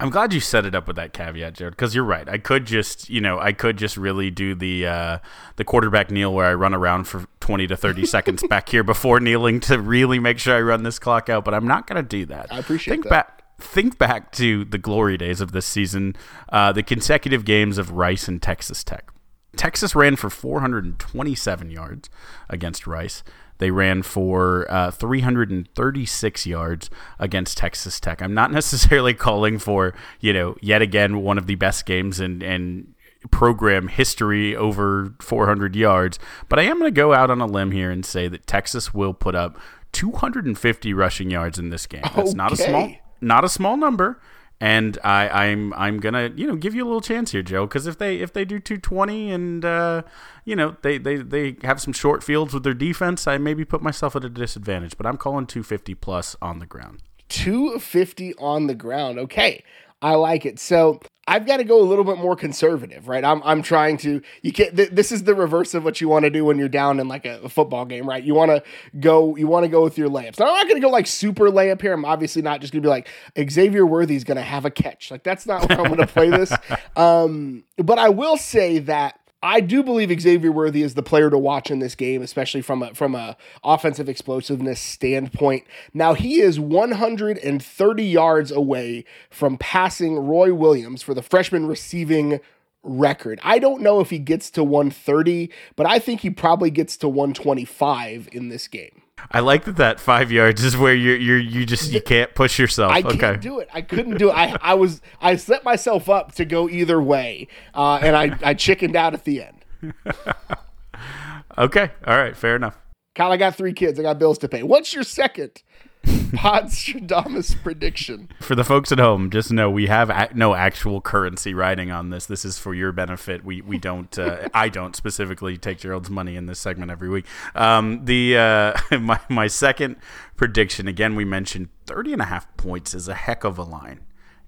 I'm 0.00 0.08
glad 0.08 0.32
you 0.32 0.40
set 0.40 0.64
it 0.64 0.74
up 0.74 0.86
with 0.86 0.96
that 0.96 1.12
caveat, 1.12 1.54
Jared, 1.54 1.74
because 1.74 1.94
you're 1.94 2.04
right. 2.04 2.26
I 2.26 2.38
could 2.38 2.64
just, 2.64 3.10
you 3.10 3.20
know, 3.20 3.38
I 3.38 3.52
could 3.52 3.76
just 3.76 3.98
really 3.98 4.30
do 4.30 4.54
the 4.54 4.86
uh, 4.86 5.18
the 5.56 5.64
quarterback 5.64 6.10
kneel 6.10 6.32
where 6.32 6.46
I 6.46 6.54
run 6.54 6.72
around 6.72 7.04
for 7.04 7.26
20 7.40 7.66
to 7.66 7.76
30 7.76 8.06
seconds 8.06 8.42
back 8.48 8.70
here 8.70 8.82
before 8.82 9.20
kneeling 9.20 9.60
to 9.60 9.78
really 9.78 10.18
make 10.18 10.38
sure 10.38 10.56
I 10.56 10.62
run 10.62 10.84
this 10.84 10.98
clock 10.98 11.28
out. 11.28 11.44
But 11.44 11.52
I'm 11.52 11.66
not 11.66 11.86
going 11.86 12.02
to 12.02 12.08
do 12.08 12.24
that. 12.26 12.50
I 12.50 12.58
appreciate 12.58 12.94
Think 12.94 13.04
that. 13.04 13.10
Back, 13.10 13.42
think 13.58 13.98
back 13.98 14.32
to 14.32 14.64
the 14.64 14.78
glory 14.78 15.18
days 15.18 15.42
of 15.42 15.52
this 15.52 15.66
season, 15.66 16.16
uh, 16.50 16.72
the 16.72 16.82
consecutive 16.82 17.44
games 17.44 17.76
of 17.76 17.92
Rice 17.92 18.26
and 18.26 18.40
Texas 18.40 18.82
Tech. 18.82 19.10
Texas 19.56 19.94
ran 19.94 20.16
for 20.16 20.30
427 20.30 21.70
yards 21.70 22.08
against 22.48 22.86
Rice. 22.86 23.22
They 23.58 23.70
ran 23.70 24.02
for 24.02 24.66
uh, 24.70 24.90
336 24.90 26.46
yards 26.46 26.88
against 27.18 27.58
Texas 27.58 28.00
Tech. 28.00 28.22
I'm 28.22 28.32
not 28.32 28.52
necessarily 28.60 29.14
calling 29.14 29.58
for, 29.58 29.94
you 30.18 30.32
know, 30.32 30.56
yet 30.62 30.82
again 30.82 31.22
one 31.22 31.36
of 31.36 31.46
the 31.46 31.56
best 31.56 31.84
games 31.84 32.20
in, 32.20 32.42
in 32.42 32.94
program 33.30 33.88
history 33.88 34.56
over 34.56 35.14
400 35.20 35.76
yards, 35.76 36.18
but 36.48 36.58
I 36.58 36.62
am 36.62 36.78
going 36.78 36.90
to 36.90 36.94
go 36.94 37.12
out 37.12 37.30
on 37.30 37.40
a 37.40 37.46
limb 37.46 37.70
here 37.70 37.90
and 37.90 38.04
say 38.04 38.28
that 38.28 38.46
Texas 38.46 38.94
will 38.94 39.12
put 39.12 39.34
up 39.34 39.58
250 39.92 40.94
rushing 40.94 41.30
yards 41.30 41.58
in 41.58 41.68
this 41.68 41.86
game. 41.86 42.02
That's 42.02 42.30
okay. 42.30 42.32
not 42.32 42.52
a 42.52 42.56
small 42.56 42.94
not 43.20 43.44
a 43.44 43.50
small 43.50 43.76
number 43.76 44.18
and 44.60 44.98
I, 45.02 45.46
I'm 45.46 45.72
I'm 45.74 45.98
gonna 46.00 46.30
you 46.36 46.46
know 46.46 46.54
give 46.54 46.74
you 46.74 46.84
a 46.84 46.86
little 46.86 47.00
chance 47.00 47.32
here, 47.32 47.42
Joe, 47.42 47.66
because 47.66 47.86
if 47.86 47.96
they 47.96 48.18
if 48.18 48.32
they 48.32 48.44
do 48.44 48.58
220 48.58 49.32
and 49.32 49.64
uh, 49.64 50.02
you 50.44 50.54
know 50.54 50.76
they, 50.82 50.98
they 50.98 51.16
they 51.16 51.56
have 51.62 51.80
some 51.80 51.94
short 51.94 52.22
fields 52.22 52.52
with 52.52 52.62
their 52.62 52.74
defense, 52.74 53.26
I 53.26 53.38
maybe 53.38 53.64
put 53.64 53.82
myself 53.82 54.14
at 54.16 54.24
a 54.24 54.28
disadvantage. 54.28 54.96
But 54.98 55.06
I'm 55.06 55.16
calling 55.16 55.46
250 55.46 55.94
plus 55.94 56.36
on 56.42 56.58
the 56.58 56.66
ground. 56.66 57.02
250 57.30 58.34
on 58.36 58.66
the 58.66 58.74
ground. 58.74 59.18
Okay, 59.18 59.64
I 60.02 60.14
like 60.16 60.44
it. 60.44 60.58
So 60.58 61.00
I've 61.30 61.46
got 61.46 61.58
to 61.58 61.64
go 61.64 61.80
a 61.80 61.86
little 61.86 62.02
bit 62.02 62.18
more 62.18 62.34
conservative, 62.34 63.06
right? 63.06 63.24
I'm 63.24 63.40
I'm 63.44 63.62
trying 63.62 63.98
to 63.98 64.20
you 64.42 64.52
can't 64.52 64.76
th- 64.76 64.90
this 64.90 65.12
is 65.12 65.22
the 65.22 65.34
reverse 65.34 65.74
of 65.74 65.84
what 65.84 66.00
you 66.00 66.08
want 66.08 66.24
to 66.24 66.30
do 66.30 66.44
when 66.44 66.58
you're 66.58 66.68
down 66.68 66.98
in 66.98 67.06
like 67.06 67.24
a, 67.24 67.40
a 67.42 67.48
football 67.48 67.84
game, 67.84 68.08
right? 68.08 68.22
You 68.22 68.34
want 68.34 68.50
to 68.50 68.64
go 68.98 69.36
you 69.36 69.46
want 69.46 69.62
to 69.62 69.68
go 69.68 69.84
with 69.84 69.96
your 69.96 70.08
layups. 70.08 70.40
Now, 70.40 70.46
I'm 70.46 70.54
not 70.54 70.64
going 70.64 70.80
to 70.80 70.84
go 70.84 70.90
like 70.90 71.06
super 71.06 71.44
layup 71.48 71.80
here. 71.80 71.92
I'm 71.92 72.04
obviously 72.04 72.42
not 72.42 72.60
just 72.60 72.72
going 72.72 72.82
to 72.82 72.86
be 72.86 72.90
like 72.90 73.08
Xavier 73.48 73.86
Worthy's 73.86 74.24
going 74.24 74.38
to 74.38 74.42
have 74.42 74.64
a 74.64 74.70
catch. 74.70 75.12
Like 75.12 75.22
that's 75.22 75.46
not 75.46 75.70
how 75.70 75.84
I'm 75.84 75.94
going 75.94 75.98
to 75.98 76.06
play 76.06 76.30
this. 76.30 76.52
Um, 76.96 77.64
but 77.76 77.98
I 77.98 78.08
will 78.08 78.36
say 78.36 78.80
that 78.80 79.19
I 79.42 79.60
do 79.60 79.82
believe 79.82 80.20
Xavier 80.20 80.52
Worthy 80.52 80.82
is 80.82 80.94
the 80.94 81.02
player 81.02 81.30
to 81.30 81.38
watch 81.38 81.70
in 81.70 81.78
this 81.78 81.94
game, 81.94 82.20
especially 82.20 82.60
from 82.60 82.82
a 82.82 82.94
from 82.94 83.14
a 83.14 83.36
offensive 83.64 84.08
explosiveness 84.08 84.80
standpoint. 84.80 85.64
Now 85.94 86.14
he 86.14 86.40
is 86.40 86.60
130 86.60 88.04
yards 88.04 88.50
away 88.50 89.04
from 89.30 89.56
passing 89.56 90.18
Roy 90.18 90.52
Williams 90.52 91.02
for 91.02 91.14
the 91.14 91.22
freshman 91.22 91.66
receiving 91.66 92.40
record. 92.82 93.40
I 93.42 93.58
don't 93.58 93.82
know 93.82 94.00
if 94.00 94.10
he 94.10 94.18
gets 94.18 94.50
to 94.52 94.64
130, 94.64 95.50
but 95.76 95.86
I 95.86 95.98
think 95.98 96.20
he 96.20 96.30
probably 96.30 96.70
gets 96.70 96.96
to 96.98 97.08
125 97.08 98.28
in 98.32 98.48
this 98.48 98.68
game. 98.68 99.02
I 99.30 99.40
like 99.40 99.64
that 99.64 99.76
that 99.76 100.00
five 100.00 100.32
yards 100.32 100.64
is 100.64 100.76
where 100.76 100.94
you're 100.94 101.16
you're 101.16 101.38
you 101.38 101.66
just 101.66 101.92
you 101.92 102.00
can't 102.00 102.34
push 102.34 102.58
yourself. 102.58 102.92
I 102.92 103.00
okay. 103.00 103.18
can't 103.18 103.40
do 103.40 103.58
it. 103.58 103.68
I 103.72 103.82
couldn't 103.82 104.18
do 104.18 104.30
it. 104.30 104.32
I, 104.32 104.56
I 104.60 104.74
was 104.74 105.00
I 105.20 105.36
set 105.36 105.64
myself 105.64 106.08
up 106.08 106.32
to 106.36 106.44
go 106.44 106.68
either 106.68 107.00
way, 107.00 107.48
uh, 107.74 108.00
and 108.02 108.16
I 108.16 108.36
I 108.42 108.54
chickened 108.54 108.96
out 108.96 109.14
at 109.14 109.24
the 109.24 109.42
end. 109.42 109.64
okay, 111.58 111.90
all 112.06 112.18
right, 112.18 112.36
fair 112.36 112.56
enough. 112.56 112.78
Kyle, 113.14 113.32
I 113.32 113.36
got 113.36 113.56
three 113.56 113.72
kids. 113.72 113.98
I 113.98 114.02
got 114.02 114.18
bills 114.18 114.38
to 114.38 114.48
pay. 114.48 114.62
What's 114.62 114.94
your 114.94 115.02
second 115.02 115.62
Podstradamus 116.32 117.60
prediction. 117.62 118.28
For 118.40 118.54
the 118.54 118.64
folks 118.64 118.90
at 118.92 118.98
home, 118.98 119.30
just 119.30 119.50
know 119.52 119.70
we 119.70 119.86
have 119.86 120.10
a- 120.10 120.30
no 120.34 120.54
actual 120.54 121.00
currency 121.00 121.54
riding 121.54 121.90
on 121.90 122.10
this. 122.10 122.26
This 122.26 122.44
is 122.44 122.58
for 122.58 122.74
your 122.74 122.92
benefit. 122.92 123.44
We 123.44 123.60
we 123.60 123.78
don't. 123.78 124.16
Uh, 124.18 124.48
I 124.54 124.68
don't 124.68 124.96
specifically 124.96 125.56
take 125.56 125.78
Gerald's 125.78 126.10
money 126.10 126.36
in 126.36 126.46
this 126.46 126.58
segment 126.58 126.90
every 126.90 127.08
week. 127.08 127.26
Um, 127.54 128.04
the 128.04 128.36
uh, 128.38 128.74
my 128.98 129.20
my 129.28 129.46
second 129.46 129.96
prediction 130.36 130.88
again. 130.88 131.14
We 131.16 131.24
mentioned 131.24 131.68
30 131.86 132.14
and 132.14 132.22
a 132.22 132.26
half 132.26 132.56
points 132.56 132.94
is 132.94 133.08
a 133.08 133.14
heck 133.14 133.44
of 133.44 133.58
a 133.58 133.64
line. 133.64 134.00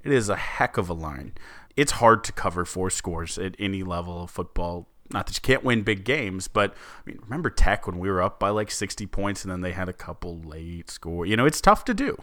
It 0.05 0.13
is 0.13 0.29
a 0.29 0.37
heck 0.37 0.77
of 0.79 0.89
a 0.89 0.95
line. 0.95 1.33
It's 1.77 1.93
hard 1.93 2.25
to 2.25 2.33
cover 2.33 2.65
four 2.65 2.91
scores 2.91 3.39
at 3.39 3.55
any 3.59 3.83
level 3.83 4.25
of 4.25 4.31
football 4.31 4.89
not 5.13 5.27
that 5.27 5.37
you 5.37 5.41
can't 5.43 5.65
win 5.65 5.83
big 5.83 6.05
games, 6.05 6.49
but 6.49 6.73
I 6.73 7.11
mean, 7.11 7.19
remember 7.23 7.51
Tech 7.51 7.87
when 7.87 7.99
we 7.99 8.11
were 8.11 8.23
up 8.23 8.39
by 8.39 8.51
like 8.51 8.71
60 8.71 9.07
points 9.07 9.45
and 9.45 9.53
then 9.53 9.61
they 9.61 9.73
had 9.73 9.89
a 9.89 9.93
couple 9.93 10.41
late 10.41 10.91
score. 10.91 11.27
You 11.27 11.37
know, 11.37 11.47
it's 11.47 11.61
tough 11.61 11.85
to 11.87 11.95
do. 11.95 12.17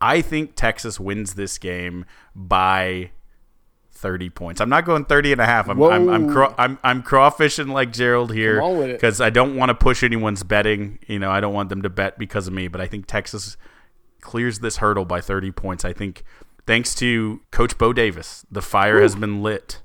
I 0.00 0.20
think 0.22 0.54
Texas 0.54 1.00
wins 1.00 1.34
this 1.34 1.58
game 1.58 2.04
by 2.34 3.10
30 3.92 4.30
points. 4.30 4.60
I'm 4.60 4.68
not 4.68 4.84
going 4.84 5.04
30 5.04 5.32
and 5.32 5.40
a 5.40 5.46
half. 5.46 5.68
I'm 5.68 5.82
I'm 5.82 6.08
I'm, 6.08 6.32
craw- 6.32 6.54
I'm, 6.56 6.78
I'm 6.84 7.02
crawfishing 7.02 7.72
like 7.72 7.92
Gerald 7.92 8.32
here 8.32 8.62
because 8.86 9.20
I 9.20 9.30
don't 9.30 9.56
want 9.56 9.70
to 9.70 9.74
push 9.74 10.04
anyone's 10.04 10.44
betting. 10.44 11.00
You 11.08 11.18
know, 11.18 11.30
I 11.30 11.40
don't 11.40 11.52
want 11.52 11.68
them 11.68 11.82
to 11.82 11.90
bet 11.90 12.18
because 12.18 12.46
of 12.46 12.52
me, 12.52 12.68
but 12.68 12.80
I 12.80 12.86
think 12.86 13.06
Texas 13.06 13.56
clears 14.20 14.60
this 14.60 14.76
hurdle 14.76 15.04
by 15.04 15.20
30 15.20 15.50
points. 15.50 15.84
I 15.84 15.92
think 15.92 16.22
thanks 16.66 16.94
to 16.96 17.40
Coach 17.50 17.76
Bo 17.76 17.92
Davis, 17.92 18.46
the 18.50 18.62
fire 18.62 18.98
Ooh. 18.98 19.02
has 19.02 19.16
been 19.16 19.42
lit. 19.42 19.82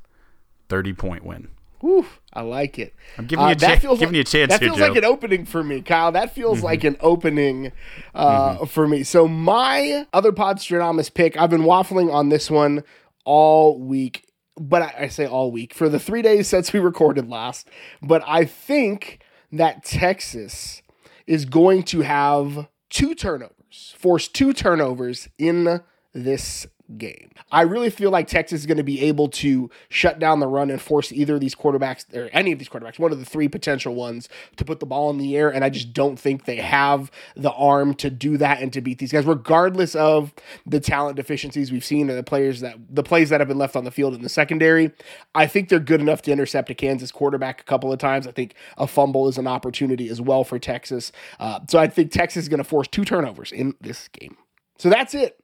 30 0.69 0.93
point 0.93 1.23
win. 1.25 1.49
Whew, 1.84 2.06
I 2.32 2.43
like 2.43 2.80
it. 2.80 2.96
I'm 3.17 3.26
giving 3.26 3.43
you, 3.43 3.50
uh, 3.50 3.52
a, 3.52 3.56
cha- 3.56 3.76
giving 3.76 3.98
like, 4.00 4.12
you 4.13 4.22
a 4.22 4.24
chance. 4.24 4.52
That 4.52 4.62
feels 4.62 4.78
here, 4.78 4.88
like 4.88 4.96
an 4.96 5.04
opening 5.04 5.43
for 5.43 5.62
me, 5.62 5.82
Kyle. 5.82 6.13
That 6.13 6.34
feels 6.34 6.60
mm-hmm. 6.60 6.65
like 6.65 6.86
an 6.86 6.96
opening 7.02 7.74
uh, 8.16 8.53
mm-hmm. 8.53 8.66
for 8.68 8.88
me. 8.88 9.03
So 9.03 9.28
my 9.28 10.07
other 10.14 10.32
Podstradamus 10.32 11.14
pick, 11.14 11.36
I've 11.36 11.49
been 11.49 11.64
waffling 11.64 12.10
on 12.10 12.30
this 12.30 12.49
one 12.49 12.86
all 13.26 13.78
week, 13.78 14.30
but 14.55 14.82
I, 14.82 14.95
I 14.99 15.07
say 15.10 15.26
all 15.26 15.51
week 15.51 15.74
for 15.74 15.89
the 15.89 15.99
three 15.99 16.22
days 16.22 16.47
since 16.47 16.72
we 16.72 16.80
recorded 16.80 17.30
last. 17.30 17.68
But 18.01 18.24
I 18.26 18.45
think 18.45 19.20
that 19.51 19.84
Texas 19.84 20.84
is 21.28 21.43
going 21.43 21.84
to 21.84 21.99
have 21.99 22.70
two 22.89 23.14
turnovers, 23.14 23.93
force 23.97 24.30
two 24.30 24.53
turnovers 24.53 25.28
in 25.38 25.82
this 26.14 26.66
game. 26.98 27.32
I 27.52 27.62
really 27.62 27.89
feel 27.89 28.12
like 28.12 28.28
Texas 28.28 28.62
is 28.62 28.66
going 28.66 28.78
to 28.78 28.84
be 28.84 29.02
able 29.02 29.30
to 29.30 29.70
shut 29.89 30.20
down 30.20 30.39
the 30.39 30.48
run 30.48 30.70
and 30.70 30.82
force 30.82 31.12
either 31.12 31.36
of 31.36 31.41
these 31.41 31.56
quarterbacks 31.56 32.06
or 32.16 32.30
any 32.34 32.52
of 32.52 32.60
these 32.60 32.70
quarterbacks, 32.70 33.00
one 33.00 33.12
of 33.12 33.20
the 33.20 33.26
three 33.26 33.48
potential 33.48 33.96
ones, 33.96 34.30
to 34.56 34.66
put 34.66 34.80
the 34.80 34.86
ball 34.86 35.10
in 35.10 35.18
the 35.18 35.36
air. 35.36 35.50
And 35.50 35.64
I 35.64 35.70
just 35.70 35.94
don't 35.94 36.20
think 36.20 36.46
they 36.46 36.58
have 36.58 37.12
the 37.36 37.52
arm 37.52 37.94
to 37.96 38.10
do 38.10 38.38
that 38.38 38.62
and 38.62 38.72
to 38.74 38.82
beat 38.82 39.00
these 39.00 39.12
guys, 39.12 39.26
regardless 39.26 39.96
of 39.96 40.34
the 40.66 40.80
talent 40.80 41.16
deficiencies 41.16 41.72
we've 41.72 41.86
seen 41.86 42.10
and 42.10 42.18
the 42.18 42.24
players 42.24 42.62
that 42.62 42.78
the 42.89 43.04
plays 43.04 43.30
that 43.30 43.41
have 43.41 43.48
been 43.48 43.58
left 43.58 43.76
on 43.76 43.84
the 43.84 43.91
field 43.91 44.14
in 44.14 44.22
the 44.22 44.30
secondary. 44.30 44.91
I 45.36 45.48
think 45.48 45.70
they're 45.70 45.80
good 45.80 46.02
enough 46.02 46.22
to 46.24 46.32
intercept 46.32 46.70
a 46.70 46.76
Kansas 46.76 47.12
quarterback 47.12 47.62
a 47.62 47.64
couple 47.64 47.91
of 47.91 48.00
times. 48.00 48.28
I 48.28 48.32
think 48.32 48.56
a 48.78 48.88
fumble 48.88 49.28
is 49.28 49.38
an 49.38 49.48
opportunity 49.48 50.10
as 50.10 50.22
well 50.22 50.44
for 50.44 50.60
Texas. 50.60 51.12
Uh, 51.39 51.60
so 51.68 51.80
I 51.80 51.88
think 51.88 52.12
Texas 52.12 52.44
is 52.44 52.50
going 52.50 52.60
to 52.60 52.64
force 52.64 52.88
two 52.88 53.06
turnovers 53.06 53.52
in 53.52 53.76
this 53.82 54.08
game. 54.08 54.38
So 54.78 54.89
that's 54.89 55.14
it. 55.14 55.43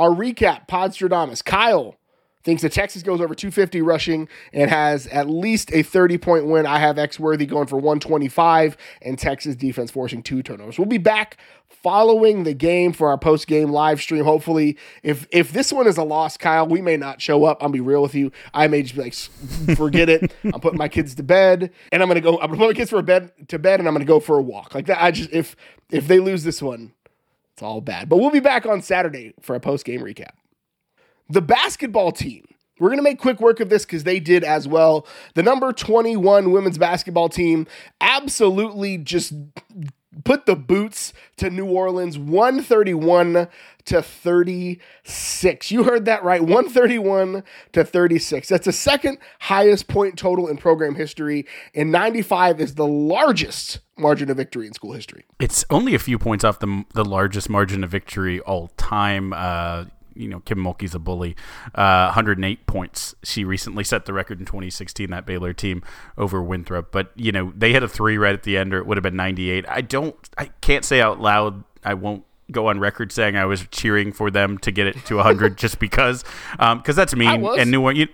Our 0.00 0.08
recap, 0.08 0.66
Podstradamus. 0.66 1.44
Kyle 1.44 1.98
thinks 2.42 2.62
that 2.62 2.72
Texas 2.72 3.02
goes 3.02 3.20
over 3.20 3.34
250 3.34 3.82
rushing 3.82 4.28
and 4.50 4.70
has 4.70 5.06
at 5.08 5.28
least 5.28 5.70
a 5.74 5.82
30 5.82 6.16
point 6.16 6.46
win. 6.46 6.64
I 6.64 6.78
have 6.78 6.98
X 6.98 7.20
Worthy 7.20 7.44
going 7.44 7.66
for 7.66 7.76
125 7.76 8.78
and 9.02 9.18
Texas 9.18 9.56
defense 9.56 9.90
forcing 9.90 10.22
two 10.22 10.42
turnovers. 10.42 10.78
We'll 10.78 10.88
be 10.88 10.96
back 10.96 11.36
following 11.68 12.44
the 12.44 12.54
game 12.54 12.94
for 12.94 13.10
our 13.10 13.18
post 13.18 13.46
game 13.46 13.72
live 13.72 14.00
stream. 14.00 14.24
Hopefully, 14.24 14.78
if 15.02 15.26
if 15.32 15.52
this 15.52 15.70
one 15.70 15.86
is 15.86 15.98
a 15.98 16.02
loss, 16.02 16.38
Kyle, 16.38 16.66
we 16.66 16.80
may 16.80 16.96
not 16.96 17.20
show 17.20 17.44
up. 17.44 17.62
I'll 17.62 17.68
be 17.68 17.80
real 17.80 18.00
with 18.00 18.14
you. 18.14 18.32
I 18.54 18.68
may 18.68 18.80
just 18.80 18.94
be 18.94 19.02
like, 19.02 19.76
forget 19.76 20.08
it. 20.08 20.32
I'm 20.44 20.60
putting 20.60 20.78
my 20.78 20.88
kids 20.88 21.14
to 21.16 21.22
bed 21.22 21.70
and 21.92 22.02
I'm 22.02 22.08
gonna 22.08 22.22
go. 22.22 22.40
I'm 22.40 22.46
gonna 22.46 22.56
put 22.56 22.68
my 22.68 22.72
kids 22.72 22.88
for 22.88 23.02
bed 23.02 23.32
to 23.48 23.58
bed 23.58 23.80
and 23.80 23.86
I'm 23.86 23.92
gonna 23.92 24.06
go 24.06 24.18
for 24.18 24.38
a 24.38 24.42
walk 24.42 24.74
like 24.74 24.86
that. 24.86 25.02
I 25.02 25.10
just 25.10 25.30
if 25.30 25.56
if 25.90 26.08
they 26.08 26.20
lose 26.20 26.42
this 26.42 26.62
one, 26.62 26.94
it's 27.60 27.62
all 27.62 27.82
bad. 27.82 28.08
But 28.08 28.16
we'll 28.16 28.30
be 28.30 28.40
back 28.40 28.64
on 28.64 28.80
Saturday 28.80 29.34
for 29.42 29.54
a 29.54 29.60
post 29.60 29.84
game 29.84 30.00
recap. 30.00 30.30
The 31.28 31.42
basketball 31.42 32.10
team. 32.10 32.46
We're 32.78 32.88
going 32.88 32.98
to 32.98 33.02
make 33.02 33.18
quick 33.18 33.38
work 33.38 33.60
of 33.60 33.68
this 33.68 33.84
because 33.84 34.04
they 34.04 34.18
did 34.18 34.42
as 34.42 34.66
well. 34.66 35.06
The 35.34 35.42
number 35.42 35.70
21 35.70 36.50
women's 36.50 36.78
basketball 36.78 37.28
team 37.28 37.66
absolutely 38.00 38.96
just 38.96 39.34
put 40.24 40.46
the 40.46 40.56
boots 40.56 41.12
to 41.36 41.50
New 41.50 41.66
Orleans 41.66 42.18
131 42.18 43.48
to 43.86 44.02
36. 44.02 45.70
You 45.70 45.84
heard 45.84 46.04
that 46.04 46.24
right. 46.24 46.40
131 46.40 47.44
to 47.72 47.84
36. 47.84 48.48
That's 48.48 48.66
the 48.66 48.72
second 48.72 49.18
highest 49.40 49.88
point 49.88 50.18
total 50.18 50.48
in 50.48 50.56
program 50.56 50.94
history 50.94 51.46
and 51.74 51.92
95 51.92 52.60
is 52.60 52.74
the 52.74 52.86
largest 52.86 53.80
margin 53.96 54.30
of 54.30 54.36
victory 54.36 54.66
in 54.66 54.72
school 54.72 54.92
history. 54.92 55.24
It's 55.38 55.64
only 55.70 55.94
a 55.94 55.98
few 55.98 56.18
points 56.18 56.44
off 56.44 56.58
the 56.58 56.84
the 56.94 57.04
largest 57.04 57.48
margin 57.48 57.84
of 57.84 57.90
victory 57.90 58.40
all 58.40 58.68
time. 58.76 59.32
Uh, 59.32 59.86
you 60.14 60.28
know, 60.28 60.40
Kim 60.40 60.58
Mulkey's 60.58 60.94
a 60.94 60.98
bully. 60.98 61.36
Uh, 61.74 62.06
108 62.06 62.66
points. 62.66 63.14
She 63.22 63.44
recently 63.44 63.84
set 63.84 64.06
the 64.06 64.12
record 64.12 64.40
in 64.40 64.46
2016, 64.46 65.10
that 65.10 65.26
Baylor 65.26 65.52
team 65.52 65.82
over 66.18 66.42
Winthrop. 66.42 66.92
But, 66.92 67.12
you 67.16 67.32
know, 67.32 67.52
they 67.56 67.72
had 67.72 67.82
a 67.82 67.88
three 67.88 68.18
right 68.18 68.34
at 68.34 68.42
the 68.42 68.56
end, 68.56 68.74
or 68.74 68.78
it 68.78 68.86
would 68.86 68.96
have 68.96 69.02
been 69.02 69.16
98. 69.16 69.66
I 69.68 69.80
don't, 69.80 70.16
I 70.38 70.46
can't 70.60 70.84
say 70.84 71.00
out 71.00 71.20
loud, 71.20 71.64
I 71.84 71.94
won't 71.94 72.24
go 72.50 72.66
on 72.66 72.80
record 72.80 73.12
saying 73.12 73.36
I 73.36 73.44
was 73.44 73.66
cheering 73.70 74.12
for 74.12 74.30
them 74.30 74.58
to 74.58 74.72
get 74.72 74.86
it 74.86 74.96
to 75.06 75.16
100 75.16 75.56
just 75.56 75.78
because, 75.78 76.24
because 76.52 76.58
um, 76.58 76.82
that's 76.94 77.14
mean. 77.14 77.44
And 77.44 77.70
New 77.70 77.82
Orleans, 77.82 78.10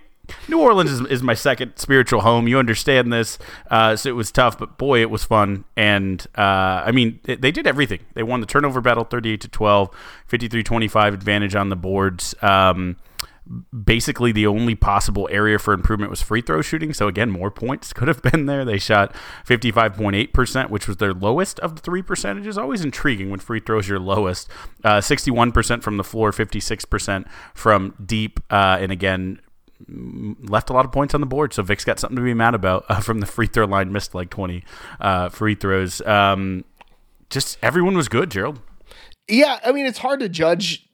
New 0.47 0.59
Orleans 0.59 0.91
is, 0.91 1.01
is 1.07 1.23
my 1.23 1.33
second 1.33 1.77
spiritual 1.77 2.21
home. 2.21 2.47
You 2.47 2.59
understand 2.59 3.11
this, 3.11 3.37
uh, 3.69 3.95
so 3.95 4.09
it 4.09 4.13
was 4.13 4.31
tough, 4.31 4.57
but 4.57 4.77
boy, 4.77 5.01
it 5.01 5.09
was 5.09 5.23
fun. 5.23 5.65
And 5.75 6.25
uh, 6.37 6.83
I 6.85 6.91
mean, 6.91 7.19
it, 7.25 7.41
they 7.41 7.51
did 7.51 7.67
everything. 7.67 7.99
They 8.13 8.23
won 8.23 8.41
the 8.41 8.47
turnover 8.47 8.81
battle, 8.81 9.03
thirty-eight 9.03 9.41
to 9.41 9.47
12, 9.47 9.89
53-25 10.29 11.13
advantage 11.13 11.55
on 11.55 11.69
the 11.69 11.75
boards. 11.75 12.35
Um, 12.41 12.97
basically, 13.85 14.31
the 14.31 14.47
only 14.47 14.75
possible 14.75 15.27
area 15.31 15.59
for 15.59 15.73
improvement 15.73 16.09
was 16.09 16.21
free 16.21 16.41
throw 16.41 16.61
shooting. 16.61 16.93
So 16.93 17.07
again, 17.07 17.29
more 17.29 17.51
points 17.51 17.93
could 17.93 18.07
have 18.07 18.21
been 18.21 18.45
there. 18.45 18.65
They 18.65 18.77
shot 18.77 19.15
fifty-five 19.45 19.95
point 19.95 20.15
eight 20.15 20.33
percent, 20.33 20.69
which 20.69 20.87
was 20.87 20.97
their 20.97 21.13
lowest 21.13 21.59
of 21.59 21.75
the 21.75 21.81
three 21.81 22.01
percentages. 22.01 22.57
Always 22.57 22.83
intriguing 22.83 23.29
when 23.29 23.39
free 23.39 23.59
throws 23.59 23.87
your 23.87 23.99
lowest. 23.99 24.49
Uh, 24.83 25.01
sixty-one 25.01 25.51
percent 25.51 25.83
from 25.83 25.97
the 25.97 26.03
floor, 26.03 26.31
fifty-six 26.31 26.85
percent 26.85 27.27
from 27.53 27.93
deep, 28.03 28.39
uh, 28.49 28.77
and 28.79 28.91
again 28.91 29.39
left 29.87 30.69
a 30.69 30.73
lot 30.73 30.85
of 30.85 30.91
points 30.91 31.13
on 31.13 31.21
the 31.21 31.27
board. 31.27 31.53
So 31.53 31.63
Vic's 31.63 31.85
got 31.85 31.99
something 31.99 32.15
to 32.15 32.21
be 32.21 32.33
mad 32.33 32.55
about 32.55 32.85
uh, 32.89 32.99
from 32.99 33.19
the 33.19 33.25
free 33.25 33.47
throw 33.47 33.65
line. 33.65 33.91
Missed 33.91 34.15
like 34.15 34.29
twenty 34.29 34.63
uh, 34.99 35.29
free 35.29 35.55
throws. 35.55 36.01
Um, 36.01 36.65
just 37.29 37.57
everyone 37.61 37.95
was 37.95 38.07
good, 38.07 38.31
Gerald. 38.31 38.59
Yeah, 39.27 39.59
I 39.63 39.71
mean 39.71 39.85
it's 39.85 39.99
hard 39.99 40.19
to 40.21 40.29
judge 40.29 40.86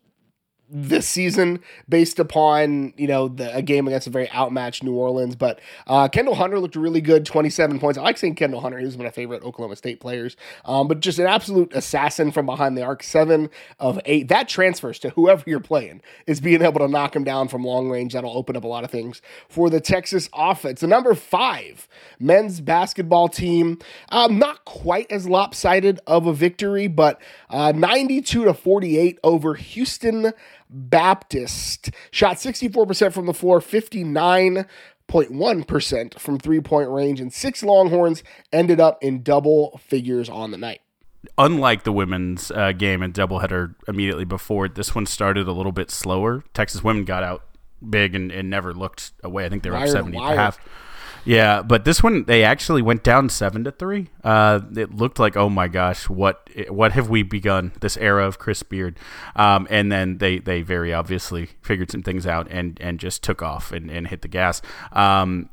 this 0.75 1.07
season 1.07 1.59
based 1.87 2.17
upon 2.17 2.93
you 2.97 3.07
know 3.07 3.27
the, 3.27 3.55
a 3.55 3.61
game 3.61 3.87
against 3.87 4.07
a 4.07 4.09
very 4.09 4.29
outmatched 4.31 4.83
New 4.83 4.95
Orleans. 4.95 5.35
But 5.35 5.59
uh, 5.85 6.09
Kyndall 6.09 6.35
Hunter 6.35 6.59
looked 6.59 6.75
really 6.75 6.99
good, 6.99 7.25
27 7.25 7.79
points. 7.79 7.97
I 7.97 8.01
like 8.01 8.17
saying 8.17 8.35
Kendall 8.35 8.61
Hunter; 8.61 8.79
he 8.79 8.85
was 8.85 8.97
one 8.97 9.05
of 9.05 9.11
my 9.11 9.15
favorite 9.15 9.43
Oklahoma 9.43 9.75
State 9.75 9.99
players. 9.99 10.35
Um, 10.65 10.87
but 10.87 10.99
just 10.99 11.19
an 11.19 11.27
absolute 11.27 11.73
assassin 11.73 12.31
from 12.31 12.47
behind 12.47 12.75
the 12.75 12.81
arc, 12.81 13.03
seven 13.03 13.49
of 13.79 13.99
eight. 14.05 14.27
That 14.29 14.49
transfers 14.49 14.97
to 14.99 15.11
whoever 15.11 15.43
you're 15.45 15.59
playing 15.59 16.01
is 16.25 16.41
being 16.41 16.63
able 16.63 16.79
to 16.79 16.87
knock 16.87 17.15
him 17.15 17.23
down 17.23 17.47
from 17.47 17.63
long 17.63 17.89
range. 17.89 18.13
That'll 18.13 18.35
open 18.35 18.57
up 18.57 18.63
a 18.63 18.67
lot 18.67 18.83
of 18.83 18.89
things 18.89 19.21
for 19.47 19.69
the 19.69 19.79
Texas 19.79 20.27
offense. 20.33 20.81
The 20.81 20.87
number 20.87 21.13
five 21.13 21.87
men's 22.19 22.61
basketball 22.61 23.29
team, 23.29 23.79
um, 24.09 24.39
not 24.39 24.65
quite 24.65 25.11
as 25.11 25.27
lopsided 25.27 25.99
of 26.07 26.25
a 26.25 26.33
victory, 26.33 26.87
but 26.87 27.21
uh, 27.49 27.71
92 27.71 28.45
to 28.45 28.53
48 28.53 29.19
over 29.23 29.55
Houston. 29.55 30.33
Baptist 30.73 31.91
shot 32.09 32.37
64% 32.37 33.13
from 33.13 33.27
the 33.27 33.33
floor, 33.33 33.59
59.1% 33.59 36.19
from 36.19 36.39
three 36.39 36.61
point 36.61 36.89
range, 36.89 37.21
and 37.21 37.31
six 37.31 37.61
Longhorns 37.61 38.23
ended 38.51 38.79
up 38.79 38.97
in 39.01 39.21
double 39.21 39.79
figures 39.83 40.29
on 40.29 40.49
the 40.51 40.57
night. 40.57 40.79
Unlike 41.37 41.83
the 41.83 41.91
women's 41.93 42.49
uh, 42.51 42.73
game 42.73 43.03
and 43.03 43.13
doubleheader 43.13 43.75
immediately 43.87 44.25
before, 44.25 44.67
this 44.67 44.93
one 44.93 45.05
started 45.05 45.47
a 45.47 45.53
little 45.53 45.71
bit 45.71 45.89
slower. 45.91 46.43
Texas 46.53 46.83
women 46.83 47.05
got 47.05 47.23
out 47.23 47.45
big 47.87 48.15
and, 48.15 48.31
and 48.31 48.49
never 48.49 48.73
looked 48.73 49.11
away. 49.23 49.45
I 49.45 49.49
think 49.49 49.63
they 49.63 49.69
were 49.69 49.77
up 49.77 49.87
70 49.87 50.17
at 50.17 50.37
half. 50.37 50.59
Yeah, 51.25 51.61
but 51.61 51.85
this 51.85 52.03
one 52.03 52.25
they 52.25 52.43
actually 52.43 52.81
went 52.81 53.03
down 53.03 53.29
seven 53.29 53.63
to 53.63 53.71
three. 53.71 54.09
Uh, 54.23 54.59
it 54.75 54.93
looked 54.93 55.19
like 55.19 55.37
oh 55.37 55.49
my 55.49 55.67
gosh, 55.67 56.09
what 56.09 56.49
what 56.67 56.91
have 56.93 57.09
we 57.09 57.23
begun 57.23 57.71
this 57.79 57.97
era 57.97 58.27
of 58.27 58.39
Chris 58.39 58.63
Beard? 58.63 58.97
Um, 59.35 59.67
and 59.69 59.91
then 59.91 60.17
they 60.17 60.39
they 60.39 60.61
very 60.61 60.93
obviously 60.93 61.49
figured 61.61 61.91
some 61.91 62.03
things 62.03 62.27
out 62.27 62.47
and 62.49 62.77
and 62.81 62.99
just 62.99 63.23
took 63.23 63.41
off 63.41 63.71
and, 63.71 63.89
and 63.89 64.07
hit 64.07 64.21
the 64.21 64.27
gas. 64.27 64.61
Um, 64.91 65.49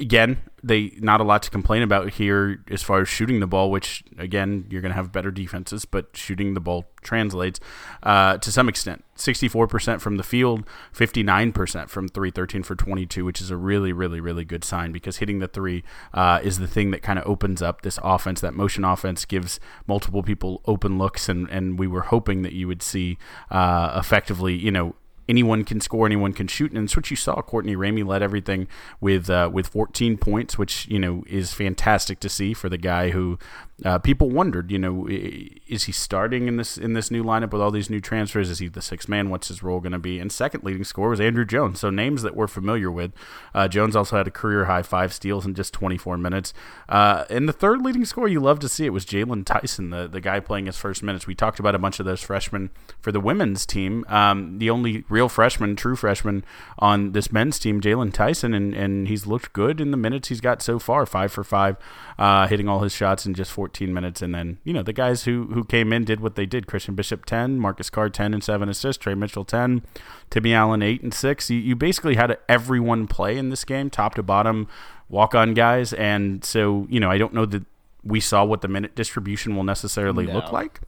again, 0.00 0.38
they 0.62 0.92
not 0.98 1.20
a 1.20 1.24
lot 1.24 1.42
to 1.42 1.50
complain 1.50 1.82
about 1.82 2.10
here 2.10 2.62
as 2.70 2.82
far 2.82 3.00
as 3.00 3.08
shooting 3.08 3.40
the 3.40 3.46
ball, 3.46 3.70
which 3.70 4.04
again 4.18 4.66
you're 4.70 4.80
going 4.80 4.90
to 4.90 4.96
have 4.96 5.12
better 5.12 5.30
defenses, 5.30 5.84
but 5.84 6.16
shooting 6.16 6.54
the 6.54 6.60
ball 6.60 6.84
translates 7.02 7.58
uh, 8.02 8.38
to 8.38 8.52
some 8.52 8.68
extent. 8.68 9.04
64% 9.16 10.00
from 10.00 10.16
the 10.16 10.22
field, 10.22 10.66
59% 10.94 11.88
from 11.88 12.08
three, 12.08 12.30
13 12.30 12.62
for 12.62 12.74
22, 12.74 13.24
which 13.24 13.40
is 13.40 13.50
a 13.50 13.56
really, 13.56 13.92
really, 13.92 14.20
really 14.20 14.44
good 14.44 14.64
sign 14.64 14.90
because 14.90 15.18
hitting 15.18 15.38
the 15.38 15.46
three 15.46 15.84
uh, 16.14 16.40
is 16.42 16.58
the 16.58 16.66
thing 16.66 16.90
that 16.90 17.02
kind 17.02 17.18
of 17.18 17.26
opens 17.26 17.60
up 17.60 17.82
this 17.82 17.98
offense. 18.02 18.40
That 18.40 18.54
motion 18.54 18.84
offense 18.84 19.24
gives 19.24 19.60
multiple 19.86 20.22
people 20.22 20.62
open 20.66 20.98
looks, 20.98 21.28
and 21.28 21.48
and 21.50 21.78
we 21.78 21.86
were 21.86 22.02
hoping 22.02 22.42
that 22.42 22.52
you 22.52 22.66
would 22.66 22.82
see 22.82 23.18
uh, 23.50 23.94
effectively, 23.96 24.54
you 24.54 24.70
know, 24.70 24.94
anyone 25.28 25.64
can 25.64 25.80
score, 25.80 26.06
anyone 26.06 26.32
can 26.32 26.46
shoot, 26.46 26.72
and 26.72 26.84
it's 26.84 26.96
what 26.96 27.10
you 27.10 27.16
saw. 27.16 27.40
Courtney 27.42 27.76
Ramey 27.76 28.04
led 28.04 28.22
everything 28.22 28.68
with 29.00 29.30
uh, 29.30 29.50
with 29.52 29.68
14 29.68 30.16
points, 30.18 30.58
which 30.58 30.86
you 30.88 30.98
know 30.98 31.24
is 31.26 31.52
fantastic 31.52 32.20
to 32.20 32.28
see 32.28 32.54
for 32.54 32.68
the 32.68 32.78
guy 32.78 33.10
who 33.10 33.38
uh, 33.84 33.98
people 33.98 34.30
wondered, 34.30 34.70
you 34.70 34.78
know, 34.78 35.06
is 35.08 35.84
he 35.84 35.92
starting 35.92 36.46
in 36.46 36.56
this 36.56 36.78
in 36.78 36.92
this 36.92 37.10
new 37.10 37.24
lineup 37.24 37.52
with 37.52 37.60
all 37.60 37.70
these 37.70 37.90
new 37.90 38.00
transfers? 38.00 38.48
Is 38.48 38.58
he 38.58 38.68
the 38.68 38.82
sixth 38.82 39.08
man? 39.08 39.30
What's 39.30 39.48
his 39.48 39.62
role 39.62 39.80
going 39.80 39.92
to 39.92 39.98
be? 39.98 40.18
And 40.18 40.30
second 40.30 40.62
leading 40.62 40.84
scorer 40.84 41.10
was 41.10 41.20
Andrew 41.20 41.44
Jones. 41.44 41.80
So 41.80 41.90
names 41.90 42.22
that 42.22 42.36
we're 42.36 42.46
familiar 42.46 42.90
with. 42.90 43.12
Uh, 43.54 43.68
Jones 43.68 43.96
also 43.96 44.16
had 44.16 44.28
a 44.28 44.30
career 44.30 44.66
high 44.66 44.82
five 44.82 45.12
steals 45.12 45.44
in 45.44 45.54
just 45.54 45.72
24 45.72 46.16
minutes. 46.18 46.54
Uh, 46.88 47.24
and 47.28 47.48
the 47.48 47.52
third 47.52 47.82
leading 47.82 48.04
scorer 48.04 48.28
you 48.28 48.40
love 48.40 48.60
to 48.60 48.68
see 48.68 48.86
it 48.86 48.92
was 48.92 49.04
Jaylon 49.04 49.44
Tyson, 49.44 49.90
the 49.90 50.06
the 50.06 50.20
guy 50.20 50.38
playing 50.38 50.66
his 50.66 50.76
first 50.76 51.02
minutes. 51.02 51.26
We 51.26 51.34
talked 51.34 51.58
about 51.58 51.74
a 51.74 51.78
bunch 51.78 51.98
of 51.98 52.06
those 52.06 52.22
freshmen 52.22 52.70
for 53.00 53.10
the 53.10 53.20
women's 53.20 53.66
team. 53.66 54.04
Um, 54.08 54.58
the 54.58 54.70
only 54.70 55.04
real 55.08 55.28
freshman, 55.28 55.74
true 55.74 55.96
freshman 55.96 56.44
on 56.78 57.12
this 57.12 57.32
men's 57.32 57.58
team, 57.58 57.80
Jaylon 57.80 58.12
Tyson, 58.12 58.54
and 58.54 58.74
and 58.74 59.08
he's 59.08 59.26
looked 59.26 59.52
good 59.52 59.80
in 59.80 59.90
the 59.90 59.96
minutes 59.96 60.28
he's 60.28 60.40
got 60.40 60.62
so 60.62 60.78
far, 60.78 61.04
five 61.04 61.32
for 61.32 61.42
five, 61.42 61.76
uh, 62.18 62.46
hitting 62.46 62.68
all 62.68 62.80
his 62.80 62.92
shots 62.92 63.26
in 63.26 63.34
just 63.34 63.50
14 63.50 63.71
14 63.72 63.94
minutes, 63.94 64.20
and 64.20 64.34
then 64.34 64.58
you 64.64 64.72
know 64.74 64.82
the 64.82 64.92
guys 64.92 65.24
who 65.24 65.46
who 65.54 65.64
came 65.64 65.94
in 65.94 66.04
did 66.04 66.20
what 66.20 66.34
they 66.34 66.44
did. 66.44 66.66
Christian 66.66 66.94
Bishop 66.94 67.24
10, 67.24 67.58
Marcus 67.58 67.88
Carr 67.88 68.10
10 68.10 68.34
and 68.34 68.44
7 68.44 68.68
assists, 68.68 69.02
Tre 69.02 69.14
Mitchell 69.14 69.46
10, 69.46 69.82
Timmy 70.28 70.52
Allen 70.52 70.82
8 70.82 71.02
and 71.02 71.14
6. 71.14 71.50
You, 71.50 71.58
you 71.58 71.74
basically 71.74 72.16
had 72.16 72.36
everyone 72.50 73.06
play 73.06 73.38
in 73.38 73.48
this 73.48 73.64
game, 73.64 73.88
top 73.88 74.14
to 74.16 74.22
bottom, 74.22 74.68
walk 75.08 75.34
on 75.34 75.54
guys, 75.54 75.94
and 75.94 76.44
so 76.44 76.86
you 76.90 77.00
know 77.00 77.10
I 77.10 77.16
don't 77.16 77.32
know 77.32 77.46
that 77.46 77.64
we 78.04 78.20
saw 78.20 78.44
what 78.44 78.60
the 78.60 78.68
minute 78.68 78.94
distribution 78.94 79.56
will 79.56 79.64
necessarily 79.64 80.26
no. 80.26 80.34
look 80.34 80.52
like, 80.52 80.82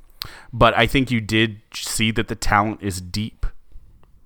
but 0.52 0.76
I 0.76 0.86
think 0.86 1.10
you 1.10 1.22
did 1.22 1.62
see 1.72 2.10
that 2.10 2.28
the 2.28 2.36
talent 2.36 2.82
is 2.82 3.00
deep 3.00 3.46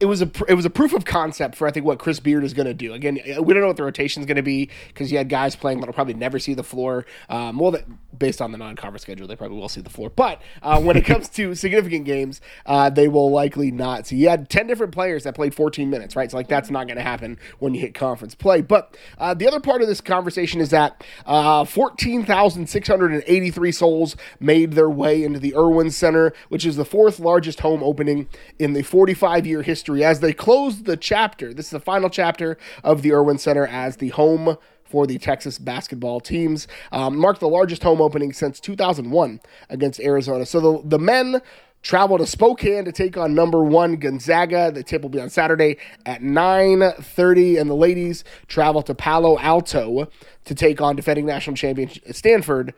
it 0.01 0.07
was 0.07 0.23
a 0.23 0.31
it 0.47 0.55
was 0.55 0.65
a 0.65 0.71
proof 0.71 0.93
of 0.93 1.05
concept 1.05 1.57
for 1.57 1.67
I 1.67 1.73
think 1.73 1.85
what 1.85 1.99
Chris 1.99 2.21
Beard 2.21 2.45
is 2.45 2.55
going 2.55 2.67
to 2.67 2.75
do. 2.75 2.93
Again, 2.93 3.19
we 3.43 3.53
don't 3.53 3.63
know 3.63 3.67
what 3.67 3.77
the 3.77 3.83
rotation 3.83 4.23
is 4.23 4.27
going 4.27 4.37
to 4.37 4.43
be 4.43 4.71
because 4.89 5.11
you 5.11 5.19
had 5.19 5.29
guys 5.29 5.57
playing 5.57 5.81
that'll 5.81 5.95
probably 5.95 6.15
never 6.15 6.39
see 6.39 6.55
the 6.55 6.63
floor. 6.63 7.05
Um, 7.29 7.59
well, 7.59 7.73
that, 7.73 7.85
based 8.17 8.41
on 8.41 8.53
the 8.53 8.59
non-conference 8.59 9.03
schedule, 9.03 9.27
they 9.27 9.35
probably 9.35 9.59
will 9.59 9.69
see 9.69 9.81
the 9.81 9.91
floor. 9.91 10.09
But 10.09 10.41
uh, 10.63 10.81
when 10.81 10.97
it 10.97 11.05
comes 11.05 11.29
to 11.31 11.55
significant 11.57 12.05
games, 12.05 12.41
uh, 12.67 12.91
they 12.91 13.09
will 13.09 13.31
likely 13.31 13.73
not. 13.73 14.07
So 14.07 14.15
you 14.15 14.29
had 14.29 14.49
ten 14.49 14.69
different 14.69 14.93
players 14.93 15.25
that 15.25 15.35
played 15.35 15.55
14 15.55 15.91
minutes, 15.91 16.15
right? 16.15 16.31
So 16.31 16.37
like 16.37 16.49
that's 16.49 16.71
not 16.71 16.87
going 16.87 16.97
to 16.97 17.03
happen 17.03 17.39
when 17.59 17.75
you 17.75 17.81
hit 17.81 17.95
conference 17.95 18.37
play. 18.37 18.61
But 18.61 18.97
uh, 19.19 19.35
the 19.35 19.49
other 19.49 19.61
part 19.61 19.83
of 19.83 19.89
this 19.89 20.01
conversation 20.01 20.61
is 20.61 20.71
that 20.71 21.03
uh, 21.27 21.65
14,683 21.65 23.73
souls 23.73 24.17
made 24.39 24.73
their 24.73 24.91
way 24.91 25.25
into 25.25 25.41
the 25.41 25.57
Erwin 25.57 25.91
Center, 25.91 26.33
which 26.51 26.65
is 26.65 26.77
the 26.77 26.85
fourth 26.85 27.19
largest 27.19 27.61
home 27.61 27.83
opening 27.83 28.29
in 28.61 28.75
the 28.75 28.83
45 28.83 29.45
year 29.45 29.63
history 29.63 29.88
history 29.89 30.05
as 30.05 30.21
they 30.21 30.33
close 30.33 30.83
the 30.83 30.97
chapter. 30.97 31.55
This 31.55 31.67
is 31.67 31.71
the 31.71 31.81
final 31.81 32.11
chapter 32.11 32.59
of 32.85 33.03
the 33.03 33.13
Erwin 33.13 33.39
Center 33.39 33.67
as 33.67 33.97
the 33.97 34.09
home 34.11 34.59
for 34.85 35.07
the 35.07 35.19
Texas 35.19 35.59
basketball 35.59 36.21
teams. 36.21 36.69
Um, 36.93 37.17
marked 37.17 37.41
the 37.41 37.49
largest 37.49 37.83
home 37.83 38.01
opening 38.01 38.33
since 38.33 38.61
2001 38.61 39.41
against 39.71 40.01
Arizona. 40.01 40.45
So 40.45 40.61
the, 40.61 40.89
the 40.89 40.99
men 40.99 41.41
travel 41.81 42.19
to 42.19 42.27
Spokane 42.27 42.85
to 42.85 42.93
take 42.93 43.17
on 43.17 43.35
number 43.35 43.63
one 43.63 43.97
Gonzaga. 43.97 44.71
The 44.73 44.83
tip 44.83 45.03
will 45.03 45.09
be 45.09 45.21
on 45.21 45.31
Saturday 45.31 45.79
at 46.05 46.21
9.30. 46.21 47.61
And 47.61 47.71
the 47.71 47.75
ladies 47.75 48.25
travel 48.47 48.83
to 48.83 48.95
Palo 48.95 49.39
Alto 49.39 50.09
to 50.45 50.55
take 50.55 50.81
on 50.83 50.97
defending 50.97 51.25
national 51.25 51.57
champion 51.57 51.91
Stanford 52.13 52.75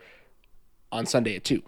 on 0.91 1.05
Sunday 1.05 1.35
at 1.35 1.43
2. 1.43 1.61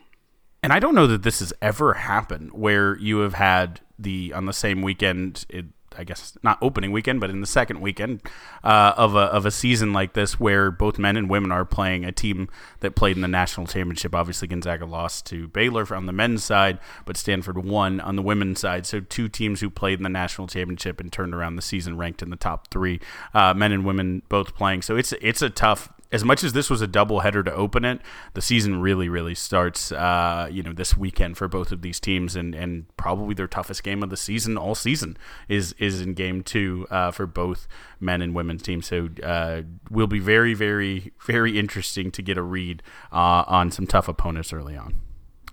And 0.61 0.71
I 0.71 0.79
don't 0.79 0.95
know 0.95 1.07
that 1.07 1.23
this 1.23 1.39
has 1.39 1.51
ever 1.61 1.95
happened 1.95 2.51
where 2.53 2.97
you 2.97 3.19
have 3.19 3.33
had 3.33 3.81
the 4.03 4.33
on 4.33 4.45
the 4.45 4.53
same 4.53 4.81
weekend. 4.81 5.45
It, 5.49 5.65
I 5.95 6.03
guess 6.03 6.35
not 6.41 6.57
opening 6.61 6.91
weekend, 6.91 7.19
but 7.19 7.29
in 7.29 7.41
the 7.41 7.47
second 7.47 7.79
weekend 7.79 8.21
uh, 8.63 8.93
of 8.97 9.15
a 9.15 9.19
of 9.19 9.45
a 9.45 9.51
season 9.51 9.93
like 9.93 10.13
this, 10.13 10.39
where 10.39 10.71
both 10.71 10.97
men 10.97 11.17
and 11.17 11.29
women 11.29 11.51
are 11.51 11.65
playing 11.65 12.05
a 12.05 12.11
team 12.11 12.49
that 12.79 12.95
played 12.95 13.15
in 13.15 13.21
the 13.21 13.27
national 13.27 13.67
championship. 13.67 14.15
Obviously, 14.15 14.47
Gonzaga 14.47 14.85
lost 14.85 15.25
to 15.27 15.47
Baylor 15.49 15.85
on 15.93 16.05
the 16.05 16.13
men's 16.13 16.43
side, 16.43 16.79
but 17.05 17.17
Stanford 17.17 17.63
won 17.63 17.99
on 17.99 18.15
the 18.15 18.21
women's 18.21 18.59
side. 18.59 18.85
So 18.85 19.01
two 19.01 19.29
teams 19.29 19.61
who 19.61 19.69
played 19.69 19.99
in 19.99 20.03
the 20.03 20.09
national 20.09 20.47
championship 20.47 20.99
and 20.99 21.11
turned 21.11 21.33
around 21.35 21.55
the 21.55 21.61
season 21.61 21.97
ranked 21.97 22.21
in 22.21 22.29
the 22.29 22.35
top 22.35 22.69
three, 22.69 22.99
uh, 23.33 23.53
men 23.53 23.71
and 23.71 23.85
women 23.85 24.23
both 24.29 24.55
playing. 24.55 24.81
So 24.81 24.95
it's 24.95 25.13
it's 25.21 25.41
a 25.41 25.49
tough 25.49 25.93
as 26.13 26.23
much 26.23 26.43
as 26.43 26.53
this 26.53 26.69
was 26.69 26.79
a 26.79 26.87
doubleheader 26.87 27.43
to 27.43 27.51
open 27.51 27.83
it, 27.83 27.99
the 28.35 28.41
season 28.41 28.79
really, 28.79 29.09
really 29.09 29.33
starts, 29.33 29.91
uh, 29.91 30.47
you 30.49 30.61
know, 30.61 30.71
this 30.71 30.95
weekend 30.95 31.37
for 31.37 31.47
both 31.47 31.71
of 31.71 31.81
these 31.81 31.99
teams, 31.99 32.35
and, 32.35 32.53
and 32.53 32.85
probably 32.97 33.33
their 33.33 33.47
toughest 33.47 33.83
game 33.83 34.03
of 34.03 34.11
the 34.11 34.15
season 34.15 34.55
all 34.55 34.75
season 34.75 35.17
is 35.49 35.73
is 35.79 36.01
in 36.01 36.13
game 36.13 36.43
two 36.43 36.85
uh, 36.91 37.09
for 37.09 37.25
both 37.25 37.67
men 37.99 38.21
and 38.21 38.35
women's 38.35 38.61
teams. 38.61 38.85
So 38.85 39.09
uh, 39.23 39.63
will 39.89 40.05
be 40.05 40.19
very, 40.19 40.53
very, 40.53 41.11
very 41.25 41.57
interesting 41.57 42.11
to 42.11 42.21
get 42.21 42.37
a 42.37 42.43
read 42.43 42.83
uh, 43.11 43.43
on 43.47 43.71
some 43.71 43.87
tough 43.87 44.07
opponents 44.07 44.53
early 44.53 44.77
on. 44.77 44.93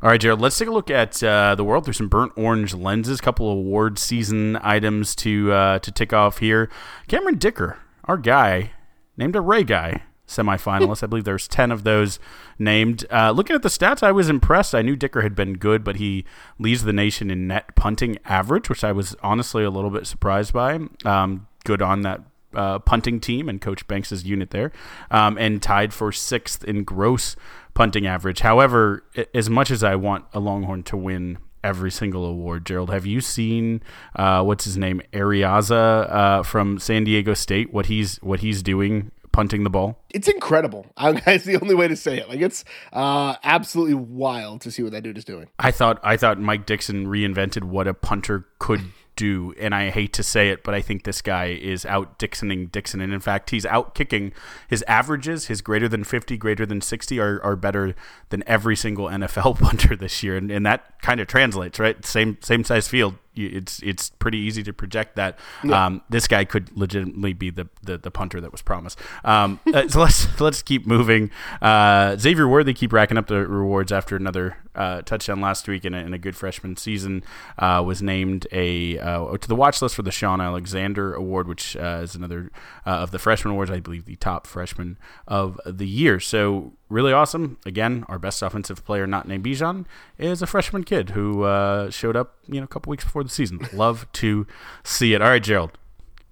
All 0.02 0.10
right, 0.10 0.20
Jared, 0.20 0.40
let's 0.40 0.58
take 0.58 0.68
a 0.68 0.72
look 0.72 0.90
at 0.90 1.22
uh, 1.22 1.54
the 1.54 1.64
world 1.64 1.84
through 1.84 1.94
some 1.94 2.08
burnt 2.08 2.32
orange 2.36 2.74
lenses. 2.74 3.22
Couple 3.22 3.50
of 3.50 3.56
award 3.56 3.98
season 3.98 4.58
items 4.60 5.14
to 5.16 5.52
uh, 5.52 5.78
to 5.78 5.90
tick 5.90 6.12
off 6.12 6.38
here. 6.38 6.68
Cameron 7.08 7.38
Dicker, 7.38 7.78
our 8.04 8.18
guy, 8.18 8.72
named 9.16 9.36
a 9.36 9.40
Ray 9.40 9.64
guy 9.64 10.02
semifinalists. 10.30 11.02
I 11.02 11.06
believe 11.06 11.24
there's 11.24 11.48
10 11.48 11.70
of 11.70 11.84
those 11.84 12.18
named. 12.58 13.04
Uh, 13.10 13.32
looking 13.32 13.56
at 13.56 13.62
the 13.62 13.68
stats, 13.68 14.02
I 14.02 14.12
was 14.12 14.28
impressed. 14.28 14.74
I 14.74 14.82
knew 14.82 14.96
Dicker 14.96 15.22
had 15.22 15.34
been 15.34 15.54
good, 15.54 15.84
but 15.84 15.96
he 15.96 16.24
leads 16.58 16.84
the 16.84 16.92
nation 16.92 17.30
in 17.30 17.46
net 17.46 17.74
punting 17.76 18.18
average, 18.24 18.68
which 18.68 18.84
I 18.84 18.92
was 18.92 19.14
honestly 19.22 19.64
a 19.64 19.70
little 19.70 19.90
bit 19.90 20.06
surprised 20.06 20.52
by. 20.52 20.78
Um, 21.04 21.46
good 21.64 21.82
on 21.82 22.02
that 22.02 22.22
uh, 22.54 22.78
punting 22.78 23.20
team 23.20 23.48
and 23.48 23.60
Coach 23.60 23.86
Banks's 23.86 24.24
unit 24.24 24.50
there, 24.50 24.72
um, 25.10 25.36
and 25.38 25.62
tied 25.62 25.92
for 25.92 26.12
sixth 26.12 26.64
in 26.64 26.84
gross 26.84 27.36
punting 27.74 28.06
average. 28.06 28.40
However, 28.40 29.04
as 29.34 29.48
much 29.48 29.70
as 29.70 29.84
I 29.84 29.94
want 29.94 30.24
a 30.32 30.40
Longhorn 30.40 30.82
to 30.84 30.96
win 30.96 31.38
every 31.62 31.90
single 31.90 32.24
award. 32.24 32.64
Gerald, 32.64 32.90
have 32.90 33.06
you 33.06 33.20
seen 33.20 33.82
uh, 34.16 34.42
what's 34.42 34.64
his 34.64 34.76
name, 34.76 35.02
Araiza 35.12 36.10
uh, 36.10 36.42
from 36.42 36.78
San 36.78 37.04
Diego 37.04 37.34
State? 37.34 37.72
What 37.72 37.86
he's 37.86 38.16
what 38.18 38.40
he's 38.40 38.62
doing 38.62 39.10
punting 39.40 39.64
the 39.64 39.70
ball? 39.70 39.98
It's 40.10 40.28
incredible. 40.28 40.84
That's 40.98 41.44
the 41.44 41.58
only 41.62 41.74
way 41.74 41.88
to 41.88 41.96
say 41.96 42.18
it. 42.18 42.28
Like 42.28 42.42
it's 42.42 42.62
uh, 42.92 43.36
absolutely 43.42 43.94
wild 43.94 44.60
to 44.60 44.70
see 44.70 44.82
what 44.82 44.92
that 44.92 45.02
dude 45.02 45.16
is 45.16 45.24
doing. 45.24 45.48
I 45.58 45.70
thought 45.70 45.98
I 46.02 46.18
thought 46.18 46.38
Mike 46.38 46.66
Dickson 46.66 47.06
reinvented 47.06 47.64
what 47.64 47.88
a 47.88 47.94
punter 47.94 48.46
could 48.58 48.82
do, 49.16 49.54
and 49.58 49.74
I 49.74 49.88
hate 49.88 50.12
to 50.14 50.22
say 50.22 50.50
it, 50.50 50.62
but 50.62 50.74
I 50.74 50.82
think 50.82 51.04
this 51.04 51.22
guy 51.22 51.46
is 51.46 51.86
out 51.86 52.18
Dicksoning 52.18 52.66
Dickson, 52.66 53.00
and 53.00 53.14
in 53.14 53.20
fact, 53.20 53.48
he's 53.48 53.64
out 53.64 53.94
kicking 53.94 54.32
his 54.68 54.84
averages. 54.86 55.46
His 55.46 55.62
greater 55.62 55.88
than 55.88 56.04
fifty, 56.04 56.36
greater 56.36 56.66
than 56.66 56.82
sixty 56.82 57.18
are, 57.18 57.42
are 57.42 57.56
better 57.56 57.94
than 58.28 58.44
every 58.46 58.76
single 58.76 59.06
NFL 59.06 59.58
punter 59.60 59.96
this 59.96 60.22
year, 60.22 60.36
and, 60.36 60.50
and 60.50 60.66
that 60.66 61.00
kind 61.00 61.18
of 61.18 61.28
translates, 61.28 61.78
right? 61.78 62.04
Same 62.04 62.36
same 62.42 62.62
size 62.62 62.88
field, 62.88 63.14
it's 63.46 63.80
it's 63.82 64.10
pretty 64.10 64.38
easy 64.38 64.62
to 64.62 64.72
project 64.72 65.16
that 65.16 65.38
yeah. 65.64 65.86
um, 65.86 66.02
this 66.08 66.26
guy 66.28 66.44
could 66.44 66.76
legitimately 66.76 67.32
be 67.32 67.50
the, 67.50 67.68
the, 67.82 67.98
the 67.98 68.10
punter 68.10 68.40
that 68.40 68.52
was 68.52 68.62
promised. 68.62 68.98
Um, 69.24 69.60
uh, 69.74 69.88
so 69.88 70.00
let's 70.00 70.40
let's 70.40 70.62
keep 70.62 70.86
moving. 70.86 71.30
Uh, 71.60 72.16
Xavier 72.16 72.48
Worthy 72.48 72.74
keep 72.74 72.92
racking 72.92 73.18
up 73.18 73.26
the 73.26 73.46
rewards 73.46 73.92
after 73.92 74.16
another 74.16 74.56
uh, 74.74 75.02
touchdown 75.02 75.40
last 75.40 75.66
week 75.68 75.84
in 75.84 75.94
a, 75.94 75.98
in 75.98 76.14
a 76.14 76.18
good 76.18 76.36
freshman 76.36 76.76
season. 76.76 77.24
Uh, 77.58 77.82
was 77.84 78.02
named 78.02 78.46
a 78.52 78.98
uh, 78.98 79.36
to 79.36 79.48
the 79.48 79.56
watch 79.56 79.80
list 79.82 79.94
for 79.94 80.02
the 80.02 80.12
Shaun 80.12 80.40
Alexander 80.40 81.14
Award, 81.14 81.48
which 81.48 81.76
uh, 81.76 82.00
is 82.02 82.14
another 82.14 82.50
of 82.84 83.10
the 83.10 83.18
freshman 83.18 83.52
awards. 83.52 83.70
I 83.70 83.80
believe 83.80 84.04
the 84.04 84.16
top 84.16 84.46
freshman 84.46 84.98
of 85.26 85.60
the 85.66 85.86
year. 85.86 86.20
So 86.20 86.74
really 86.90 87.12
awesome. 87.12 87.58
Again, 87.64 88.04
our 88.08 88.18
best 88.18 88.42
offensive 88.42 88.84
player, 88.84 89.06
not 89.06 89.26
named 89.26 89.44
Bijan, 89.44 89.86
is 90.18 90.42
a 90.42 90.46
freshman 90.46 90.84
kid 90.84 91.10
who 91.10 91.44
uh, 91.44 91.90
showed 91.90 92.16
up, 92.16 92.36
you 92.46 92.60
know, 92.60 92.64
a 92.64 92.68
couple 92.68 92.90
weeks 92.90 93.04
before 93.04 93.24
the 93.24 93.30
season. 93.30 93.60
Love 93.72 94.10
to 94.12 94.46
see 94.84 95.14
it. 95.14 95.22
All 95.22 95.28
right, 95.28 95.42
Gerald. 95.42 95.70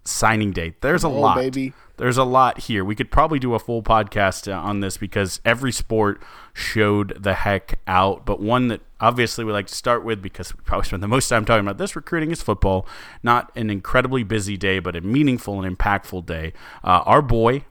Signing 0.05 0.53
date. 0.53 0.81
There's 0.81 1.05
a 1.05 1.09
oh, 1.09 1.21
lot. 1.21 1.37
Baby. 1.37 1.73
There's 1.99 2.17
a 2.17 2.25
lot 2.25 2.61
here. 2.61 2.85
We 2.85 2.95
could 2.95 3.11
probably 3.11 3.39
do 3.39 3.55
a 3.55 3.59
full 3.59 3.83
podcast 3.83 4.51
uh, 4.51 4.57
on 4.57 4.81
this 4.81 4.97
because 4.97 5.41
every 5.45 5.73
sport 5.73 6.23
showed 6.53 7.23
the 7.23 7.35
heck 7.35 7.81
out. 7.87 8.25
But 8.25 8.41
one 8.41 8.69
that 8.69 8.81
obviously 9.01 9.45
we 9.45 9.53
like 9.53 9.67
to 9.67 9.75
start 9.75 10.05
with 10.05 10.23
because 10.23 10.55
we 10.55 10.63
probably 10.65 10.87
spend 10.87 11.03
the 11.03 11.09
most 11.09 11.29
time 11.29 11.45
talking 11.45 11.67
about 11.67 11.77
this 11.77 11.97
recruiting 11.97 12.31
is 12.31 12.41
football. 12.41 12.87
Not 13.23 13.51
an 13.57 13.69
incredibly 13.69 14.23
busy 14.23 14.57
day, 14.57 14.79
but 14.79 14.97
a 14.97 15.01
meaningful 15.01 15.63
and 15.63 15.77
impactful 15.77 16.25
day. 16.27 16.53
Uh, 16.85 17.03
our 17.05 17.21
boy, 17.21 17.65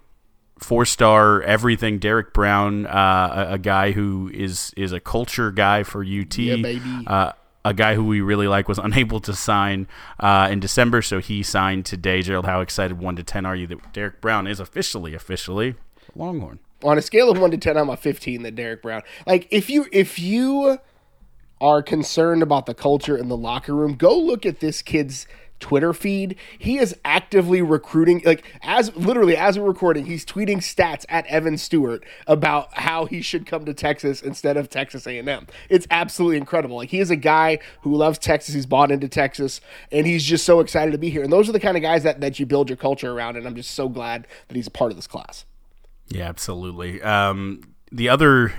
four 0.60 0.86
star 0.86 1.42
everything. 1.42 2.00
Derek 2.00 2.34
Brown, 2.34 2.86
uh, 2.86 3.48
a, 3.50 3.54
a, 3.54 3.58
guy 3.58 3.92
who 3.92 4.30
is 4.34 4.74
is 4.78 4.92
a 4.92 5.00
culture 5.00 5.52
guy 5.52 5.84
for 5.84 6.04
UT. 6.04 6.38
Yeah. 6.38 6.80
Uh, 7.06 7.32
a 7.66 7.74
guy 7.74 7.96
who 7.96 8.06
we 8.06 8.22
really 8.22 8.48
like 8.48 8.68
was 8.68 8.78
unable 8.84 9.20
to 9.22 9.34
sign 9.34 9.88
uh, 10.20 10.48
in 10.52 10.60
December, 10.60 11.02
so 11.02 11.20
he 11.20 11.44
signed 11.44 11.86
today. 11.86 12.22
Gerald, 12.22 12.46
how 12.46 12.62
excited 12.62 13.00
one 13.00 13.16
to 13.16 13.24
ten 13.24 13.46
are 13.46 13.56
you 13.56 13.68
that 13.68 13.94
Derek 13.94 14.22
Brown 14.22 14.48
is 14.48 14.60
officially 14.60 15.14
officially 15.14 15.76
Longhorn? 16.16 16.60
On 16.84 16.98
a 16.98 17.02
scale 17.02 17.30
of 17.30 17.40
one 17.40 17.52
to 17.52 17.58
ten, 17.58 17.78
I'm 17.78 17.90
a 17.90 17.98
fifteen. 17.98 18.44
That 18.44 18.56
Derek 18.56 18.82
Brown, 18.82 19.02
like 19.26 19.48
if 19.52 19.70
you 19.70 19.88
if 19.92 20.20
you 20.20 20.80
are 21.60 21.82
concerned 21.82 22.44
about 22.44 22.68
the 22.68 22.74
culture 22.74 23.18
in 23.18 23.30
the 23.30 23.38
locker 23.38 23.74
room, 23.74 23.96
go 23.96 24.18
look 24.18 24.46
at 24.46 24.60
this 24.60 24.82
kid's 24.82 25.28
Twitter 25.60 25.94
feed. 25.94 26.36
He 26.58 26.78
is 26.78 26.96
actively 27.04 27.62
recruiting, 27.62 28.22
like 28.26 28.44
as 28.62 28.96
literally 28.96 29.36
as 29.36 29.58
we're 29.58 29.68
recording, 29.68 30.06
he's 30.06 30.26
tweeting 30.26 30.58
stats 30.58 31.06
at 31.10 31.26
Evan 31.28 31.58
Stewart 31.58 32.06
about 32.28 32.74
how 32.78 33.06
he 33.06 33.22
should 33.22 33.46
come 33.46 33.66
to 33.66 33.74
Texas 33.74 34.22
instead 34.22 34.58
of 34.58 34.70
Texas 34.70 35.08
A&M. 35.08 35.48
It's 35.70 35.88
absolutely 35.90 36.38
incredible. 36.38 36.78
Like 36.78 36.90
he 36.90 37.00
is 37.00 37.10
a 37.10 37.16
guy 37.16 37.60
who 37.82 37.96
loves 37.96 38.20
Texas. 38.20 38.54
He's 38.54 38.66
bought 38.66 38.92
into 38.92 39.08
Texas, 39.08 39.62
and 39.92 40.06
he's 40.06 40.24
just 40.24 40.46
so 40.46 40.60
excited 40.60 40.92
to 40.92 40.98
be 40.98 41.10
here. 41.10 41.24
And 41.24 41.32
those 41.32 41.50
are 41.50 41.54
the 41.54 41.60
kind 41.60 41.78
of 41.78 41.84
guys 41.84 42.04
that 42.04 42.22
that 42.22 42.40
you 42.40 42.46
build 42.46 42.70
your 42.70 42.78
culture 42.78 43.12
around. 43.12 43.36
And 43.36 43.48
I'm 43.48 43.56
just 43.56 43.72
so 43.72 43.90
glad 43.90 44.28
that 44.48 44.56
he's 44.56 44.68
a 44.68 44.72
part 44.72 44.92
of 44.92 44.98
this 44.98 45.08
class. 45.08 45.46
Yeah, 46.08 46.30
absolutely. 46.30 47.02
Um, 47.02 47.62
the 47.92 48.10
other 48.10 48.54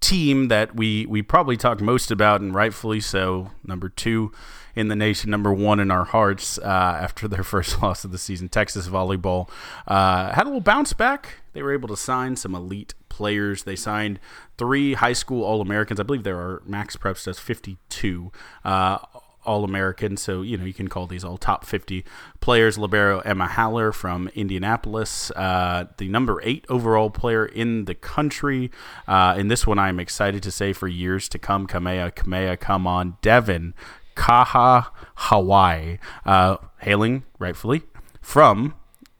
team 0.00 0.48
that 0.48 0.76
we 0.76 1.06
we 1.06 1.22
probably 1.22 1.56
talk 1.56 1.80
most 1.80 2.10
about, 2.10 2.40
and 2.40 2.54
rightfully 2.54 3.00
so, 3.00 3.50
number 3.64 3.88
two 3.88 4.32
in 4.78 4.86
the 4.86 4.94
nation, 4.94 5.28
number 5.28 5.52
one 5.52 5.80
in 5.80 5.90
our 5.90 6.04
hearts 6.04 6.56
uh, 6.58 6.62
after 7.00 7.26
their 7.26 7.42
first 7.42 7.82
loss 7.82 8.04
of 8.04 8.12
the 8.12 8.18
season. 8.18 8.48
Texas 8.48 8.86
volleyball 8.86 9.50
uh, 9.88 10.32
had 10.32 10.44
a 10.44 10.44
little 10.44 10.60
bounce 10.60 10.92
back. 10.92 11.40
They 11.52 11.62
were 11.62 11.72
able 11.72 11.88
to 11.88 11.96
sign 11.96 12.36
some 12.36 12.54
elite 12.54 12.94
players. 13.08 13.64
They 13.64 13.74
signed 13.74 14.20
three 14.56 14.94
high 14.94 15.14
school 15.14 15.42
All 15.42 15.60
Americans. 15.60 15.98
I 15.98 16.04
believe 16.04 16.22
there 16.22 16.38
are 16.38 16.62
Max 16.64 16.96
Preps 16.96 17.24
does 17.24 17.40
52. 17.40 18.30
Uh, 18.64 18.98
all 19.44 19.64
Americans, 19.64 20.20
so 20.20 20.42
you 20.42 20.58
know 20.58 20.64
you 20.64 20.74
can 20.74 20.88
call 20.88 21.06
these 21.06 21.24
all 21.24 21.38
top 21.38 21.64
50 21.64 22.04
players. 22.40 22.76
Libero 22.76 23.20
Emma 23.20 23.46
Halter 23.46 23.92
from 23.92 24.28
Indianapolis, 24.34 25.30
uh, 25.30 25.86
the 25.96 26.06
number 26.08 26.38
eight 26.44 26.66
overall 26.68 27.08
player 27.08 27.46
in 27.46 27.86
the 27.86 27.94
country. 27.94 28.70
Uh, 29.06 29.34
in 29.38 29.48
this 29.48 29.66
one, 29.66 29.78
I'm 29.78 29.98
excited 29.98 30.42
to 30.42 30.50
say 30.50 30.74
for 30.74 30.86
years 30.86 31.30
to 31.30 31.38
come, 31.38 31.66
Kamea 31.66 32.12
Kamea, 32.12 32.60
come 32.60 32.86
on, 32.86 33.16
Devin 33.22 33.72
Kaha 34.18 34.88
Hawaii, 35.14 35.98
uh, 36.26 36.56
hailing 36.78 37.22
rightfully 37.38 37.82
from 38.20 38.74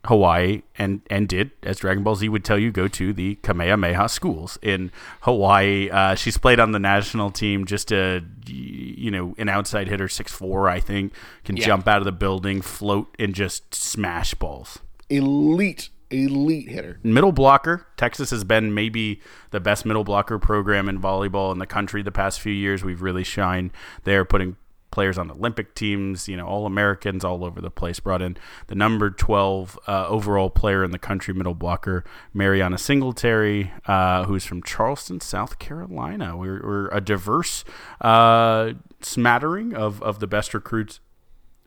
Hawaii 0.04 0.62
and 0.76 1.00
and 1.10 1.28
did 1.28 1.50
as 1.62 1.78
Dragon 1.78 2.02
Ball 2.02 2.16
Z 2.16 2.28
would 2.28 2.44
tell 2.44 2.58
you 2.58 2.70
go 2.72 2.88
to 2.88 3.12
the 3.12 3.36
Kamehameha 3.36 4.08
schools 4.08 4.58
in 4.62 4.90
Hawaii. 5.22 5.88
Uh, 5.90 6.14
she's 6.14 6.36
played 6.38 6.58
on 6.60 6.72
the 6.72 6.78
national 6.78 7.30
team. 7.30 7.64
Just 7.64 7.92
a 7.92 8.24
you 8.46 9.10
know 9.10 9.34
an 9.38 9.48
outside 9.48 9.88
hitter, 9.88 10.08
six 10.08 10.32
four 10.32 10.68
I 10.68 10.80
think 10.80 11.12
can 11.44 11.56
Yeah. 11.56 11.66
jump 11.66 11.86
out 11.88 11.98
of 11.98 12.04
the 12.04 12.12
building, 12.12 12.60
float, 12.60 13.14
and 13.18 13.34
just 13.34 13.74
smash 13.74 14.34
balls. 14.34 14.78
Elite, 15.10 15.88
elite 16.10 16.68
hitter. 16.68 16.98
Middle 17.02 17.32
blocker. 17.32 17.86
Texas 17.96 18.30
has 18.30 18.44
been 18.44 18.74
maybe 18.74 19.20
the 19.50 19.60
best 19.60 19.84
middle 19.86 20.04
blocker 20.04 20.38
program 20.38 20.88
in 20.88 21.00
volleyball 21.00 21.52
in 21.52 21.58
the 21.58 21.66
country 21.66 22.02
the 22.02 22.12
past 22.12 22.40
few 22.40 22.52
years. 22.52 22.82
We've 22.84 23.02
really 23.02 23.24
shined 23.24 23.70
there, 24.04 24.24
putting 24.24 24.56
players 24.90 25.18
on 25.18 25.30
Olympic 25.30 25.74
teams, 25.74 26.28
you 26.28 26.36
know, 26.36 26.46
all 26.46 26.66
Americans 26.66 27.24
all 27.24 27.44
over 27.44 27.60
the 27.60 27.70
place. 27.70 28.00
Brought 28.00 28.22
in 28.22 28.36
the 28.68 28.74
number 28.74 29.10
12 29.10 29.78
uh, 29.86 30.06
overall 30.08 30.50
player 30.50 30.84
in 30.84 30.90
the 30.90 30.98
country, 30.98 31.34
middle 31.34 31.54
blocker, 31.54 32.04
Mariana 32.32 32.78
Singletary, 32.78 33.72
uh, 33.86 34.24
who's 34.24 34.44
from 34.44 34.62
Charleston, 34.62 35.20
South 35.20 35.58
Carolina. 35.58 36.36
We're, 36.36 36.62
we're 36.62 36.88
a 36.88 37.00
diverse 37.00 37.64
uh, 38.00 38.72
smattering 39.00 39.74
of, 39.74 40.02
of 40.02 40.20
the 40.20 40.26
best 40.26 40.54
recruits 40.54 41.00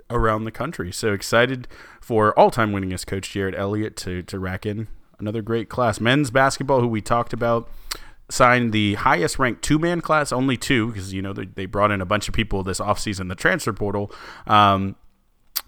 around 0.09 0.43
the 0.43 0.51
country. 0.51 0.91
So 0.91 1.13
excited 1.13 1.67
for 1.99 2.38
all-time 2.38 2.72
winningest 2.72 3.07
coach 3.07 3.34
Jerritt 3.34 3.57
Elliott 3.57 3.95
to 3.97 4.22
to 4.24 4.39
rack 4.39 4.65
in 4.65 4.88
another 5.19 5.41
great 5.41 5.69
class. 5.69 6.01
Men's 6.01 6.32
basketball, 6.32 6.82
who 6.82 6.88
we 6.88 7.01
talked 7.01 7.32
about, 7.32 7.69
signed 8.32 8.73
the 8.73 8.95
highest 8.95 9.39
ranked 9.39 9.61
two-man 9.61 10.01
class, 10.01 10.32
only 10.32 10.57
two, 10.57 10.88
because 10.88 11.13
you 11.13 11.21
know 11.21 11.34
they, 11.34 11.45
they 11.45 11.65
brought 11.65 11.91
in 11.91 12.01
a 12.01 12.05
bunch 12.05 12.27
of 12.27 12.34
people 12.34 12.63
this 12.63 12.79
offseason, 12.79 13.29
the 13.29 13.36
transfer 13.36 13.73
portal. 13.73 14.11
Um, 14.47 14.95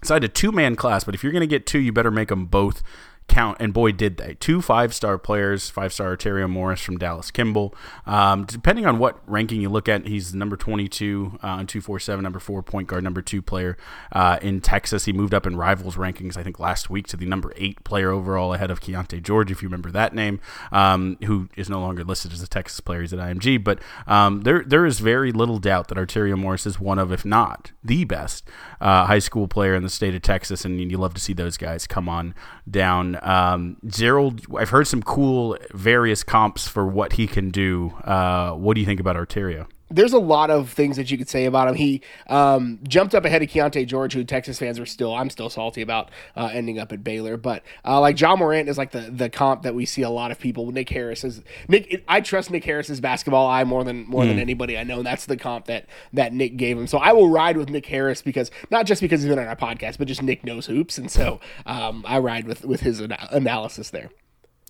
signed 0.02 0.24
a 0.24 0.28
two-man 0.28 0.76
class, 0.76 1.04
but 1.04 1.14
if 1.14 1.22
you're 1.22 1.32
going 1.32 1.40
to 1.40 1.46
get 1.46 1.66
two, 1.66 1.78
you 1.78 1.92
better 1.92 2.10
make 2.10 2.28
them 2.28 2.46
both 2.46 2.82
count. 3.28 3.56
And 3.60 3.72
boy, 3.72 3.92
did 3.92 4.16
they! 4.16 4.34
Two 4.34 4.60
five-star 4.60 5.18
players, 5.18 5.70
five-star 5.70 6.16
Terrio 6.16 6.48
Morris 6.48 6.80
from 6.80 6.98
Dallas 6.98 7.30
Kimball. 7.30 7.74
Um, 8.06 8.44
depending 8.44 8.86
on 8.86 8.98
what 8.98 9.20
ranking 9.26 9.60
you 9.60 9.68
look 9.68 9.88
at, 9.88 10.06
he's 10.06 10.34
number 10.34 10.56
22 10.56 11.38
uh, 11.42 11.46
on 11.46 11.66
247, 11.66 12.22
number 12.22 12.38
four 12.38 12.62
point 12.62 12.88
guard, 12.88 13.04
number 13.04 13.22
two 13.22 13.42
player 13.42 13.76
uh, 14.12 14.38
in 14.42 14.60
Texas. 14.60 15.04
He 15.04 15.12
moved 15.12 15.34
up 15.34 15.46
in 15.46 15.56
rivals 15.56 15.96
rankings, 15.96 16.36
I 16.36 16.42
think, 16.42 16.58
last 16.58 16.90
week 16.90 17.06
to 17.08 17.16
the 17.16 17.26
number 17.26 17.52
eight 17.56 17.82
player 17.84 18.10
overall, 18.10 18.54
ahead 18.54 18.70
of 18.70 18.80
Keyonte 18.80 19.22
George, 19.22 19.50
if 19.50 19.62
you 19.62 19.68
remember 19.68 19.90
that 19.90 20.14
name, 20.14 20.40
um, 20.72 21.16
who 21.24 21.48
is 21.56 21.68
no 21.70 21.80
longer 21.80 22.04
listed 22.04 22.32
as 22.32 22.42
a 22.42 22.48
Texas 22.48 22.80
player. 22.80 23.00
He's 23.00 23.12
at 23.12 23.18
IMG, 23.18 23.62
but 23.62 23.80
um, 24.06 24.42
there 24.42 24.62
there 24.64 24.86
is 24.86 25.00
very 25.00 25.32
little 25.32 25.58
doubt 25.58 25.88
that 25.88 25.98
Arterio 25.98 26.38
Morris 26.38 26.66
is 26.66 26.78
one 26.80 26.98
of, 26.98 27.12
if 27.12 27.24
not 27.24 27.72
the 27.82 28.04
best, 28.04 28.48
uh, 28.80 29.06
high 29.06 29.18
school 29.18 29.48
player 29.48 29.74
in 29.74 29.82
the 29.82 29.90
state 29.90 30.14
of 30.14 30.22
Texas, 30.22 30.64
and 30.64 30.80
you 30.90 30.98
love 30.98 31.14
to 31.14 31.20
see 31.20 31.32
those 31.32 31.56
guys 31.56 31.86
come 31.86 32.08
on 32.08 32.34
down. 32.70 33.13
Um, 33.22 33.76
Gerald, 33.86 34.42
I've 34.56 34.70
heard 34.70 34.86
some 34.86 35.02
cool 35.02 35.56
various 35.72 36.22
comps 36.22 36.66
for 36.68 36.86
what 36.86 37.14
he 37.14 37.26
can 37.26 37.50
do. 37.50 37.90
Uh, 38.04 38.52
what 38.52 38.74
do 38.74 38.80
you 38.80 38.86
think 38.86 39.00
about 39.00 39.16
Arterio? 39.16 39.66
There's 39.90 40.12
a 40.12 40.18
lot 40.18 40.50
of 40.50 40.70
things 40.70 40.96
that 40.96 41.10
you 41.10 41.18
could 41.18 41.28
say 41.28 41.44
about 41.44 41.68
him. 41.68 41.74
He 41.74 42.02
um, 42.28 42.80
jumped 42.88 43.14
up 43.14 43.24
ahead 43.24 43.42
of 43.42 43.48
Keyonte 43.48 43.86
George, 43.86 44.14
who 44.14 44.24
Texas 44.24 44.58
fans 44.58 44.78
are 44.80 44.86
still, 44.86 45.14
I'm 45.14 45.30
still 45.30 45.50
salty 45.50 45.82
about 45.82 46.10
uh, 46.36 46.50
ending 46.52 46.78
up 46.78 46.92
at 46.92 47.04
Baylor. 47.04 47.36
But 47.36 47.62
uh, 47.84 48.00
like 48.00 48.18
Ja 48.18 48.34
Morant 48.34 48.68
is 48.68 48.78
like 48.78 48.92
the 48.92 49.10
the 49.10 49.28
comp 49.28 49.62
that 49.62 49.74
we 49.74 49.84
see 49.86 50.02
a 50.02 50.10
lot 50.10 50.30
of 50.30 50.38
people. 50.38 50.72
Nick 50.72 50.88
Harris 50.88 51.22
is 51.24 51.42
Nick. 51.68 52.04
I 52.08 52.20
trust 52.20 52.50
Nick 52.50 52.64
Harris's 52.64 53.00
basketball 53.00 53.46
eye 53.46 53.64
more 53.64 53.84
than 53.84 54.04
more 54.08 54.24
than 54.24 54.38
anybody 54.38 54.78
I 54.78 54.84
know. 54.84 54.98
And 54.98 55.06
that's 55.06 55.26
the 55.26 55.36
comp 55.36 55.66
that 55.66 55.86
that 56.12 56.32
Nick 56.32 56.56
gave 56.56 56.78
him. 56.78 56.86
So 56.86 56.98
I 56.98 57.12
will 57.12 57.28
ride 57.28 57.56
with 57.56 57.68
Nick 57.68 57.86
Harris 57.86 58.22
because 58.22 58.50
not 58.70 58.86
just 58.86 59.00
because 59.00 59.22
he's 59.22 59.28
been 59.28 59.38
on 59.38 59.46
our 59.46 59.56
podcast, 59.56 59.98
but 59.98 60.08
just 60.08 60.22
Nick 60.22 60.44
knows 60.44 60.66
hoops, 60.66 60.98
and 60.98 61.10
so 61.10 61.40
um, 61.66 62.04
I 62.06 62.18
ride 62.18 62.46
with 62.46 62.64
with 62.64 62.80
his 62.80 63.00
ana- 63.00 63.28
analysis 63.30 63.90
there. 63.90 64.10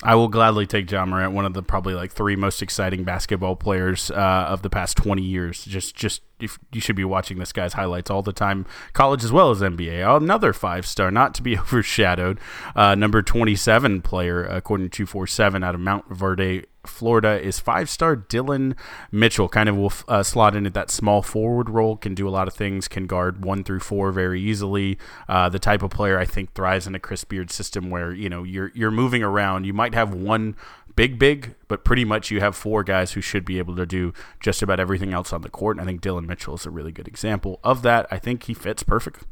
I 0.04 0.14
will 0.14 0.28
gladly 0.28 0.66
take 0.66 0.90
Ja 0.90 1.06
Morant, 1.06 1.32
one 1.32 1.46
of 1.46 1.54
the 1.54 1.62
probably 1.62 1.94
like 1.94 2.12
three 2.12 2.36
most 2.36 2.60
exciting 2.60 3.04
basketball 3.04 3.56
players 3.56 4.10
uh, 4.10 4.46
of 4.48 4.60
the 4.60 4.68
past 4.68 4.98
twenty 4.98 5.22
years. 5.22 5.64
Just, 5.64 5.96
just 5.96 6.20
if 6.38 6.58
you 6.72 6.80
should 6.80 6.94
be 6.94 7.04
watching 7.04 7.38
this 7.38 7.52
guy's 7.52 7.72
highlights 7.72 8.10
all 8.10 8.20
the 8.20 8.32
time, 8.32 8.66
college 8.92 9.24
as 9.24 9.32
well 9.32 9.50
as 9.50 9.62
NBA. 9.62 10.16
Another 10.16 10.52
five 10.52 10.86
star, 10.86 11.10
not 11.10 11.32
to 11.34 11.42
be 11.42 11.58
overshadowed. 11.58 12.38
Uh, 12.76 12.94
number 12.94 13.22
twenty 13.22 13.56
seven 13.56 14.02
player, 14.02 14.44
according 14.44 14.90
to 14.90 14.90
two 14.90 15.06
four 15.06 15.26
seven, 15.26 15.64
out 15.64 15.74
of 15.74 15.80
Mount 15.80 16.06
Verde. 16.14 16.64
Florida 16.86 17.40
is 17.40 17.58
five 17.58 17.88
star 17.90 18.16
Dillon 18.16 18.76
Mitchell. 19.10 19.48
Kind 19.48 19.68
of 19.68 19.76
will 19.76 19.92
uh, 20.08 20.22
slot 20.22 20.56
in 20.56 20.66
at 20.66 20.74
that 20.74 20.90
small 20.90 21.22
forward 21.22 21.70
role, 21.70 21.96
can 21.96 22.14
do 22.14 22.28
a 22.28 22.30
lot 22.30 22.48
of 22.48 22.54
things, 22.54 22.88
can 22.88 23.06
guard 23.06 23.44
one 23.44 23.64
through 23.64 23.80
four 23.80 24.12
very 24.12 24.40
easily. 24.40 24.98
Uh, 25.28 25.48
the 25.48 25.58
type 25.58 25.82
of 25.82 25.90
player 25.90 26.18
I 26.18 26.24
think 26.24 26.54
thrives 26.54 26.86
in 26.86 26.94
a 26.94 27.00
Chris 27.00 27.24
Beard 27.24 27.50
system 27.50 27.90
where 27.90 28.12
you 28.12 28.28
know 28.28 28.42
you're 28.42 28.70
you're 28.74 28.90
moving 28.90 29.22
around. 29.22 29.64
You 29.64 29.72
might 29.72 29.94
have 29.94 30.14
one 30.14 30.56
big 30.96 31.18
big, 31.18 31.54
but 31.68 31.84
pretty 31.84 32.04
much 32.04 32.30
you 32.30 32.40
have 32.40 32.56
four 32.56 32.84
guys 32.84 33.12
who 33.12 33.20
should 33.20 33.44
be 33.44 33.58
able 33.58 33.76
to 33.76 33.86
do 33.86 34.12
just 34.40 34.62
about 34.62 34.80
everything 34.80 35.12
else 35.12 35.32
on 35.32 35.42
the 35.42 35.50
court. 35.50 35.76
And 35.76 35.82
I 35.82 35.86
think 35.86 36.00
Dillon 36.00 36.26
Mitchell 36.26 36.54
is 36.54 36.66
a 36.66 36.70
really 36.70 36.92
good 36.92 37.08
example 37.08 37.60
of 37.64 37.82
that. 37.82 38.06
I 38.10 38.18
think 38.18 38.44
he 38.44 38.54
fits 38.54 38.82
perfect. 38.82 39.24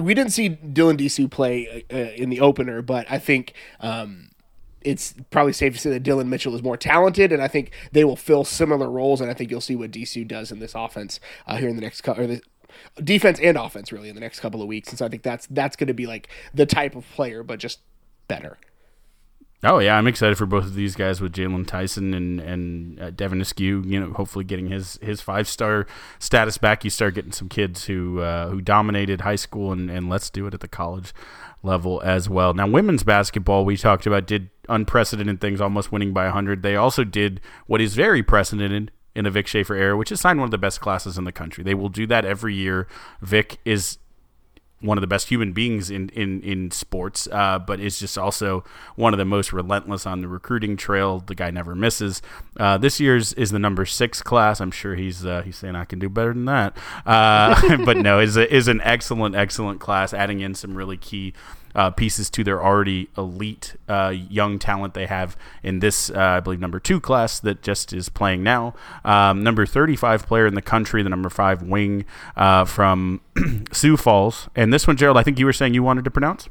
we 0.00 0.14
didn't 0.14 0.32
see 0.32 0.50
Dylan 0.50 0.96
Disu 0.98 1.30
play 1.30 1.84
uh, 1.92 1.96
in 1.96 2.30
the 2.30 2.40
opener, 2.40 2.82
but 2.82 3.06
I 3.10 3.18
think 3.18 3.54
um, 3.80 4.30
it's 4.82 5.14
probably 5.30 5.52
safe 5.52 5.74
to 5.74 5.78
say 5.78 5.90
that 5.90 6.02
Dillon 6.02 6.28
Mitchell 6.28 6.54
is 6.54 6.62
more 6.62 6.76
talented, 6.76 7.32
and 7.32 7.42
I 7.42 7.48
think 7.48 7.72
they 7.92 8.04
will 8.04 8.16
fill 8.16 8.44
similar 8.44 8.90
roles. 8.90 9.20
And 9.20 9.30
I 9.30 9.34
think 9.34 9.50
you'll 9.50 9.60
see 9.60 9.76
what 9.76 9.90
Disu 9.90 10.26
does 10.26 10.50
in 10.50 10.58
this 10.58 10.74
offense 10.74 11.20
uh, 11.46 11.56
here 11.56 11.68
in 11.68 11.76
the 11.76 11.82
next 11.82 12.00
couple. 12.02 12.24
Or 12.24 12.26
the, 12.26 12.42
defense 13.02 13.40
and 13.40 13.56
offense 13.56 13.90
really 13.90 14.08
in 14.08 14.14
the 14.14 14.20
next 14.20 14.38
couple 14.38 14.62
of 14.62 14.68
weeks 14.68 14.90
and 14.90 14.98
so 14.98 15.04
i 15.04 15.08
think 15.08 15.24
that's 15.24 15.46
that's 15.48 15.74
going 15.74 15.88
to 15.88 15.92
be 15.92 16.06
like 16.06 16.28
the 16.54 16.64
type 16.64 16.94
of 16.94 17.04
player 17.10 17.42
but 17.42 17.58
just 17.58 17.80
better 18.28 18.58
Oh 19.62 19.78
yeah, 19.78 19.98
I'm 19.98 20.06
excited 20.06 20.38
for 20.38 20.46
both 20.46 20.64
of 20.64 20.74
these 20.74 20.96
guys 20.96 21.20
with 21.20 21.34
Jaylon 21.34 21.66
Tyson 21.66 22.14
and 22.14 22.40
and 22.40 22.98
uh, 22.98 23.10
Devin 23.10 23.42
Askew. 23.42 23.82
You 23.84 24.00
know, 24.00 24.12
hopefully 24.14 24.42
getting 24.42 24.68
his 24.68 24.98
his 25.02 25.20
five 25.20 25.46
star 25.46 25.86
status 26.18 26.56
back. 26.56 26.82
You 26.82 26.88
start 26.88 27.14
getting 27.14 27.32
some 27.32 27.50
kids 27.50 27.84
who 27.84 28.20
uh, 28.20 28.48
who 28.48 28.62
dominated 28.62 29.20
high 29.20 29.36
school 29.36 29.70
and 29.70 29.90
and 29.90 30.08
let's 30.08 30.30
do 30.30 30.46
it 30.46 30.54
at 30.54 30.60
the 30.60 30.68
college 30.68 31.12
level 31.62 32.00
as 32.02 32.26
well. 32.26 32.54
Now, 32.54 32.66
women's 32.66 33.02
basketball 33.02 33.66
we 33.66 33.76
talked 33.76 34.06
about 34.06 34.26
did 34.26 34.48
unprecedented 34.70 35.40
things, 35.40 35.60
almost 35.60 35.92
winning 35.92 36.12
by 36.12 36.24
100. 36.24 36.62
They 36.62 36.76
also 36.76 37.04
did 37.04 37.40
what 37.66 37.80
is 37.80 37.94
very 37.94 38.22
precedented 38.22 38.90
in 39.14 39.24
the 39.24 39.30
Vic 39.30 39.46
Schaefer 39.46 39.74
era, 39.74 39.96
which 39.96 40.12
is 40.12 40.20
sign 40.20 40.38
one 40.38 40.46
of 40.46 40.50
the 40.50 40.58
best 40.58 40.80
classes 40.80 41.18
in 41.18 41.24
the 41.24 41.32
country. 41.32 41.64
They 41.64 41.74
will 41.74 41.88
do 41.88 42.06
that 42.06 42.24
every 42.24 42.54
year. 42.54 42.86
Vic 43.20 43.58
is 43.64 43.98
one 44.80 44.96
of 44.96 45.02
the 45.02 45.06
best 45.06 45.28
human 45.28 45.52
beings 45.52 45.90
in 45.90 46.08
in 46.10 46.40
in 46.42 46.70
sports, 46.70 47.28
uh, 47.30 47.58
but 47.58 47.80
is 47.80 47.98
just 47.98 48.16
also 48.16 48.64
one 48.96 49.12
of 49.12 49.18
the 49.18 49.24
most 49.24 49.52
relentless 49.52 50.06
on 50.06 50.20
the 50.20 50.28
recruiting 50.28 50.76
trail. 50.76 51.20
The 51.20 51.34
guy 51.34 51.50
never 51.50 51.74
misses. 51.74 52.22
Uh, 52.58 52.78
this 52.78 52.98
year's 52.98 53.32
is 53.34 53.50
the 53.50 53.58
number 53.58 53.84
six 53.84 54.22
class. 54.22 54.60
I'm 54.60 54.70
sure 54.70 54.94
he's 54.94 55.24
uh, 55.24 55.42
he's 55.42 55.56
saying 55.56 55.76
I 55.76 55.84
can 55.84 55.98
do 55.98 56.08
better 56.08 56.32
than 56.32 56.46
that. 56.46 56.76
Uh, 57.04 57.76
but 57.84 57.98
no, 57.98 58.20
is 58.20 58.36
is 58.36 58.68
an 58.68 58.80
excellent 58.82 59.34
excellent 59.34 59.80
class, 59.80 60.14
adding 60.14 60.40
in 60.40 60.54
some 60.54 60.74
really 60.74 60.96
key. 60.96 61.34
Uh, 61.74 61.90
pieces 61.90 62.28
to 62.30 62.42
their 62.42 62.62
already 62.62 63.08
elite 63.16 63.76
uh, 63.88 64.12
young 64.28 64.58
talent 64.58 64.94
they 64.94 65.06
have 65.06 65.36
in 65.62 65.78
this, 65.78 66.10
uh, 66.10 66.18
I 66.18 66.40
believe, 66.40 66.60
number 66.60 66.80
two 66.80 67.00
class 67.00 67.38
that 67.40 67.62
just 67.62 67.92
is 67.92 68.08
playing 68.08 68.42
now. 68.42 68.74
Um, 69.04 69.42
number 69.42 69.66
35 69.66 70.26
player 70.26 70.46
in 70.46 70.54
the 70.54 70.62
country, 70.62 71.02
the 71.02 71.08
number 71.08 71.30
five 71.30 71.62
wing 71.62 72.04
uh, 72.36 72.64
from 72.64 73.20
Sioux 73.72 73.96
Falls. 73.96 74.48
And 74.56 74.72
this 74.72 74.86
one, 74.86 74.96
Gerald, 74.96 75.16
I 75.16 75.22
think 75.22 75.38
you 75.38 75.46
were 75.46 75.52
saying 75.52 75.74
you 75.74 75.82
wanted 75.82 76.04
to 76.04 76.10
pronounce? 76.10 76.48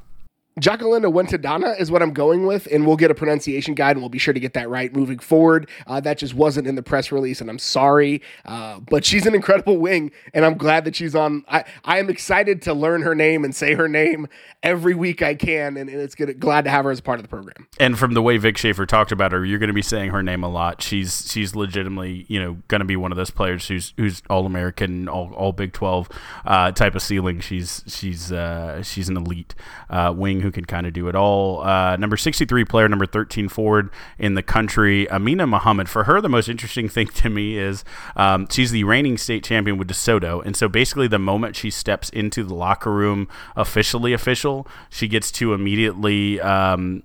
Jacqueline 0.59 1.03
Wentadana 1.03 1.79
is 1.79 1.89
what 1.89 2.01
I'm 2.01 2.13
going 2.13 2.45
with, 2.45 2.67
and 2.71 2.85
we'll 2.85 2.97
get 2.97 3.11
a 3.11 3.15
pronunciation 3.15 3.73
guide, 3.73 3.91
and 3.91 4.01
we'll 4.01 4.09
be 4.09 4.19
sure 4.19 4.33
to 4.33 4.39
get 4.39 4.53
that 4.53 4.69
right 4.69 4.93
moving 4.93 5.19
forward. 5.19 5.69
Uh, 5.87 5.99
that 6.01 6.17
just 6.17 6.33
wasn't 6.33 6.67
in 6.67 6.75
the 6.75 6.83
press 6.83 7.11
release, 7.11 7.41
and 7.41 7.49
I'm 7.49 7.59
sorry, 7.59 8.21
uh, 8.45 8.79
but 8.79 9.05
she's 9.05 9.25
an 9.25 9.35
incredible 9.35 9.77
wing, 9.77 10.11
and 10.33 10.45
I'm 10.45 10.57
glad 10.57 10.85
that 10.85 10.95
she's 10.95 11.15
on. 11.15 11.43
I, 11.47 11.63
I 11.85 11.99
am 11.99 12.09
excited 12.09 12.61
to 12.63 12.73
learn 12.73 13.01
her 13.03 13.15
name 13.15 13.43
and 13.45 13.55
say 13.55 13.73
her 13.73 13.87
name 13.87 14.27
every 14.61 14.93
week 14.93 15.21
I 15.21 15.35
can, 15.35 15.77
and, 15.77 15.89
and 15.89 15.99
it's 15.99 16.15
good, 16.15 16.39
glad 16.39 16.65
to 16.65 16.69
have 16.69 16.85
her 16.85 16.91
as 16.91 17.01
part 17.01 17.19
of 17.19 17.23
the 17.23 17.29
program. 17.29 17.67
And 17.79 17.97
from 17.97 18.13
the 18.13 18.21
way 18.21 18.37
Vic 18.37 18.57
Schaefer 18.57 18.85
talked 18.85 19.11
about 19.11 19.31
her, 19.31 19.45
you're 19.45 19.59
going 19.59 19.67
to 19.67 19.73
be 19.73 19.81
saying 19.81 20.11
her 20.11 20.21
name 20.21 20.43
a 20.43 20.49
lot. 20.49 20.81
She's 20.81 21.31
she's 21.31 21.55
legitimately 21.55 22.25
you 22.27 22.39
know 22.39 22.57
going 22.67 22.79
to 22.79 22.85
be 22.85 22.95
one 22.95 23.11
of 23.11 23.17
those 23.17 23.31
players 23.31 23.67
who's 23.67 23.93
who's 23.97 24.21
all 24.29 24.45
American, 24.45 25.07
all, 25.07 25.33
all 25.33 25.53
Big 25.53 25.73
Twelve 25.73 26.09
uh, 26.45 26.71
type 26.71 26.95
of 26.95 27.01
ceiling. 27.01 27.39
She's 27.39 27.83
she's 27.87 28.31
uh, 28.31 28.83
she's 28.83 29.09
an 29.09 29.17
elite 29.17 29.55
uh, 29.89 30.13
wing 30.15 30.41
who 30.41 30.48
can 30.51 30.65
kind 30.65 30.85
of 30.87 30.93
do 30.93 31.07
it 31.07 31.15
all. 31.15 31.61
Uh, 31.61 31.95
number 31.97 32.17
63 32.17 32.65
player, 32.65 32.87
number 32.87 33.05
13 33.05 33.49
forward 33.49 33.89
in 34.17 34.33
the 34.33 34.43
country, 34.43 35.09
Amina 35.09 35.47
Muhammad. 35.47 35.89
For 35.89 36.05
her, 36.05 36.21
the 36.21 36.29
most 36.29 36.49
interesting 36.49 36.89
thing 36.89 37.07
to 37.07 37.29
me 37.29 37.57
is 37.57 37.83
um, 38.15 38.47
she's 38.49 38.71
the 38.71 38.83
reigning 38.83 39.17
state 39.17 39.43
champion 39.43 39.77
with 39.77 39.87
DeSoto, 39.87 40.45
and 40.45 40.55
so 40.55 40.67
basically 40.67 41.07
the 41.07 41.19
moment 41.19 41.55
she 41.55 41.69
steps 41.69 42.09
into 42.09 42.43
the 42.43 42.53
locker 42.53 42.91
room, 42.91 43.27
officially 43.55 44.13
official, 44.13 44.67
she 44.89 45.07
gets 45.07 45.31
to 45.31 45.53
immediately. 45.53 46.39
Um, 46.39 47.03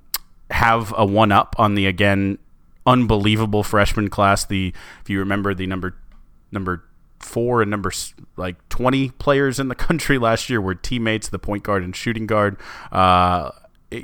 have 0.50 0.92
a 0.96 1.04
one 1.06 1.32
up 1.32 1.56
on 1.58 1.74
the 1.74 1.86
again 1.86 2.38
unbelievable 2.86 3.62
freshman 3.62 4.08
class. 4.08 4.44
The 4.44 4.72
if 5.02 5.10
you 5.10 5.18
remember 5.18 5.54
the 5.54 5.66
number 5.66 5.96
number 6.52 6.84
four 7.24 7.62
and 7.62 7.70
number 7.70 7.90
like 8.36 8.56
20 8.68 9.10
players 9.10 9.58
in 9.58 9.68
the 9.68 9.74
country 9.86 10.18
last 10.18 10.50
year 10.50 10.60
were 10.60 10.74
teammates, 10.74 11.28
the 11.28 11.38
point 11.38 11.62
guard 11.62 11.82
and 11.82 11.94
shooting 11.94 12.26
guard. 12.26 12.56
Uh, 12.92 13.50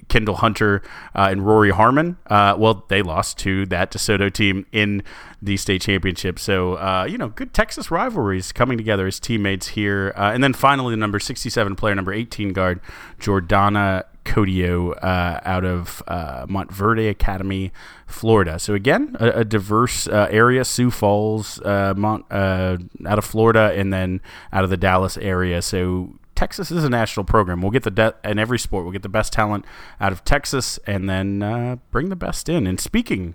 Kyndall 0.09 0.37
Hunter 0.37 0.83
uh, 1.14 1.29
and 1.31 1.45
Rori 1.45 1.71
Harmon. 1.71 2.16
Uh, 2.27 2.55
well, 2.57 2.85
they 2.89 3.03
lost 3.03 3.39
to 3.39 3.66
that 3.66 3.91
DeSoto 3.91 4.33
team 4.33 4.66
in 4.71 5.03
the 5.43 5.57
state 5.57 5.83
championship. 5.83 6.39
So, 6.39 6.75
uh, 6.75 7.07
you 7.09 7.18
know, 7.18 7.29
good 7.29 7.53
Texas 7.53 7.91
rivalries 7.91 8.53
coming 8.53 8.79
together 8.79 9.07
as 9.07 9.18
teammates 9.18 9.68
here. 9.68 10.12
Uh, 10.16 10.31
and 10.33 10.45
then 10.45 10.53
finally, 10.53 10.93
the 10.93 10.99
number 10.99 11.18
67 11.18 11.75
player, 11.77 11.95
number 11.95 12.12
18 12.12 12.53
guard, 12.53 12.81
Jordana 13.18 14.05
Codio 14.25 14.97
uh, 15.03 15.41
out 15.45 15.64
of 15.64 16.03
uh, 16.07 16.47
Montverde 16.47 17.09
Academy, 17.11 17.73
Florida. 18.07 18.59
So 18.59 18.75
again, 18.75 19.16
a, 19.18 19.41
a 19.41 19.45
diverse 19.45 20.07
uh, 20.07 20.29
area: 20.31 20.64
Sioux 20.64 20.91
Falls, 20.91 21.61
uh, 21.62 21.95
Mont, 21.97 22.25
out 22.31 22.79
of 23.18 23.25
Florida, 23.25 23.73
and 23.75 23.93
then 23.93 24.21
out 24.53 24.64
of 24.64 24.71
the 24.71 24.77
Dallas 24.77 25.16
area. 25.16 25.62
So 25.62 26.14
Texas 26.35 26.71
is 26.71 26.85
a 26.85 26.89
national 26.89 27.25
program. 27.25 27.61
We'll 27.61 27.71
get 27.71 27.83
the 27.83 27.91
de- 27.91 28.14
in 28.25 28.39
every 28.39 28.59
sport. 28.59 28.85
We'll 28.85 28.93
get 28.93 29.03
the 29.03 29.09
best 29.09 29.33
talent 29.33 29.66
out 30.01 30.11
of 30.11 30.25
Texas, 30.25 30.79
and 30.87 31.09
then 31.09 31.43
uh, 31.43 31.77
bring 31.91 32.09
the 32.09 32.16
best 32.16 32.49
in. 32.49 32.66
And 32.66 32.81
speaking 32.81 33.35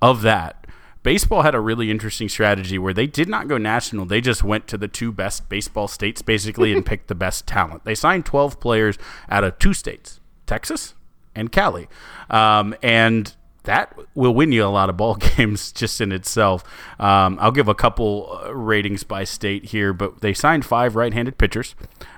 of 0.00 0.22
that, 0.22 0.63
baseball 1.04 1.42
had 1.42 1.54
a 1.54 1.60
really 1.60 1.88
interesting 1.88 2.28
strategy 2.28 2.76
where 2.78 2.92
they 2.92 3.06
did 3.06 3.28
not 3.28 3.46
go 3.46 3.56
national. 3.56 4.06
They 4.06 4.20
just 4.20 4.42
went 4.42 4.66
to 4.68 4.76
the 4.76 4.88
two 4.88 5.12
best 5.12 5.48
baseball 5.48 5.86
states 5.86 6.22
basically 6.22 6.72
and 6.72 6.84
picked 6.86 7.06
the 7.06 7.14
best 7.14 7.46
talent. 7.46 7.84
They 7.84 7.94
signed 7.94 8.26
12 8.26 8.58
players 8.58 8.98
out 9.30 9.44
of 9.44 9.60
two 9.60 9.74
states, 9.74 10.18
Texas 10.46 10.94
and 11.36 11.52
Cali, 11.52 11.86
um, 12.28 12.74
and 12.82 13.32
that 13.64 13.96
will 14.14 14.34
win 14.34 14.52
you 14.52 14.64
a 14.64 14.66
lot 14.66 14.88
of 14.88 14.96
ball 14.96 15.14
games 15.36 15.72
just 15.72 16.00
in 16.00 16.12
itself. 16.12 16.64
Um, 16.98 17.38
I'll 17.40 17.52
give 17.52 17.68
a 17.68 17.74
couple 17.74 18.40
uh, 18.44 18.54
ratings 18.54 19.04
by 19.04 19.24
state 19.24 19.66
here, 19.66 19.92
but 19.92 20.20
they 20.20 20.32
signed 20.32 20.64
five 20.64 20.96
right-handed 20.96 21.38
pitchers. 21.38 21.74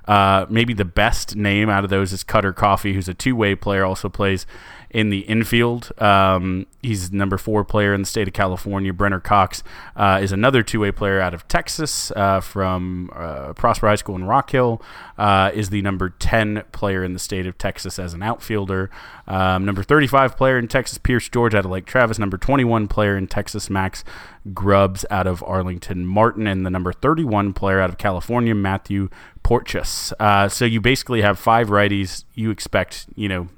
Uh, 0.07 0.47
maybe 0.49 0.73
the 0.73 0.85
best 0.85 1.37
name 1.37 1.69
out 1.69 1.85
of 1.85 1.91
those 1.91 2.13
is 2.13 2.23
Cutter 2.23 2.53
Coffee, 2.53 2.95
who's 2.95 3.09
a 3.09 3.15
two-way 3.15 3.55
player, 3.55 3.85
also 3.85 4.09
plays 4.09 4.47
in 4.91 5.11
the 5.11 5.21
infield. 5.21 5.91
Um, 6.01 6.67
he's 6.81 7.13
number 7.13 7.37
four 7.37 7.65
player 7.65 7.93
in 7.93 8.03
the 8.03 8.07
state 8.07 8.29
of 8.29 8.35
California. 8.35 8.93
Brenner 8.93 9.21
Cox 9.21 9.63
uh, 9.97 10.21
is 10.23 10.33
another 10.33 10.63
two 10.63 10.81
way 10.81 10.93
player 10.93 11.21
out 11.21 11.35
of 11.35 11.47
Texas 11.49 12.11
uh, 12.13 12.41
from 12.41 13.11
uh, 13.15 13.53
Prosper 13.53 13.89
High 13.89 13.97
School 13.97 14.17
in 14.17 14.25
Rock 14.25 14.51
Hill. 14.51 14.81
Uh, 15.19 15.51
is 15.53 15.71
the 15.71 15.83
number 15.83 16.11
10 16.11 16.63
player 16.73 17.03
in 17.03 17.13
the 17.13 17.19
state 17.19 17.47
of 17.47 17.59
Texas 17.59 17.99
as 17.99 18.15
an 18.15 18.23
outfielder. 18.23 18.91
Um, 19.27 19.65
number 19.65 19.83
35 19.83 20.37
player 20.37 20.59
in 20.59 20.69
Texas, 20.69 20.99
Pierce 20.99 21.29
George 21.29 21.55
out 21.55 21.65
of 21.65 21.71
Lake 21.71 21.87
Travis. 21.87 22.19
Number 22.19 22.39
21 22.39 22.89
player 22.89 23.17
in 23.17 23.27
Texas, 23.27 23.69
Max 23.69 24.05
Grubbs 24.53 25.05
out 25.11 25.27
of 25.27 25.43
Arlington 25.45 26.07
Martin. 26.07 26.47
And 26.47 26.65
the 26.65 26.71
number 26.71 26.93
31 26.93 27.53
player 27.53 27.81
out 27.81 27.91
of 27.91 27.99
California, 27.99 28.55
Matthew 28.55 29.09
Porteous. 29.43 30.13
Uh, 30.19 30.49
so 30.49 30.65
you 30.65 30.81
basically 30.81 31.23
have 31.23 31.39
five 31.39 31.69
righties. 31.69 32.25
You 32.35 32.51
expect, 32.51 33.07
you 33.15 33.29
know, 33.29 33.49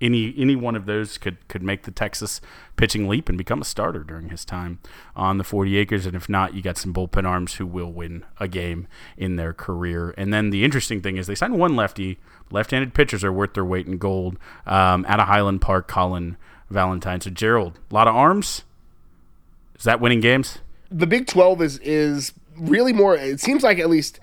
any 0.00 0.34
any 0.36 0.54
one 0.54 0.76
of 0.76 0.86
those 0.86 1.18
could 1.18 1.46
could 1.48 1.62
make 1.62 1.84
the 1.84 1.90
Texas 1.90 2.40
pitching 2.76 3.08
leap 3.08 3.28
and 3.28 3.38
become 3.38 3.62
a 3.62 3.64
starter 3.64 4.04
during 4.04 4.28
his 4.28 4.44
time 4.44 4.78
on 5.16 5.38
the 5.38 5.44
40 5.44 5.76
acres. 5.78 6.06
And 6.06 6.14
if 6.14 6.28
not, 6.28 6.54
you 6.54 6.62
got 6.62 6.76
some 6.76 6.92
bullpen 6.92 7.24
arms 7.26 7.54
who 7.54 7.66
will 7.66 7.92
win 7.92 8.24
a 8.38 8.48
game 8.48 8.86
in 9.16 9.36
their 9.36 9.52
career. 9.52 10.14
And 10.16 10.32
then 10.32 10.50
the 10.50 10.64
interesting 10.64 11.00
thing 11.00 11.16
is 11.16 11.26
they 11.26 11.34
signed 11.34 11.58
one 11.58 11.76
lefty. 11.76 12.18
Left-handed 12.50 12.92
pitchers 12.92 13.24
are 13.24 13.32
worth 13.32 13.54
their 13.54 13.64
weight 13.64 13.86
in 13.86 13.98
gold. 13.98 14.36
Um, 14.66 15.06
at 15.08 15.20
a 15.20 15.24
Highland 15.24 15.62
Park, 15.62 15.88
Colin 15.88 16.36
Valentine. 16.68 17.20
So 17.20 17.30
Gerald, 17.30 17.78
a 17.90 17.94
lot 17.94 18.08
of 18.08 18.14
arms. 18.14 18.64
Is 19.84 19.86
that 19.86 20.00
winning 20.00 20.20
games? 20.20 20.60
The 20.90 21.06
Big 21.06 21.26
12 21.26 21.60
is 21.60 21.78
is 21.80 22.32
really 22.56 22.94
more. 22.94 23.16
It 23.16 23.38
seems 23.38 23.62
like 23.62 23.78
at 23.78 23.90
least 23.90 24.18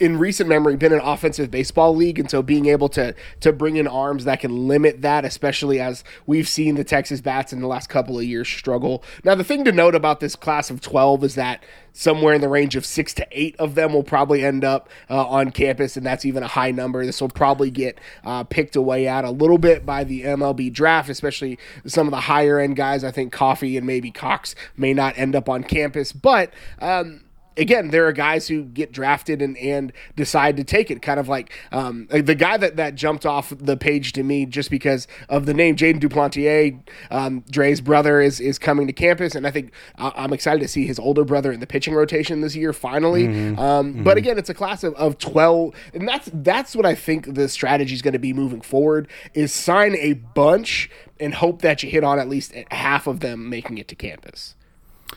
in 0.00 0.18
recent 0.18 0.48
memory 0.48 0.76
been 0.76 0.92
an 0.92 1.00
offensive 1.00 1.50
baseball 1.50 1.94
league 1.94 2.18
and 2.18 2.30
so 2.30 2.42
being 2.42 2.66
able 2.66 2.88
to 2.88 3.14
to 3.40 3.52
bring 3.52 3.76
in 3.76 3.86
arms 3.86 4.24
that 4.24 4.40
can 4.40 4.66
limit 4.66 5.02
that 5.02 5.24
especially 5.24 5.80
as 5.80 6.02
we've 6.26 6.48
seen 6.48 6.74
the 6.74 6.84
Texas 6.84 7.20
bats 7.20 7.52
in 7.52 7.60
the 7.60 7.66
last 7.66 7.88
couple 7.88 8.18
of 8.18 8.24
years 8.24 8.48
struggle. 8.48 9.02
Now 9.22 9.34
the 9.34 9.44
thing 9.44 9.64
to 9.64 9.72
note 9.72 9.94
about 9.94 10.20
this 10.20 10.34
class 10.36 10.70
of 10.70 10.80
12 10.80 11.24
is 11.24 11.34
that 11.36 11.62
somewhere 11.92 12.34
in 12.34 12.40
the 12.40 12.48
range 12.48 12.74
of 12.74 12.84
6 12.84 13.14
to 13.14 13.26
8 13.30 13.56
of 13.58 13.76
them 13.76 13.92
will 13.92 14.02
probably 14.02 14.44
end 14.44 14.64
up 14.64 14.88
uh, 15.08 15.26
on 15.26 15.50
campus 15.50 15.96
and 15.96 16.04
that's 16.04 16.24
even 16.24 16.42
a 16.42 16.48
high 16.48 16.72
number. 16.72 17.06
This 17.06 17.20
will 17.20 17.28
probably 17.28 17.70
get 17.70 17.98
uh, 18.24 18.42
picked 18.44 18.76
away 18.76 19.06
at 19.06 19.24
a 19.24 19.30
little 19.30 19.58
bit 19.58 19.86
by 19.86 20.02
the 20.02 20.22
MLB 20.22 20.72
draft, 20.72 21.08
especially 21.08 21.58
some 21.86 22.06
of 22.08 22.10
the 22.10 22.20
higher 22.20 22.58
end 22.58 22.76
guys. 22.76 23.04
I 23.04 23.12
think 23.12 23.32
Coffee 23.32 23.76
and 23.76 23.86
maybe 23.86 24.10
Cox 24.10 24.54
may 24.76 24.92
not 24.92 25.16
end 25.16 25.36
up 25.36 25.48
on 25.48 25.62
campus, 25.62 26.12
but 26.12 26.52
um, 26.80 27.23
again, 27.56 27.88
there 27.88 28.06
are 28.06 28.12
guys 28.12 28.48
who 28.48 28.64
get 28.64 28.92
drafted 28.92 29.40
and, 29.42 29.56
and 29.58 29.92
decide 30.16 30.56
to 30.56 30.64
take 30.64 30.90
it. 30.90 31.02
Kind 31.02 31.20
of 31.20 31.28
like 31.28 31.52
um, 31.72 32.06
the 32.10 32.34
guy 32.34 32.56
that, 32.56 32.76
that 32.76 32.94
jumped 32.94 33.26
off 33.26 33.52
the 33.56 33.76
page 33.76 34.12
to 34.12 34.22
me 34.22 34.46
just 34.46 34.70
because 34.70 35.06
of 35.28 35.46
the 35.46 35.54
name 35.54 35.76
Jaden 35.76 36.00
Duplantier, 36.00 36.80
um, 37.10 37.44
Dre's 37.50 37.80
brother, 37.80 38.20
is, 38.20 38.40
is 38.40 38.58
coming 38.58 38.86
to 38.86 38.92
campus. 38.92 39.34
And 39.34 39.46
I 39.46 39.50
think 39.50 39.72
I'm 39.96 40.32
excited 40.32 40.60
to 40.60 40.68
see 40.68 40.86
his 40.86 40.98
older 40.98 41.24
brother 41.24 41.52
in 41.52 41.60
the 41.60 41.66
pitching 41.66 41.94
rotation 41.94 42.40
this 42.40 42.56
year, 42.56 42.72
finally. 42.72 43.28
Mm-hmm. 43.28 43.58
Um, 43.58 43.94
mm-hmm. 43.94 44.04
But 44.04 44.16
again, 44.16 44.38
it's 44.38 44.50
a 44.50 44.54
class 44.54 44.84
of, 44.84 44.94
of 44.94 45.18
12. 45.18 45.74
And 45.94 46.08
that's, 46.08 46.30
that's 46.32 46.76
what 46.76 46.86
I 46.86 46.94
think 46.94 47.34
the 47.34 47.48
strategy 47.48 47.94
is 47.94 48.02
going 48.02 48.12
to 48.12 48.18
be 48.18 48.32
moving 48.32 48.60
forward 48.60 49.08
is 49.34 49.52
sign 49.52 49.94
a 49.96 50.14
bunch 50.14 50.90
and 51.20 51.34
hope 51.34 51.62
that 51.62 51.82
you 51.82 51.90
hit 51.90 52.04
on 52.04 52.18
at 52.18 52.28
least 52.28 52.52
half 52.70 53.06
of 53.06 53.20
them 53.20 53.48
making 53.48 53.78
it 53.78 53.88
to 53.88 53.94
campus. 53.94 54.56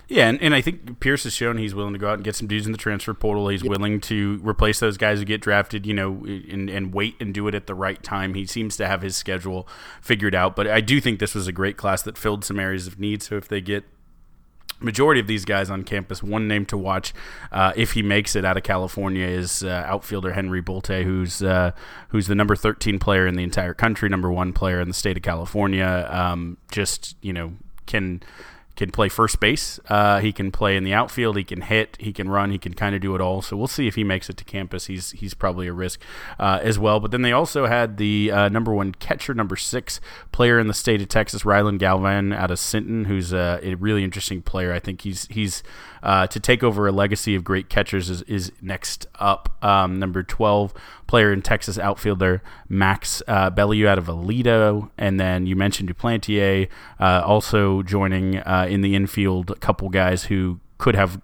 Yeah, 0.09 0.29
and, 0.29 0.41
and 0.41 0.53
I 0.53 0.61
think 0.61 0.99
Pierce 0.99 1.23
has 1.23 1.33
shown 1.33 1.57
he's 1.57 1.75
willing 1.75 1.93
to 1.93 1.99
go 1.99 2.09
out 2.09 2.15
and 2.15 2.23
get 2.23 2.35
some 2.35 2.47
dudes 2.47 2.65
in 2.65 2.71
the 2.71 2.77
transfer 2.77 3.13
portal. 3.13 3.49
He's 3.49 3.63
yep. 3.63 3.71
willing 3.71 3.99
to 4.01 4.39
replace 4.41 4.79
those 4.79 4.97
guys 4.97 5.19
who 5.19 5.25
get 5.25 5.41
drafted, 5.41 5.85
you 5.85 5.93
know, 5.93 6.23
and, 6.25 6.69
and 6.69 6.93
wait 6.93 7.15
and 7.19 7.33
do 7.33 7.47
it 7.47 7.55
at 7.55 7.67
the 7.67 7.75
right 7.75 8.01
time. 8.01 8.33
He 8.33 8.45
seems 8.45 8.77
to 8.77 8.87
have 8.87 9.01
his 9.01 9.17
schedule 9.17 9.67
figured 10.01 10.35
out. 10.35 10.55
But 10.55 10.67
I 10.67 10.81
do 10.81 11.01
think 11.01 11.19
this 11.19 11.35
was 11.35 11.47
a 11.47 11.51
great 11.51 11.77
class 11.77 12.03
that 12.03 12.17
filled 12.17 12.45
some 12.45 12.59
areas 12.59 12.87
of 12.87 12.99
need. 12.99 13.21
So 13.21 13.35
if 13.35 13.47
they 13.47 13.59
get 13.59 13.83
majority 14.79 15.19
of 15.19 15.27
these 15.27 15.45
guys 15.45 15.69
on 15.69 15.83
campus. 15.83 16.21
One 16.21 16.47
name 16.47 16.65
to 16.67 16.77
watch 16.77 17.13
uh, 17.51 17.73
if 17.75 17.93
he 17.93 18.03
makes 18.03 18.35
it 18.35 18.45
out 18.45 18.57
of 18.57 18.63
California 18.63 19.25
is 19.25 19.63
uh, 19.63 19.83
outfielder 19.87 20.33
Henry 20.33 20.61
Bolte, 20.61 21.03
who's 21.03 21.41
uh, 21.41 21.71
who's 22.09 22.27
the 22.27 22.35
number 22.35 22.55
13 22.55 22.99
player 22.99 23.27
in 23.27 23.35
the 23.35 23.43
entire 23.43 23.73
country, 23.73 24.09
number 24.09 24.31
one 24.31 24.53
player 24.53 24.79
in 24.79 24.87
the 24.87 24.93
state 24.93 25.17
of 25.17 25.23
California. 25.23 26.07
Um, 26.09 26.57
just 26.71 27.15
you 27.21 27.33
know 27.33 27.53
can 27.85 28.21
can 28.77 28.91
play 28.91 29.09
first 29.09 29.39
base. 29.39 29.79
Uh, 29.89 30.19
he 30.19 30.31
can 30.31 30.51
play 30.51 30.77
in 30.77 30.83
the 30.83 30.93
outfield. 30.93 31.35
He 31.35 31.43
can 31.43 31.61
hit. 31.61 31.97
He 31.99 32.13
can 32.13 32.29
run. 32.29 32.51
He 32.51 32.59
can 32.59 32.73
kind 32.73 32.95
of 32.95 33.01
do 33.01 33.15
it 33.15 33.21
all. 33.21 33.41
So 33.41 33.57
we'll 33.57 33.67
see 33.67 33.87
if 33.87 33.95
he 33.95 34.03
makes 34.03 34.29
it 34.29 34.37
to 34.37 34.45
campus. 34.45 34.85
He's 34.85 35.11
he's 35.11 35.33
probably 35.33 35.67
a 35.67 35.73
risk 35.73 35.99
uh, 36.39 36.59
as 36.61 36.77
well. 36.77 36.99
But 36.99 37.11
then 37.11 37.23
they 37.23 37.33
also 37.33 37.65
had 37.65 37.97
the 37.97 38.31
uh, 38.31 38.49
number 38.49 38.73
one 38.73 38.93
catcher, 38.93 39.33
number 39.33 39.55
six 39.55 39.99
player 40.31 40.59
in 40.59 40.67
the 40.67 40.73
state 40.73 41.01
of 41.01 41.09
Texas, 41.09 41.43
Rylan 41.43 41.79
Galvan 41.79 42.31
out 42.31 42.51
of 42.51 42.59
Sinton, 42.59 43.05
who's 43.05 43.33
a, 43.33 43.59
a 43.63 43.73
really 43.75 44.03
interesting 44.03 44.41
player. 44.41 44.71
I 44.71 44.79
think 44.79 45.01
he's 45.01 45.27
he's 45.29 45.63
uh, 46.07 46.25
to 46.25 46.39
take 46.39 46.63
over 46.63 46.87
a 46.87 46.91
legacy 46.91 47.35
of 47.35 47.43
great 47.43 47.67
catchers 47.67 48.09
is, 48.09 48.21
is 48.23 48.53
next 48.61 49.07
up. 49.15 49.57
Um, 49.61 49.99
number 49.99 50.23
12 50.23 50.73
player 51.05 51.33
in 51.33 51.41
Texas 51.41 51.77
outfielder 51.77 52.41
Max 52.69 53.21
uh, 53.27 53.51
Belyeu 53.51 53.87
out 53.87 53.97
of 53.97 54.05
Aledo. 54.05 54.89
And 54.97 55.19
then 55.19 55.45
you 55.45 55.57
mentioned 55.57 55.89
Duplantier 55.89 56.69
uh, 57.01 57.23
also 57.25 57.83
joining 57.83 58.37
uh, 58.37 58.67
in 58.69 58.79
the 58.79 58.95
infield, 58.95 59.51
a 59.51 59.55
couple 59.55 59.89
guys 59.89 60.23
who 60.25 60.61
could 60.77 60.95
have 60.95 61.19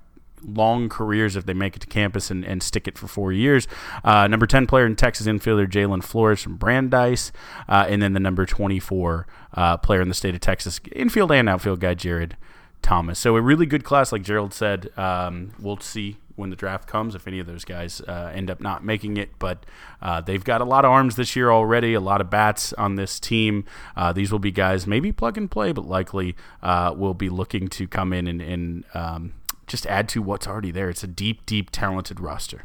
long 0.46 0.90
careers 0.90 1.38
if 1.38 1.46
they 1.46 1.54
make 1.54 1.78
it 1.78 1.80
to 1.80 1.88
campus 1.88 2.30
and, 2.30 2.44
and 2.44 2.62
stick 2.62 2.86
it 2.86 2.98
for 2.98 3.08
four 3.08 3.32
years. 3.32 3.70
Uh, 4.04 4.28
number 4.28 4.46
10 4.46 4.68
player 4.68 4.86
in 4.86 4.98
Texas 4.98 5.28
infielder 5.28 5.66
Jalen 5.66 6.04
Flores 6.04 6.42
from 6.42 6.58
Brandeis. 6.58 7.32
Uh, 7.70 7.86
and 7.88 8.02
then 8.02 8.12
the 8.12 8.20
number 8.20 8.46
24 8.46 9.28
uh, 9.54 9.78
player 9.78 10.02
in 10.02 10.10
the 10.10 10.14
state 10.14 10.36
of 10.36 10.42
Texas, 10.42 10.82
infield 10.92 11.32
and 11.32 11.48
outfield 11.48 11.80
guy 11.80 11.94
Jared 11.94 12.36
Thomas. 12.84 13.18
So 13.18 13.36
a 13.36 13.42
really 13.42 13.66
good 13.66 13.84
class, 13.84 14.12
like 14.12 14.22
Gerald 14.22 14.54
said. 14.54 14.90
Um, 14.98 15.54
we'll 15.60 15.80
see 15.80 16.18
when 16.36 16.50
the 16.50 16.56
draft 16.56 16.88
comes 16.88 17.16
if 17.16 17.28
any 17.28 17.40
of 17.40 17.46
those 17.46 17.64
guys 17.64 18.02
uh, 18.02 18.32
end 18.34 18.50
up 18.50 18.60
not 18.60 18.84
making 18.84 19.18
it. 19.18 19.38
But 19.40 19.66
uh, 20.02 20.22
they've 20.22 20.44
got 20.44 20.62
a 20.62 20.66
lot 20.66 20.86
of 20.86 20.92
arms 20.92 21.16
this 21.16 21.36
year 21.36 21.52
already, 21.52 21.94
a 21.94 22.00
lot 22.00 22.22
of 22.22 22.30
bats 22.30 22.74
on 22.74 22.96
this 22.96 23.20
team. 23.20 23.66
Uh, 23.96 24.14
these 24.14 24.32
will 24.32 24.40
be 24.40 24.52
guys 24.52 24.86
maybe 24.86 25.12
plug 25.12 25.38
and 25.38 25.50
play, 25.50 25.72
but 25.72 25.86
likely 25.86 26.36
uh, 26.62 26.94
will 26.96 27.14
be 27.14 27.30
looking 27.30 27.68
to 27.70 27.88
come 27.88 28.14
in 28.14 28.28
and, 28.28 28.42
and 28.42 28.84
um, 28.94 29.34
just 29.68 29.86
add 29.88 30.10
to 30.10 30.22
what's 30.22 30.48
already 30.48 30.72
there. 30.72 30.90
It's 30.90 31.04
a 31.04 31.08
deep, 31.08 31.46
deep, 31.46 31.70
talented 31.72 32.20
roster. 32.20 32.64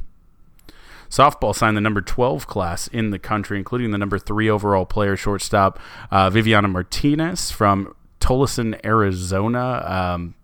Softball 1.11 1.55
signed 1.55 1.75
the 1.77 1.81
number 1.81 2.03
12 2.03 2.47
class 2.47 2.87
in 2.89 3.11
the 3.11 3.19
country, 3.19 3.57
including 3.57 3.93
the 3.93 3.99
number 3.99 4.19
three 4.19 4.49
overall 4.51 4.85
player, 4.85 5.17
shortstop 5.17 5.79
uh, 6.11 6.29
Viviana 6.29 6.69
Martinez 6.69 7.51
from 7.51 7.95
Tolleson, 8.21 8.79
Arizona. 8.85 9.85
Um, 9.87 10.35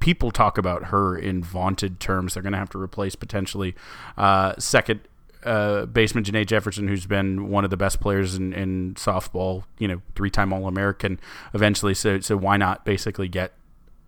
people 0.00 0.30
talk 0.30 0.58
about 0.58 0.84
her 0.86 1.16
in 1.16 1.42
vaunted 1.42 2.00
terms. 2.00 2.34
They're 2.34 2.42
going 2.42 2.52
to 2.52 2.58
have 2.58 2.70
to 2.70 2.78
replace 2.78 3.14
potentially 3.14 3.74
uh, 4.16 4.54
second 4.58 5.00
uh, 5.44 5.86
baseman 5.86 6.24
Janae 6.24 6.46
Jefferson, 6.46 6.88
who's 6.88 7.06
been 7.06 7.48
one 7.48 7.64
of 7.64 7.70
the 7.70 7.76
best 7.76 8.00
players 8.00 8.34
in, 8.34 8.52
in 8.52 8.94
softball. 8.94 9.64
You 9.78 9.88
know, 9.88 10.02
three-time 10.14 10.52
All-American. 10.52 11.20
Eventually, 11.54 11.94
so 11.94 12.20
so 12.20 12.36
why 12.36 12.56
not 12.56 12.84
basically 12.84 13.28
get 13.28 13.52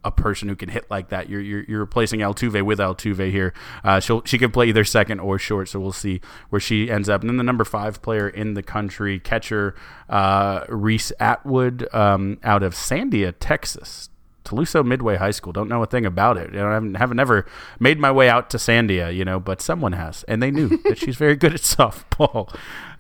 a 0.05 0.11
person 0.11 0.49
who 0.49 0.57
can 0.57 0.69
hit 0.69 0.91
like 0.91 1.09
that. 1.09 1.29
You're 1.29 1.41
you're, 1.41 1.65
you're 1.65 1.81
replacing 1.81 2.21
Altuve 2.21 2.63
with 2.63 2.79
Altuve 2.79 3.31
here. 3.31 3.53
Uh, 3.85 4.01
she'll 4.01 4.23
she 4.25 4.39
can 4.39 4.51
play 4.51 4.69
either 4.69 4.85
second 4.85 5.21
or 5.21 5.39
short, 5.39 5.69
so 5.69 5.81
we'll 5.81 5.93
see 5.93 6.21
where 6.51 6.61
she 6.61 6.91
ends 6.91 7.09
up. 7.09 7.21
And 7.21 7.31
then 7.31 7.37
the 7.37 7.45
number 7.45 7.65
five 7.65 8.03
player 8.03 8.29
in 8.29 8.55
the 8.55 8.63
country, 8.63 9.19
catcher 9.19 9.75
uh, 10.09 10.65
Reese 10.69 11.13
Atwood 11.21 11.93
um, 11.95 12.39
out 12.43 12.63
of 12.63 12.75
Sandia, 12.75 13.35
Texas. 13.39 14.09
Tuloso 14.45 14.85
Midway 14.85 15.15
High 15.15 15.31
School. 15.31 15.53
Don't 15.53 15.69
know 15.69 15.85
a 15.85 15.87
thing 15.87 16.05
about 16.05 16.37
it. 16.37 16.53
You 16.53 16.59
know, 16.59 16.69
I 16.69 16.75
haven't, 16.75 16.95
haven't 16.95 17.21
ever 17.21 17.47
made 17.79 18.01
my 18.01 18.11
way 18.11 18.29
out 18.29 18.51
to 18.51 18.57
Sandia, 18.57 19.15
you 19.15 19.25
know, 19.25 19.39
but 19.39 19.63
someone 19.63 19.93
has, 19.93 20.25
and 20.25 20.43
they 20.43 20.51
knew 20.51 20.69
that 20.85 20.99
she's 20.99 21.15
very 21.15 21.37
good 21.37 21.55
at 21.55 21.61
softball. 21.61 22.53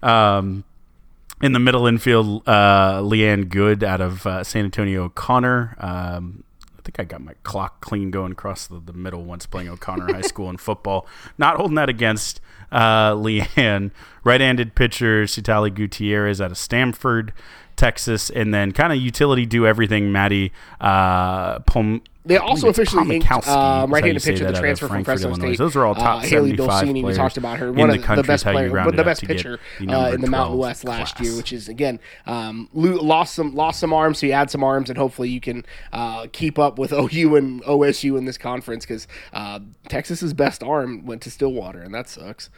Um, 0.04 0.62
in 1.42 1.52
the 1.52 1.58
middle 1.58 1.86
infield, 1.86 2.48
uh, 2.48 3.00
Leighann 3.02 3.48
Goode 3.48 3.82
out 3.82 4.00
of 4.00 4.26
uh, 4.26 4.44
San 4.44 4.64
Antonio 4.64 5.04
O'Connor. 5.04 5.74
Um, 5.78 6.44
I 6.82 6.84
think 6.84 6.98
I 6.98 7.04
got 7.04 7.20
my 7.20 7.34
clock 7.44 7.80
clean 7.80 8.10
going 8.10 8.32
across 8.32 8.66
the, 8.66 8.80
the 8.80 8.92
middle 8.92 9.24
once 9.24 9.46
playing 9.46 9.68
O'Connor 9.68 10.12
High 10.12 10.22
School 10.22 10.50
in 10.50 10.56
football. 10.56 11.06
Not 11.38 11.56
holding 11.56 11.76
that 11.76 11.88
against 11.88 12.40
uh, 12.72 13.14
Leighann. 13.14 13.92
Right-handed 14.24 14.74
pitcher 14.74 15.24
Citlaly 15.24 15.72
Gutierrez 15.72 16.40
out 16.40 16.50
of 16.50 16.58
Stamford. 16.58 17.32
Texas, 17.82 18.30
and 18.30 18.54
then 18.54 18.70
kind 18.70 18.92
of 18.92 18.98
utility 19.00 19.44
do 19.44 19.66
everything. 19.66 20.12
Maddie 20.12 20.52
uh, 20.80 21.58
Pom- 21.60 22.02
they 22.24 22.36
also 22.36 22.68
officially 22.68 23.16
inked 23.16 23.48
uh, 23.48 23.86
right-handed 23.88 24.22
pitcher, 24.22 24.46
the 24.46 24.52
transfer 24.52 24.86
from 24.86 25.02
Fresno. 25.02 25.34
State. 25.34 25.58
Those 25.58 25.74
are 25.74 25.84
all 25.84 25.96
top 25.96 26.22
uh, 26.22 26.26
Hailey 26.26 26.52
Dolcini. 26.52 27.02
We 27.02 27.14
talked 27.14 27.36
about 27.36 27.58
her, 27.58 27.72
one 27.72 27.90
of 27.90 28.00
the, 28.00 28.14
the 28.14 28.22
best 28.22 28.44
player, 28.44 28.70
but 28.70 28.94
the 28.94 29.02
best 29.02 29.24
pitcher 29.24 29.58
uh, 29.80 30.12
in 30.14 30.20
the 30.20 30.30
Mountain 30.30 30.58
West 30.58 30.84
class. 30.84 31.00
last 31.00 31.20
year, 31.20 31.36
which 31.36 31.52
is 31.52 31.68
again 31.68 31.98
um, 32.26 32.68
lost 32.72 33.34
some 33.34 33.56
lost 33.56 33.80
some 33.80 33.92
arms, 33.92 34.20
so 34.20 34.26
you 34.26 34.32
add 34.32 34.50
some 34.50 34.62
arms, 34.62 34.88
and 34.88 34.96
hopefully 34.96 35.30
you 35.30 35.40
can 35.40 35.66
uh, 35.92 36.28
keep 36.32 36.60
up 36.60 36.78
with 36.78 36.92
OU 36.92 37.34
and 37.34 37.62
OSU 37.64 38.16
in 38.16 38.24
this 38.24 38.38
conference 38.38 38.86
because 38.86 39.08
uh, 39.32 39.58
Texas's 39.88 40.32
best 40.32 40.62
arm 40.62 41.04
went 41.04 41.22
to 41.22 41.30
Stillwater, 41.30 41.82
and 41.82 41.92
that 41.92 42.08
sucks. 42.08 42.50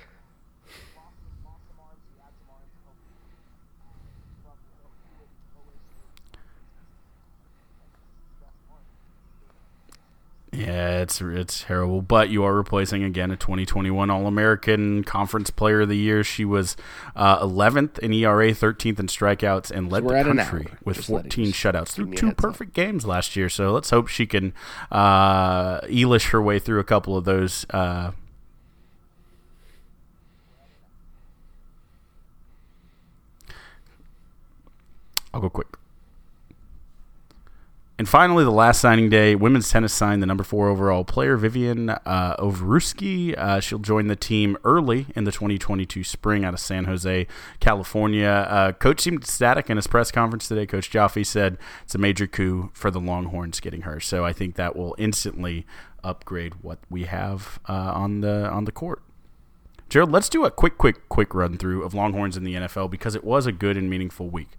Yeah, 10.57 11.01
it's 11.01 11.21
it's 11.21 11.65
terrible. 11.65 12.01
But 12.01 12.29
you 12.31 12.45
are 12.45 12.55
replacing 12.55 13.03
again 13.03 13.31
a 13.33 13.37
2021 13.37 14.09
All 14.09 14.27
American 14.29 15.03
Conference 15.03 15.51
Player 15.51 15.81
of 15.81 15.89
the 15.89 15.97
Year. 15.97 16.23
She 16.23 16.45
was 16.45 16.77
uh, 17.17 17.41
11th 17.45 17.99
in 17.99 18.13
ERA, 18.13 18.51
13th 18.53 19.01
in 19.01 19.07
strikeouts, 19.09 19.71
and 19.73 19.91
led 19.91 20.05
the 20.05 20.23
country 20.23 20.69
with 20.85 20.97
Just 20.99 21.09
14 21.09 21.47
shutouts 21.49 21.89
through 21.89 22.15
two 22.15 22.33
perfect 22.33 22.71
up. 22.71 22.75
games 22.75 23.05
last 23.05 23.35
year. 23.35 23.49
So 23.49 23.73
let's 23.73 23.91
hope 23.91 24.07
she 24.07 24.27
can 24.27 24.53
uh, 24.93 25.81
elish 25.83 26.31
her 26.31 26.41
way 26.41 26.59
through 26.61 26.79
a 26.79 26.85
couple 26.85 27.17
of 27.17 27.25
those. 27.25 27.67
Uh, 27.71 28.13
I'll 35.33 35.41
go 35.41 35.51
quick. 35.51 35.67
And 37.97 38.09
finally, 38.09 38.43
the 38.43 38.51
last 38.51 38.81
signing 38.81 39.09
day, 39.09 39.37
women's 39.37 39.71
tennis 39.71 39.93
signed 39.93 40.21
the 40.21 40.27
number 40.27 40.43
four 40.43 40.69
overall 40.69 41.05
player, 41.05 41.37
Vivian 41.37 41.91
uh, 41.91 42.35
Ovrootsky. 42.41 43.39
Uh, 43.39 43.61
she'll 43.61 43.79
join 43.79 44.09
the 44.09 44.17
team 44.17 44.57
early 44.65 45.07
in 45.15 45.23
the 45.23 45.31
2022 45.31 46.03
spring 46.03 46.45
out 46.45 46.55
of 46.55 46.59
San 46.59 46.87
Jose, 46.87 47.29
California. 47.61 48.29
Uh, 48.51 48.73
Coach 48.73 49.01
seemed 49.01 49.23
ecstatic 49.23 49.71
in 49.71 49.77
his 49.77 49.87
press 49.87 50.11
conference 50.11 50.49
today. 50.49 50.67
Coach 50.67 50.91
Joffe 50.91 51.25
said 51.25 51.57
it's 51.85 51.95
a 51.95 51.99
major 51.99 52.27
coup 52.27 52.71
for 52.75 52.91
the 52.91 52.99
Longhorns 52.99 53.61
getting 53.61 53.83
her. 53.83 54.01
So 54.01 54.25
I 54.25 54.33
think 54.33 54.57
that 54.57 54.75
will 54.75 54.97
instantly 54.99 55.65
upgrade 56.03 56.55
what 56.63 56.81
we 56.91 57.05
have 57.05 57.61
uh, 57.69 57.93
on 57.95 58.23
the 58.23 58.49
on 58.51 58.65
the 58.65 58.73
court. 58.73 59.03
Gerald, 59.89 60.11
let's 60.11 60.29
do 60.29 60.45
a 60.45 60.51
quick, 60.51 60.79
quick, 60.79 61.09
quick 61.09 61.33
run 61.33 61.59
through 61.59 61.85
of 61.85 61.95
Longhorns 61.95 62.37
in 62.37 62.43
the 62.43 62.55
NFL 62.55 62.91
because 62.91 63.15
it 63.15 63.23
was 63.23 63.47
a 63.47 63.53
good 63.53 63.77
and 63.77 63.89
meaningful 63.89 64.29
week. 64.29 64.51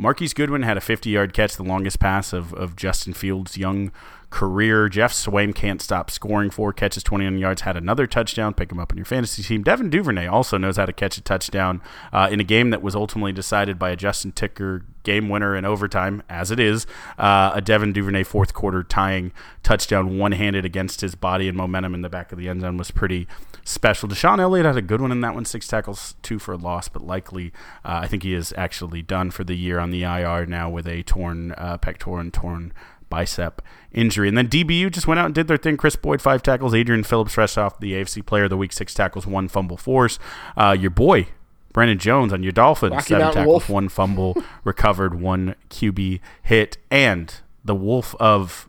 Marquise 0.00 0.32
Goodwin 0.32 0.62
had 0.62 0.78
a 0.78 0.80
50 0.80 1.10
yard 1.10 1.34
catch, 1.34 1.56
the 1.56 1.62
longest 1.62 2.00
pass 2.00 2.32
of, 2.32 2.54
of 2.54 2.74
Justin 2.74 3.12
Fields' 3.12 3.58
young 3.58 3.92
career. 4.30 4.88
Geoff 4.88 5.12
Swaim 5.12 5.54
can't 5.54 5.82
stop 5.82 6.10
scoring. 6.10 6.50
Four 6.50 6.72
catches, 6.72 7.02
21 7.02 7.38
yards, 7.38 7.62
had 7.62 7.76
another 7.76 8.06
touchdown. 8.06 8.54
Pick 8.54 8.70
him 8.70 8.78
up 8.78 8.92
in 8.92 8.96
your 8.96 9.04
fantasy 9.04 9.42
team. 9.42 9.62
Devin 9.62 9.90
Duvernay 9.90 10.26
also 10.26 10.56
knows 10.56 10.76
how 10.76 10.86
to 10.86 10.92
catch 10.92 11.18
a 11.18 11.20
touchdown 11.20 11.82
uh, 12.12 12.28
in 12.30 12.40
a 12.40 12.44
game 12.44 12.70
that 12.70 12.82
was 12.82 12.94
ultimately 12.94 13.32
decided 13.32 13.78
by 13.78 13.90
a 13.90 13.96
Justin 13.96 14.32
Tucker 14.32 14.84
game 15.02 15.28
winner 15.28 15.56
in 15.56 15.64
overtime, 15.64 16.22
as 16.28 16.50
it 16.50 16.60
is. 16.60 16.86
Uh, 17.18 17.52
a 17.54 17.60
Devin 17.60 17.92
Duvernay 17.92 18.22
fourth 18.22 18.54
quarter 18.54 18.82
tying 18.82 19.32
touchdown 19.62 20.18
one 20.18 20.32
handed 20.32 20.64
against 20.64 21.00
his 21.00 21.14
body 21.14 21.48
and 21.48 21.56
momentum 21.56 21.94
in 21.94 22.02
the 22.02 22.08
back 22.08 22.32
of 22.32 22.38
the 22.38 22.48
end 22.48 22.60
zone 22.60 22.76
was 22.76 22.90
pretty 22.90 23.26
special. 23.64 24.08
DeShon 24.08 24.38
Elliott 24.38 24.66
had 24.66 24.76
a 24.76 24.82
good 24.82 25.00
one 25.00 25.12
in 25.12 25.20
that 25.22 25.34
one, 25.34 25.44
six 25.44 25.66
tackles, 25.66 26.14
two 26.22 26.38
for 26.38 26.52
a 26.52 26.56
loss, 26.56 26.88
but 26.88 27.02
likely 27.02 27.52
uh, 27.84 28.00
I 28.02 28.06
think 28.06 28.22
he 28.22 28.34
is 28.34 28.52
actually 28.56 29.02
done 29.02 29.30
for 29.30 29.44
the 29.44 29.56
year 29.56 29.78
on 29.78 29.90
the 29.90 30.02
IR 30.02 30.46
now 30.46 30.70
with 30.70 30.86
a 30.86 31.02
torn 31.02 31.52
uh, 31.52 31.78
pectoral 31.78 32.18
and 32.18 32.32
torn 32.32 32.72
bicep 33.10 33.60
injury. 33.92 34.28
And 34.28 34.38
then 34.38 34.48
DBU 34.48 34.90
just 34.92 35.06
went 35.06 35.20
out 35.20 35.26
and 35.26 35.34
did 35.34 35.48
their 35.48 35.56
thing. 35.56 35.76
Kris 35.76 35.96
Boyd, 35.96 36.22
five 36.22 36.42
tackles. 36.42 36.74
Adrian 36.74 37.04
Phillips, 37.04 37.34
fresh 37.34 37.58
off 37.58 37.78
the 37.80 37.92
AFC 37.92 38.24
Player 38.24 38.44
of 38.44 38.50
the 38.50 38.56
Week, 38.56 38.72
six 38.72 38.94
tackles, 38.94 39.26
one 39.26 39.48
fumble 39.48 39.76
force. 39.76 40.18
Uh, 40.56 40.74
your 40.78 40.90
boy, 40.90 41.26
Brandon 41.72 41.98
Jones 41.98 42.32
on 42.32 42.42
your 42.42 42.52
Dolphins, 42.52 42.92
Rocky 42.92 43.08
seven 43.08 43.24
Mountain 43.24 43.40
tackles, 43.42 43.52
Wolf. 43.52 43.68
one 43.68 43.88
fumble, 43.88 44.42
recovered, 44.64 45.20
one 45.20 45.54
QB 45.68 46.20
hit. 46.42 46.78
And 46.90 47.34
the 47.64 47.74
Wolf 47.74 48.14
of 48.18 48.68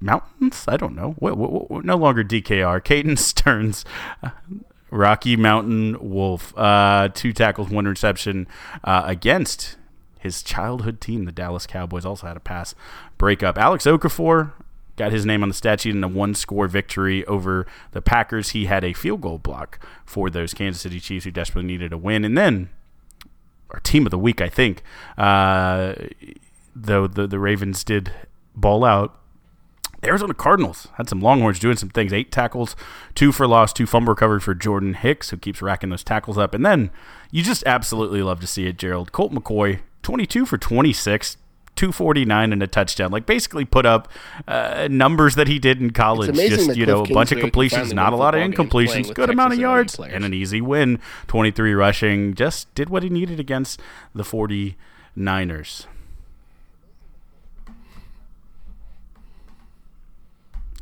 Mountains? 0.00 0.64
I 0.68 0.76
don't 0.76 0.94
know. 0.94 1.14
no 1.20 1.96
longer 1.96 2.24
DKR. 2.24 2.80
Caden 2.82 3.18
Stearns. 3.18 3.84
Rocky 4.90 5.36
Mountain 5.36 5.96
Wolf. 6.00 6.56
Uh, 6.56 7.08
two 7.12 7.32
tackles, 7.32 7.68
one 7.70 7.86
reception 7.86 8.46
uh, 8.84 9.02
against 9.06 9.76
his 10.26 10.42
childhood 10.42 11.00
team, 11.00 11.24
the 11.24 11.32
Dallas 11.32 11.66
Cowboys, 11.66 12.04
also 12.04 12.26
had 12.26 12.36
a 12.36 12.40
pass 12.40 12.74
breakup. 13.16 13.56
Alex 13.56 13.86
Okafor 13.86 14.52
got 14.96 15.12
his 15.12 15.24
name 15.24 15.42
on 15.42 15.48
the 15.48 15.54
stat 15.54 15.80
sheet 15.80 15.94
in 15.94 16.02
a 16.02 16.08
one 16.08 16.34
score 16.34 16.66
victory 16.66 17.24
over 17.26 17.66
the 17.92 18.02
Packers. 18.02 18.50
He 18.50 18.64
had 18.66 18.84
a 18.84 18.92
field 18.92 19.20
goal 19.20 19.38
block 19.38 19.78
for 20.04 20.28
those 20.28 20.52
Kansas 20.52 20.82
City 20.82 20.98
Chiefs 20.98 21.24
who 21.24 21.30
desperately 21.30 21.68
needed 21.68 21.92
a 21.92 21.98
win. 21.98 22.24
And 22.24 22.36
then 22.36 22.70
our 23.70 23.80
team 23.80 24.06
of 24.06 24.10
the 24.10 24.18
week, 24.18 24.40
I 24.40 24.48
think, 24.48 24.82
uh, 25.16 25.94
though 26.74 27.06
the, 27.06 27.26
the 27.26 27.38
Ravens 27.38 27.84
did 27.84 28.12
ball 28.54 28.84
out, 28.84 29.18
the 30.00 30.08
Arizona 30.08 30.34
Cardinals 30.34 30.88
had 30.96 31.08
some 31.08 31.20
Longhorns 31.20 31.58
doing 31.58 31.76
some 31.76 31.88
things. 31.88 32.12
Eight 32.12 32.30
tackles, 32.30 32.76
two 33.14 33.32
for 33.32 33.46
loss, 33.46 33.72
two 33.72 33.86
fumble 33.86 34.12
recovered 34.12 34.42
for 34.42 34.54
Jordan 34.54 34.94
Hicks, 34.94 35.30
who 35.30 35.36
keeps 35.36 35.62
racking 35.62 35.90
those 35.90 36.04
tackles 36.04 36.36
up. 36.36 36.54
And 36.54 36.64
then 36.64 36.90
you 37.30 37.42
just 37.42 37.64
absolutely 37.66 38.22
love 38.22 38.40
to 38.40 38.46
see 38.46 38.66
it, 38.66 38.78
Gerald. 38.78 39.12
Colt 39.12 39.32
McCoy, 39.32 39.80
22 40.06 40.46
for 40.46 40.56
26, 40.56 41.36
249 41.74 42.52
and 42.52 42.62
a 42.62 42.68
touchdown. 42.68 43.10
Like 43.10 43.26
basically 43.26 43.64
put 43.64 43.84
up 43.84 44.06
uh, 44.46 44.86
numbers 44.88 45.34
that 45.34 45.48
he 45.48 45.58
did 45.58 45.82
in 45.82 45.90
college. 45.90 46.32
Just 46.36 46.76
you 46.76 46.86
know, 46.86 47.02
a 47.02 47.08
bunch 47.12 47.32
of 47.32 47.40
completions, 47.40 47.92
not 47.92 48.12
a 48.12 48.16
lot 48.16 48.36
of 48.36 48.40
incompletions, 48.40 49.12
good 49.12 49.30
amount 49.30 49.54
of 49.54 49.58
yards, 49.58 49.98
and 49.98 50.24
an 50.24 50.32
easy 50.32 50.60
win. 50.60 51.00
23 51.26 51.74
rushing. 51.74 52.34
Just 52.34 52.72
did 52.76 52.88
what 52.88 53.02
he 53.02 53.08
needed 53.08 53.40
against 53.40 53.80
the 54.14 54.22
49ers. 54.22 55.86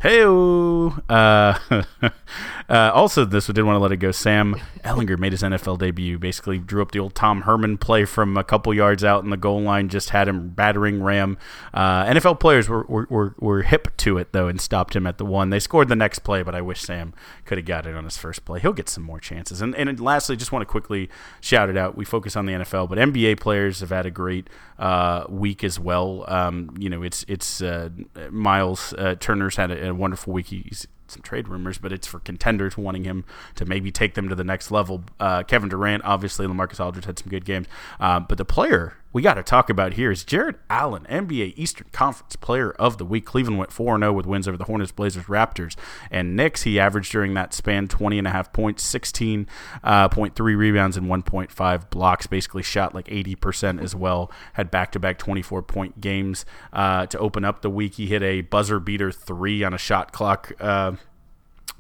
Hey, 0.03 0.23
uh, 0.23 1.59
uh, 2.69 2.91
also, 2.95 3.25
this 3.25 3.47
we 3.47 3.53
didn't 3.53 3.67
want 3.67 3.77
to 3.77 3.81
let 3.81 3.93
it 3.93 3.99
go. 3.99 4.11
Sam 4.11 4.57
Ehlinger 4.85 5.19
made 5.19 5.33
his 5.33 5.43
NFL 5.43 5.79
debut. 5.79 6.19
Basically, 6.19 6.59
drew 6.59 6.81
up 6.81 6.93
the 6.93 6.99
old 6.99 7.15
Tom 7.15 7.43
Herman 7.43 7.77
play 7.77 8.07
from 8.07 8.37
a 8.37 8.45
couple 8.45 8.73
yards 8.73 9.05
out 9.05 9.23
in 9.23 9.31
the 9.31 9.37
goal 9.37 9.61
line. 9.61 9.91
Just 9.91 10.11
had 10.11 10.29
him 10.29 10.49
battering 10.49 11.03
ram. 11.03 11.37
Uh, 11.75 12.05
NFL 12.07 12.41
players 12.41 12.69
were, 12.69 12.85
were, 12.85 13.07
were, 13.11 13.35
were, 13.39 13.63
hip 13.63 13.95
to 13.99 14.17
it 14.17 14.33
though 14.33 14.49
and 14.49 14.61
stopped 14.61 14.97
him 14.97 15.07
at 15.07 15.19
the 15.19 15.27
one. 15.27 15.51
They 15.51 15.61
scored 15.61 15.89
the 15.89 15.97
next 15.97 16.21
play, 16.21 16.43
but 16.43 16.55
I 16.55 16.63
wish 16.63 16.81
Sam 16.81 17.13
could 17.45 17.59
have 17.59 17.67
got 17.67 17.87
it 17.87 17.95
on 17.95 18.05
his 18.05 18.17
first 18.17 18.45
play. 18.45 18.61
He'll 18.61 18.73
get 18.73 18.89
some 18.89 19.05
more 19.05 19.21
chances. 19.21 19.61
And 19.61 19.75
and 19.75 20.01
lastly, 20.01 20.37
just 20.37 20.53
want 20.53 20.63
to 20.63 20.67
quickly 20.67 21.11
shout 21.41 21.69
it 21.69 21.77
out. 21.77 21.97
We 21.97 22.07
focus 22.07 22.35
on 22.35 22.47
the 22.47 22.55
NFL, 22.55 22.89
but 22.89 22.97
NBA 22.97 23.41
players 23.41 23.81
have 23.81 23.91
had 23.91 24.07
a 24.07 24.11
great 24.11 24.49
uh, 24.79 25.25
week 25.29 25.63
as 25.65 25.79
well. 25.79 26.25
Um, 26.29 26.75
you 26.79 26.89
know, 26.89 27.03
it's 27.03 27.27
it's 27.29 27.61
uh, 27.61 27.91
Myles 28.31 28.95
uh, 28.95 29.17
Turner's 29.21 29.57
had 29.57 29.71
a, 29.71 29.89
a 29.89 29.95
wonderful 29.95 30.33
week. 30.33 30.47
He's 30.47 30.87
some 31.09 31.23
trade 31.23 31.49
rumors, 31.49 31.79
but 31.79 31.93
it's 31.93 32.07
for 32.07 32.21
contenders 32.21 32.77
wanting 32.77 33.05
him 33.05 33.25
to 33.57 33.65
maybe 33.65 33.91
take 33.91 34.15
them 34.15 34.29
to 34.29 34.35
the 34.35 34.45
next 34.45 34.71
level. 34.71 35.05
Uh, 35.21 35.43
Kevin 35.43 35.69
Durant, 35.69 36.05
obviously, 36.05 36.47
Lamarcus 36.47 36.81
Aldridge 36.81 37.05
had 37.05 37.19
some 37.19 37.29
good 37.29 37.45
games, 37.45 37.67
uh, 38.01 38.21
but 38.21 38.39
the 38.39 38.45
player 38.45 38.97
we 39.15 39.23
got 39.23 39.35
to 39.35 39.45
talk 39.45 39.71
about 39.71 39.93
here 39.93 40.11
is 40.11 40.25
Jarrett 40.25 40.57
Allen, 40.69 41.07
NBA 41.09 41.55
Eastern 41.57 41.87
Conference 41.93 42.35
Player 42.35 42.73
of 42.73 42.99
the 42.99 43.05
Week. 43.05 43.25
Cleveland 43.25 43.59
went 43.59 43.71
4 43.71 43.97
0 43.97 44.13
with 44.13 44.27
wins 44.27 44.49
over 44.49 44.57
the 44.57 44.65
Hornets, 44.65 44.91
Blazers, 44.91 45.27
Raptors, 45.27 45.77
and 46.11 46.35
Knicks. 46.35 46.63
He 46.63 46.81
averaged 46.81 47.13
during 47.13 47.33
that 47.35 47.55
span 47.55 47.87
20 47.87 48.19
and 48.19 48.27
a 48.27 48.31
half 48.31 48.53
points, 48.53 48.85
16.3 48.93 49.47
uh, 49.85 50.43
rebounds, 50.43 50.97
and 50.97 51.07
1.5 51.07 51.91
blocks. 51.91 52.27
Basically, 52.27 52.65
shot 52.65 52.93
like 52.93 53.07
80% 53.07 53.81
as 53.81 53.95
well. 53.95 54.33
Had 54.55 54.73
back 54.73 54.91
to 54.93 54.99
back 54.99 55.17
24 55.19 55.63
point 55.63 56.01
games 56.01 56.45
uh, 56.73 57.07
to 57.07 57.19
open 57.21 57.45
up 57.45 57.63
the 57.63 57.71
week. 57.71 57.95
He 57.95 58.09
hit 58.09 58.23
a 58.23 58.41
buzzer 58.41 58.81
beater 58.81 59.13
three 59.13 59.63
on 59.63 59.73
a 59.73 59.79
shot 59.79 60.11
clock. 60.11 60.51
Uh, 60.59 60.95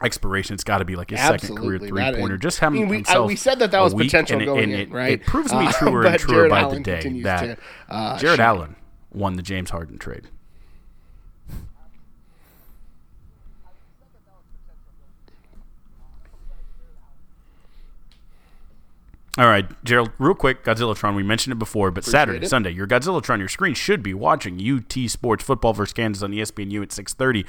expiration. 0.04 0.54
It's 0.54 0.64
got 0.64 0.78
to 0.78 0.84
be 0.84 0.96
like 0.96 1.10
his 1.10 1.20
second 1.20 1.56
career 1.56 1.78
three 1.78 2.02
pointer. 2.14 2.36
Just 2.36 2.58
having 2.60 2.82
I 2.82 2.86
mean, 2.86 3.04
we, 3.04 3.04
uh, 3.04 3.24
we 3.24 3.36
said 3.36 3.58
that 3.60 3.70
that 3.70 3.80
was 3.80 3.94
potential 3.94 4.38
and 4.38 4.46
going 4.46 4.70
it, 4.70 4.80
in, 4.80 4.90
right? 4.90 5.12
It, 5.12 5.24
proves 5.24 5.52
me 5.52 5.70
truer 5.72 6.06
uh, 6.06 6.10
and 6.12 6.20
truer 6.20 6.48
by 6.48 6.60
Allen 6.60 6.82
the 6.82 6.82
day 6.82 7.20
that 7.22 7.40
to, 7.40 7.56
uh, 7.88 8.18
Jarrett 8.18 8.40
Allen 8.40 8.76
won 9.12 9.36
the 9.36 9.42
James 9.42 9.70
Harden 9.70 9.98
trade. 9.98 10.28
All 19.36 19.46
right, 19.46 19.66
Gerald, 19.84 20.12
real 20.20 20.36
quick, 20.36 20.62
Godzillatron. 20.62 21.16
We 21.16 21.24
mentioned 21.24 21.52
it 21.54 21.58
before, 21.58 21.90
but 21.90 22.04
Appreciate 22.04 22.20
Saturday, 22.20 22.46
it. 22.46 22.48
Sunday, 22.48 22.70
your 22.70 22.86
Godzillatron, 22.86 23.40
your 23.40 23.48
screen 23.48 23.74
should 23.74 24.00
be 24.00 24.14
watching 24.14 24.60
UT 24.60 25.10
Sports 25.10 25.42
football 25.42 25.72
versus 25.72 25.92
Kansas 25.92 26.22
on 26.22 26.30
ESPNU 26.30 26.82
at 26.82 26.90
6:30. 26.92 27.44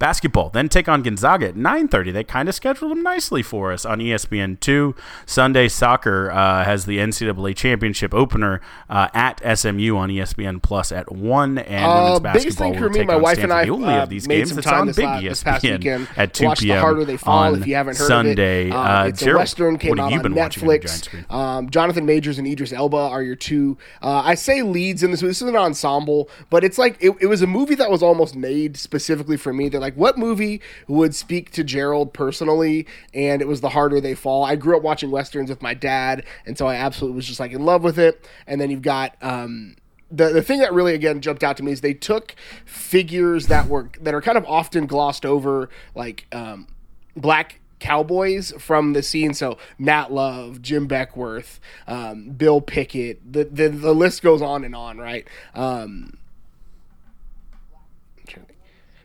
Basketball, 0.00 0.50
then 0.50 0.68
take 0.68 0.88
on 0.88 1.00
Gonzaga 1.04 1.46
at 1.50 1.54
9:30. 1.54 2.10
They 2.12 2.24
kind 2.24 2.48
of 2.48 2.56
scheduled 2.56 2.90
them 2.90 3.04
nicely 3.04 3.44
for 3.44 3.70
us 3.72 3.84
on 3.86 4.00
ESPN2. 4.00 4.96
Sunday, 5.26 5.68
soccer 5.68 6.28
uh, 6.32 6.64
has 6.64 6.86
the 6.86 6.98
NCAA 6.98 7.54
championship 7.54 8.12
opener 8.12 8.60
uh, 8.90 9.06
at 9.14 9.40
SMU 9.58 9.96
on 9.96 10.08
ESPN 10.08 10.60
Plus 10.60 10.90
at 10.90 11.12
one, 11.12 11.58
and 11.58 11.84
uh, 11.84 12.18
women's 12.20 12.56
basketball 12.56 12.72
will 12.72 12.90
take 12.90 13.06
my 13.06 13.14
on 13.14 13.22
wife 13.22 13.38
Stanford. 13.38 13.44
and 13.44 13.52
I 13.52 13.64
the 13.64 13.70
only 13.70 13.94
uh, 13.94 14.02
of 14.02 14.08
these 14.08 14.26
games 14.26 14.52
that's 14.56 14.66
on 14.66 14.86
Big 14.88 14.96
this, 14.96 15.44
ESPN 15.44 16.08
at 16.16 16.34
2 16.34 16.50
p.m. 16.56 16.74
The 16.74 16.80
Harder 16.80 17.04
They 17.04 17.16
Fall, 17.16 17.38
on 17.54 17.60
if 17.60 17.66
you 17.68 17.76
haven't 17.76 17.96
heard 17.96 18.08
Sunday. 18.08 18.62
of 18.62 18.70
it. 18.70 18.72
Uh, 18.74 18.78
uh, 18.80 19.04
it's 19.06 19.20
Gerald, 19.20 19.36
a 19.36 19.38
Western 19.42 19.78
came 19.78 19.90
what 19.90 19.98
have 20.00 20.10
you 20.10 20.20
been 20.20 20.34
watching 20.34 20.64
on 20.64 20.68
your 20.70 20.78
giant 20.80 21.04
screen? 21.04 21.24
Um, 21.30 21.70
Jonathan 21.70 22.06
Majors 22.06 22.38
and 22.38 22.46
Idris 22.46 22.72
Elba 22.72 22.96
are 22.96 23.22
your 23.22 23.36
two. 23.36 23.76
Uh, 24.02 24.22
I 24.24 24.34
say 24.34 24.62
leads 24.62 25.02
in 25.02 25.10
this. 25.10 25.22
movie. 25.22 25.30
This 25.30 25.42
is 25.42 25.48
an 25.48 25.56
ensemble, 25.56 26.28
but 26.50 26.64
it's 26.64 26.78
like 26.78 26.96
it, 27.00 27.16
it 27.20 27.26
was 27.26 27.42
a 27.42 27.46
movie 27.46 27.74
that 27.74 27.90
was 27.90 28.02
almost 28.02 28.34
made 28.34 28.76
specifically 28.76 29.36
for 29.36 29.52
me. 29.52 29.68
They're 29.68 29.80
like, 29.80 29.94
what 29.94 30.18
movie 30.18 30.60
would 30.86 31.14
speak 31.14 31.50
to 31.52 31.64
Gerald 31.64 32.12
personally? 32.12 32.86
And 33.14 33.42
it 33.42 33.48
was 33.48 33.60
The 33.60 33.70
Harder 33.70 34.00
They 34.00 34.14
Fall. 34.14 34.44
I 34.44 34.56
grew 34.56 34.76
up 34.76 34.82
watching 34.82 35.10
westerns 35.10 35.50
with 35.50 35.62
my 35.62 35.74
dad, 35.74 36.24
and 36.46 36.56
so 36.56 36.66
I 36.66 36.76
absolutely 36.76 37.16
was 37.16 37.26
just 37.26 37.40
like 37.40 37.52
in 37.52 37.64
love 37.64 37.82
with 37.82 37.98
it. 37.98 38.26
And 38.46 38.60
then 38.60 38.70
you've 38.70 38.82
got. 38.82 39.16
Um, 39.22 39.76
the, 40.10 40.30
the 40.30 40.42
thing 40.42 40.60
that 40.60 40.72
really 40.72 40.94
again 40.94 41.20
jumped 41.20 41.44
out 41.44 41.58
to 41.58 41.62
me 41.62 41.70
is 41.70 41.82
they 41.82 41.92
took 41.92 42.34
figures 42.64 43.48
that 43.48 43.68
were 43.68 43.90
that 44.00 44.14
are 44.14 44.22
kind 44.22 44.38
of 44.38 44.44
often 44.46 44.86
glossed 44.86 45.26
over 45.26 45.68
like 45.94 46.26
um, 46.32 46.66
black 47.14 47.60
cowboys 47.80 48.52
from 48.58 48.92
the 48.92 49.02
scene. 49.02 49.34
So 49.34 49.58
Nat 49.78 50.12
Love, 50.12 50.62
Jim 50.62 50.88
Beckwourth, 50.88 51.58
um, 51.86 52.30
Bill 52.30 52.60
Pickett. 52.60 53.32
The, 53.32 53.44
the 53.44 53.68
the 53.68 53.94
list 53.94 54.22
goes 54.22 54.42
on 54.42 54.64
and 54.64 54.74
on, 54.74 54.98
right? 54.98 55.26
Um, 55.54 56.18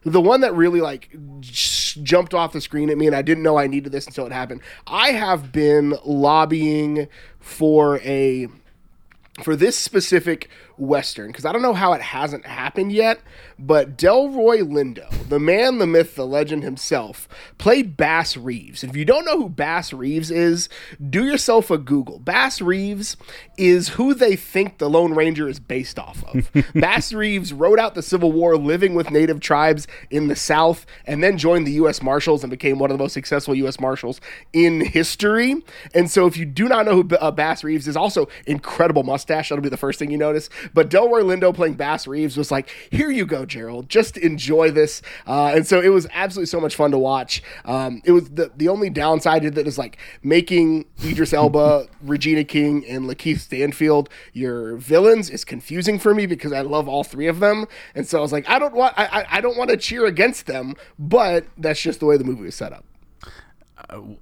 the 0.05 0.21
one 0.21 0.41
that 0.41 0.53
really 0.53 0.81
like 0.81 1.09
j- 1.39 2.01
jumped 2.03 2.33
off 2.33 2.53
the 2.53 2.61
screen 2.61 2.89
at 2.89 2.97
me, 2.97 3.07
and 3.07 3.15
I 3.15 3.21
didn't 3.21 3.43
know 3.43 3.57
I 3.57 3.67
needed 3.67 3.91
this 3.91 4.05
until 4.05 4.25
it 4.25 4.31
happened. 4.31 4.61
I 4.85 5.11
have 5.11 5.51
been 5.51 5.95
lobbying 6.05 7.07
for 7.39 7.99
a 7.99 8.47
for 9.41 9.55
this 9.55 9.77
specific 9.77 10.49
Western, 10.77 11.27
because 11.27 11.45
I 11.45 11.51
don't 11.51 11.61
know 11.61 11.73
how 11.73 11.93
it 11.93 12.01
hasn't 12.01 12.45
happened 12.45 12.91
yet, 12.91 13.19
but 13.57 13.97
Delroy 13.97 14.61
Lindo, 14.61 15.09
the 15.29 15.39
man, 15.39 15.77
the 15.77 15.87
myth, 15.87 16.15
the 16.15 16.27
legend 16.27 16.63
himself, 16.63 17.27
played 17.57 17.97
Bass 17.97 18.37
Reeves. 18.37 18.83
If 18.83 18.95
you 18.95 19.05
don't 19.05 19.25
know 19.25 19.37
who 19.37 19.49
Bass 19.49 19.93
Reeves 19.93 20.29
is, 20.29 20.69
do 21.09 21.25
yourself 21.25 21.71
a 21.71 21.77
Google. 21.77 22.19
Bass 22.19 22.61
Reeves 22.61 23.17
is 23.57 23.89
who 23.89 24.13
they 24.13 24.35
think 24.35 24.77
the 24.77 24.89
Lone 24.89 25.13
Ranger 25.13 25.47
is 25.47 25.59
based 25.59 25.97
off 25.97 26.23
of. 26.25 26.51
Bass 26.73 27.13
Reeves 27.13 27.53
rode 27.53 27.79
out 27.79 27.95
the 27.95 28.01
Civil 28.01 28.31
War 28.31 28.57
living 28.57 28.93
with 28.93 29.11
native 29.11 29.39
tribes 29.39 29.87
in 30.09 30.27
the 30.27 30.35
South 30.35 30.85
and 31.05 31.23
then 31.23 31.37
joined 31.37 31.65
the 31.65 31.71
U.S. 31.73 32.01
Marshals 32.01 32.43
and 32.43 32.51
became 32.51 32.79
one 32.79 32.91
of 32.91 32.97
the 32.97 33.03
most 33.03 33.13
successful 33.13 33.55
U.S. 33.55 33.79
Marshals 33.79 34.19
in 34.51 34.81
history. 34.81 35.55
And 35.93 36.11
so 36.11 36.27
if 36.27 36.37
you 36.37 36.45
do 36.45 36.67
not 36.67 36.85
know 36.85 37.01
who 37.01 37.15
uh, 37.15 37.31
Bass 37.31 37.63
Reeves 37.63 37.87
is, 37.87 37.97
also 37.97 38.27
incredible 38.45 39.03
mustache. 39.03 39.49
That'll 39.49 39.63
be 39.63 39.69
the 39.69 39.77
first 39.77 39.99
thing 39.99 40.11
you 40.11 40.17
notice. 40.17 40.49
But 40.73 40.89
Delroy 40.89 41.23
Lindo 41.23 41.53
playing 41.53 41.75
Bass 41.75 42.07
Reeves 42.07 42.37
was 42.37 42.51
like, 42.51 42.69
here 42.91 43.11
you 43.11 43.25
go, 43.25 43.45
Gerald. 43.45 43.89
Just 43.89 44.17
enjoy 44.17 44.71
this. 44.71 45.01
Uh, 45.27 45.53
and 45.55 45.67
so 45.67 45.79
it 45.79 45.89
was 45.89 46.07
absolutely 46.13 46.47
so 46.47 46.59
much 46.59 46.75
fun 46.75 46.91
to 46.91 46.97
watch. 46.97 47.43
Um, 47.65 48.01
it 48.05 48.11
was 48.11 48.29
the, 48.29 48.51
the 48.55 48.69
only 48.69 48.89
downside 48.89 49.43
to 49.43 49.51
that 49.51 49.67
is 49.67 49.77
like 49.77 49.97
making 50.23 50.85
Idris 51.03 51.33
Elba, 51.33 51.87
Regina 52.01 52.43
King, 52.43 52.85
and 52.87 53.05
Lakeith 53.05 53.39
Stanfield 53.39 54.09
your 54.33 54.75
villains 54.77 55.29
is 55.29 55.45
confusing 55.45 55.99
for 55.99 56.13
me 56.13 56.25
because 56.25 56.51
I 56.51 56.61
love 56.61 56.87
all 56.87 57.03
three 57.03 57.27
of 57.27 57.39
them. 57.39 57.65
And 57.95 58.07
so 58.07 58.19
I 58.19 58.21
was 58.21 58.31
like, 58.31 58.47
I 58.49 58.59
don't 58.59 58.73
want 58.73 58.93
I, 58.97 59.25
I 59.29 59.41
don't 59.41 59.57
want 59.57 59.69
to 59.69 59.77
cheer 59.77 60.05
against 60.05 60.45
them, 60.45 60.75
but 60.97 61.45
that's 61.57 61.81
just 61.81 61.99
the 61.99 62.05
way 62.05 62.17
the 62.17 62.23
movie 62.23 62.43
was 62.43 62.55
set 62.55 62.73
up. 62.73 62.85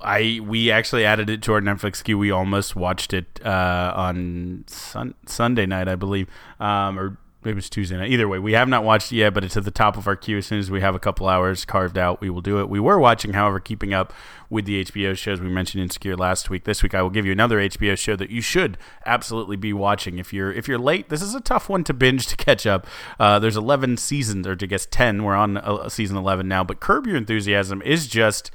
I 0.01 0.39
we 0.43 0.71
actually 0.71 1.05
added 1.05 1.29
it 1.29 1.41
to 1.43 1.53
our 1.53 1.61
Netflix 1.61 2.03
queue. 2.03 2.17
We 2.17 2.31
almost 2.31 2.75
watched 2.75 3.13
it 3.13 3.39
uh, 3.45 3.93
on 3.95 4.63
sun, 4.67 5.15
Sunday 5.25 5.65
night, 5.65 5.87
I 5.87 5.95
believe, 5.95 6.27
um, 6.59 6.99
or 6.99 7.17
maybe 7.43 7.57
it's 7.57 7.69
Tuesday 7.69 7.97
night. 7.97 8.11
Either 8.11 8.27
way, 8.27 8.39
we 8.39 8.53
have 8.53 8.67
not 8.67 8.83
watched 8.83 9.11
it 9.11 9.17
yet, 9.17 9.33
but 9.33 9.43
it's 9.43 9.57
at 9.57 9.63
the 9.63 9.71
top 9.71 9.97
of 9.97 10.07
our 10.07 10.15
queue. 10.15 10.37
As 10.37 10.45
soon 10.45 10.59
as 10.59 10.69
we 10.69 10.81
have 10.81 10.95
a 10.95 10.99
couple 10.99 11.27
hours 11.27 11.65
carved 11.65 11.97
out, 11.97 12.21
we 12.21 12.29
will 12.29 12.41
do 12.41 12.59
it. 12.59 12.69
We 12.69 12.79
were 12.79 12.99
watching, 12.99 13.33
however, 13.33 13.59
keeping 13.59 13.93
up 13.93 14.13
with 14.49 14.65
the 14.65 14.83
HBO 14.83 15.17
shows. 15.17 15.39
We 15.39 15.49
mentioned 15.49 15.81
Insecure 15.81 16.15
last 16.15 16.49
week. 16.49 16.65
This 16.65 16.83
week, 16.83 16.93
I 16.93 17.01
will 17.01 17.09
give 17.09 17.25
you 17.25 17.31
another 17.31 17.57
HBO 17.57 17.97
show 17.97 18.15
that 18.15 18.29
you 18.29 18.41
should 18.41 18.77
absolutely 19.05 19.55
be 19.55 19.73
watching. 19.73 20.19
If 20.19 20.33
you're 20.33 20.51
if 20.51 20.67
you're 20.67 20.79
late, 20.79 21.09
this 21.09 21.21
is 21.21 21.33
a 21.33 21.41
tough 21.41 21.69
one 21.69 21.83
to 21.85 21.93
binge 21.93 22.27
to 22.27 22.35
catch 22.35 22.65
up. 22.65 22.85
Uh, 23.19 23.39
there's 23.39 23.57
11 23.57 23.97
seasons, 23.97 24.45
or 24.47 24.55
to 24.55 24.67
guess 24.67 24.85
10. 24.85 25.23
We're 25.23 25.35
on 25.35 25.57
uh, 25.57 25.89
season 25.89 26.17
11 26.17 26.47
now, 26.47 26.63
but 26.63 26.79
Curb 26.79 27.07
Your 27.07 27.17
Enthusiasm 27.17 27.81
is 27.83 28.07
just 28.07 28.51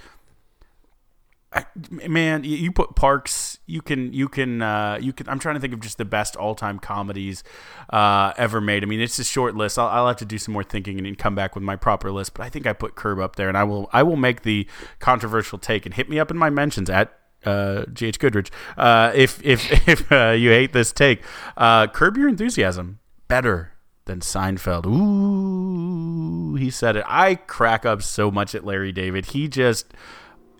man, 1.90 2.44
you 2.44 2.72
put 2.72 2.94
Parks. 2.96 3.58
You 3.66 3.82
can, 3.82 4.12
you 4.12 4.28
can, 4.28 4.62
uh, 4.62 4.98
you 5.00 5.12
can. 5.12 5.28
I'm 5.28 5.38
trying 5.38 5.56
to 5.56 5.60
think 5.60 5.74
of 5.74 5.80
just 5.80 5.98
the 5.98 6.04
best 6.04 6.36
all-time 6.36 6.78
comedies 6.78 7.42
uh, 7.90 8.32
ever 8.36 8.60
made. 8.60 8.82
I 8.82 8.86
mean, 8.86 9.00
it's 9.00 9.18
a 9.18 9.24
short 9.24 9.54
list. 9.54 9.78
I'll, 9.78 9.88
I'll, 9.88 10.06
have 10.06 10.16
to 10.16 10.24
do 10.24 10.38
some 10.38 10.54
more 10.54 10.64
thinking 10.64 11.04
and 11.04 11.18
come 11.18 11.34
back 11.34 11.54
with 11.54 11.64
my 11.64 11.76
proper 11.76 12.10
list. 12.12 12.34
But 12.34 12.44
I 12.44 12.48
think 12.48 12.66
I 12.66 12.72
put 12.72 12.94
Curb 12.94 13.18
up 13.18 13.36
there, 13.36 13.48
and 13.48 13.56
I 13.56 13.64
will, 13.64 13.90
I 13.92 14.02
will 14.02 14.16
make 14.16 14.42
the 14.42 14.66
controversial 14.98 15.58
take 15.58 15.86
and 15.86 15.94
hit 15.94 16.08
me 16.08 16.18
up 16.18 16.30
in 16.30 16.36
my 16.36 16.50
mentions 16.50 16.88
at 16.90 17.12
uh, 17.44 17.84
GH 17.92 18.18
Goodrich. 18.18 18.50
Uh, 18.76 19.12
if 19.14 19.42
if 19.44 19.88
if 19.88 20.10
uh, 20.10 20.30
you 20.30 20.50
hate 20.50 20.72
this 20.72 20.92
take, 20.92 21.22
uh, 21.56 21.86
curb 21.86 22.16
your 22.16 22.28
enthusiasm. 22.28 22.98
Better 23.28 23.72
than 24.04 24.20
Seinfeld. 24.20 24.86
Ooh, 24.86 26.54
he 26.54 26.70
said 26.70 26.96
it. 26.96 27.04
I 27.06 27.34
crack 27.34 27.84
up 27.84 28.02
so 28.02 28.30
much 28.30 28.54
at 28.54 28.64
Larry 28.64 28.92
David. 28.92 29.26
He 29.26 29.48
just 29.48 29.92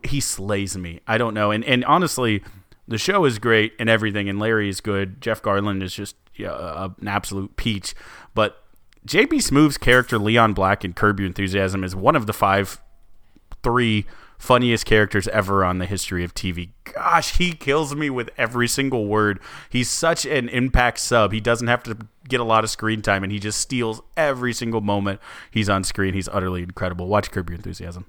he 0.07 0.21
slays 0.21 0.77
me. 0.77 1.01
I 1.07 1.19
don't 1.19 1.35
know. 1.35 1.51
And 1.51 1.65
and 1.65 1.85
honestly, 1.85 2.43
the 2.89 2.99
show 2.99 3.25
is 3.25 3.39
great 3.39 3.73
and 3.79 3.89
everything, 3.89 4.29
and 4.29 4.39
Larry 4.39 4.69
is 4.69 4.81
good. 4.81 5.21
Jeff 5.21 5.43
Garlin 5.43 5.83
is 5.83 5.95
just 5.95 6.17
yeah, 6.35 6.89
an 7.01 7.09
absolute 7.09 7.57
peach. 7.57 7.95
But 8.35 8.63
JB 9.07 9.35
Smoove's 9.35 9.79
character 9.79 10.19
Leon 10.19 10.53
Black 10.53 10.85
in 10.85 10.93
Curb 10.93 11.21
Your 11.21 11.27
Enthusiasm 11.27 11.85
is 11.85 11.95
one 11.95 12.17
of 12.17 12.27
the 12.27 12.33
five, 12.33 12.81
three 13.63 14.07
funniest 14.39 14.85
characters 14.85 15.27
ever 15.29 15.65
on 15.65 15.79
the 15.79 15.87
history 15.87 16.23
of 16.23 16.35
TV. 16.35 16.71
Gosh, 16.85 17.39
he 17.39 17.53
kills 17.53 17.95
me 17.95 18.11
with 18.11 18.31
every 18.37 18.69
single 18.69 19.07
word. 19.07 19.41
He's 19.71 19.89
such 19.89 20.27
an 20.27 20.49
impact 20.51 20.99
sub. 20.99 21.33
He 21.33 21.41
doesn't 21.41 21.69
have 21.69 21.83
to 21.85 21.97
get 22.29 22.41
a 22.41 22.45
lot 22.45 22.65
of 22.65 22.71
screen 22.71 23.01
time, 23.01 23.23
and 23.23 23.33
he 23.33 23.39
just 23.39 23.61
steals 23.61 24.03
every 24.17 24.53
single 24.53 24.83
moment 24.83 25.21
he's 25.51 25.71
on 25.71 25.85
screen. 25.85 26.13
He's 26.13 26.29
utterly 26.29 26.63
incredible. 26.63 27.07
Watch 27.07 27.31
Curb 27.31 27.49
Your 27.49 27.57
Enthusiasm 27.57 28.07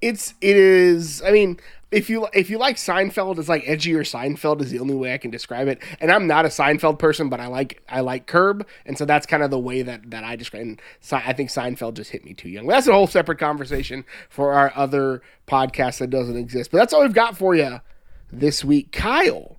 it's 0.00 0.34
it 0.40 0.56
is 0.56 1.22
i 1.22 1.30
mean 1.30 1.58
if 1.90 2.08
you 2.08 2.28
if 2.32 2.48
you 2.48 2.58
like 2.58 2.76
seinfeld 2.76 3.38
it's 3.38 3.48
like 3.48 3.64
edgier 3.64 4.00
seinfeld 4.00 4.60
is 4.60 4.70
the 4.70 4.78
only 4.78 4.94
way 4.94 5.12
i 5.12 5.18
can 5.18 5.30
describe 5.30 5.68
it. 5.68 5.82
And 6.00 6.10
i'm 6.10 6.26
not 6.26 6.44
a 6.44 6.48
seinfeld 6.48 6.98
person 6.98 7.28
but 7.28 7.40
i 7.40 7.46
like 7.46 7.82
i 7.88 8.00
like 8.00 8.26
curb. 8.26 8.66
And 8.86 8.96
so 8.96 9.04
that's 9.04 9.26
kind 9.26 9.42
of 9.42 9.50
the 9.50 9.58
way 9.58 9.82
that 9.82 10.10
that 10.10 10.24
i 10.24 10.36
describe 10.36 10.62
and 10.62 10.80
i 11.12 11.32
think 11.32 11.50
seinfeld 11.50 11.94
just 11.94 12.10
hit 12.10 12.24
me 12.24 12.34
too 12.34 12.48
young. 12.48 12.66
But 12.66 12.74
that's 12.74 12.86
a 12.86 12.92
whole 12.92 13.06
separate 13.06 13.38
conversation 13.38 14.04
for 14.28 14.52
our 14.52 14.72
other 14.76 15.22
podcast 15.46 15.98
that 15.98 16.10
doesn't 16.10 16.36
exist. 16.36 16.70
But 16.70 16.78
that's 16.78 16.92
all 16.92 17.02
we've 17.02 17.12
got 17.12 17.36
for 17.36 17.54
you 17.54 17.80
this 18.30 18.64
week. 18.64 18.92
Kyle 18.92 19.56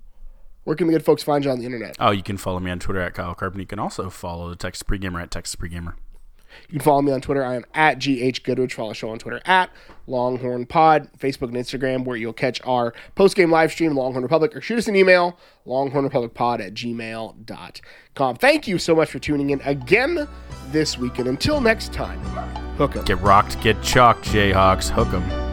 where 0.64 0.76
can 0.76 0.86
the 0.86 0.94
good 0.94 1.04
folks 1.04 1.24
find 1.24 1.44
you 1.44 1.50
on 1.50 1.60
the 1.60 1.66
internet? 1.66 1.96
Oh 2.00 2.12
you 2.12 2.24
can 2.24 2.38
follow 2.38 2.60
me 2.60 2.72
on 2.72 2.80
twitter 2.80 3.02
at 3.02 3.14
kyle 3.14 3.36
carpenter 3.36 3.62
you 3.62 3.68
can 3.68 3.80
also 3.80 4.10
follow 4.10 4.50
the 4.50 4.56
texas 4.56 4.84
pregamer 4.84 5.22
at 5.22 5.32
texas 5.32 5.56
pregamer 5.56 5.96
You 6.70 6.80
can 6.80 6.86
follow 6.86 7.02
me 7.02 7.12
on 7.12 7.22
Twitter. 7.22 7.44
I 7.44 7.56
am 7.56 7.66
at 7.74 8.00
GH 8.00 8.44
Goodrich. 8.44 8.74
Follow 8.74 8.90
the 8.90 8.96
show 8.96 9.10
on 9.10 9.20
Twitter 9.20 9.42
at 9.46 9.70
Longhorn 10.08 10.66
Pod, 10.66 11.10
Facebook 11.18 11.50
and 11.50 11.56
Instagram, 11.56 12.06
where 12.06 12.18
you'll 12.18 12.34
catch 12.34 12.62
our 12.64 12.94
post 13.16 13.36
game 13.36 13.52
live 13.52 13.72
stream, 13.72 13.96
Longhorn 13.96 14.24
Republic, 14.24 14.56
or 14.56 14.62
shoot 14.62 14.78
us 14.78 14.88
an 14.88 14.96
email, 14.96 15.38
longhornrepublicpod 15.66 16.66
at 16.66 16.74
gmail.com. 16.74 18.36
Thank 18.36 18.68
you 18.68 18.78
so 18.78 18.96
much 18.96 19.10
for 19.12 19.20
tuning 19.20 19.52
in 19.52 19.62
again 19.62 20.28
this 20.72 20.98
week. 20.98 21.20
And 21.20 21.28
until 21.28 21.62
next 21.62 21.94
time, 21.94 22.20
hook 22.78 22.96
'em. 22.96 23.06
Get 23.06 23.20
rocked, 23.22 23.62
get 23.62 23.82
chalked, 23.82 24.26
Jayhawks. 24.26 24.90
Hook 24.90 25.14
'em. 25.14 25.51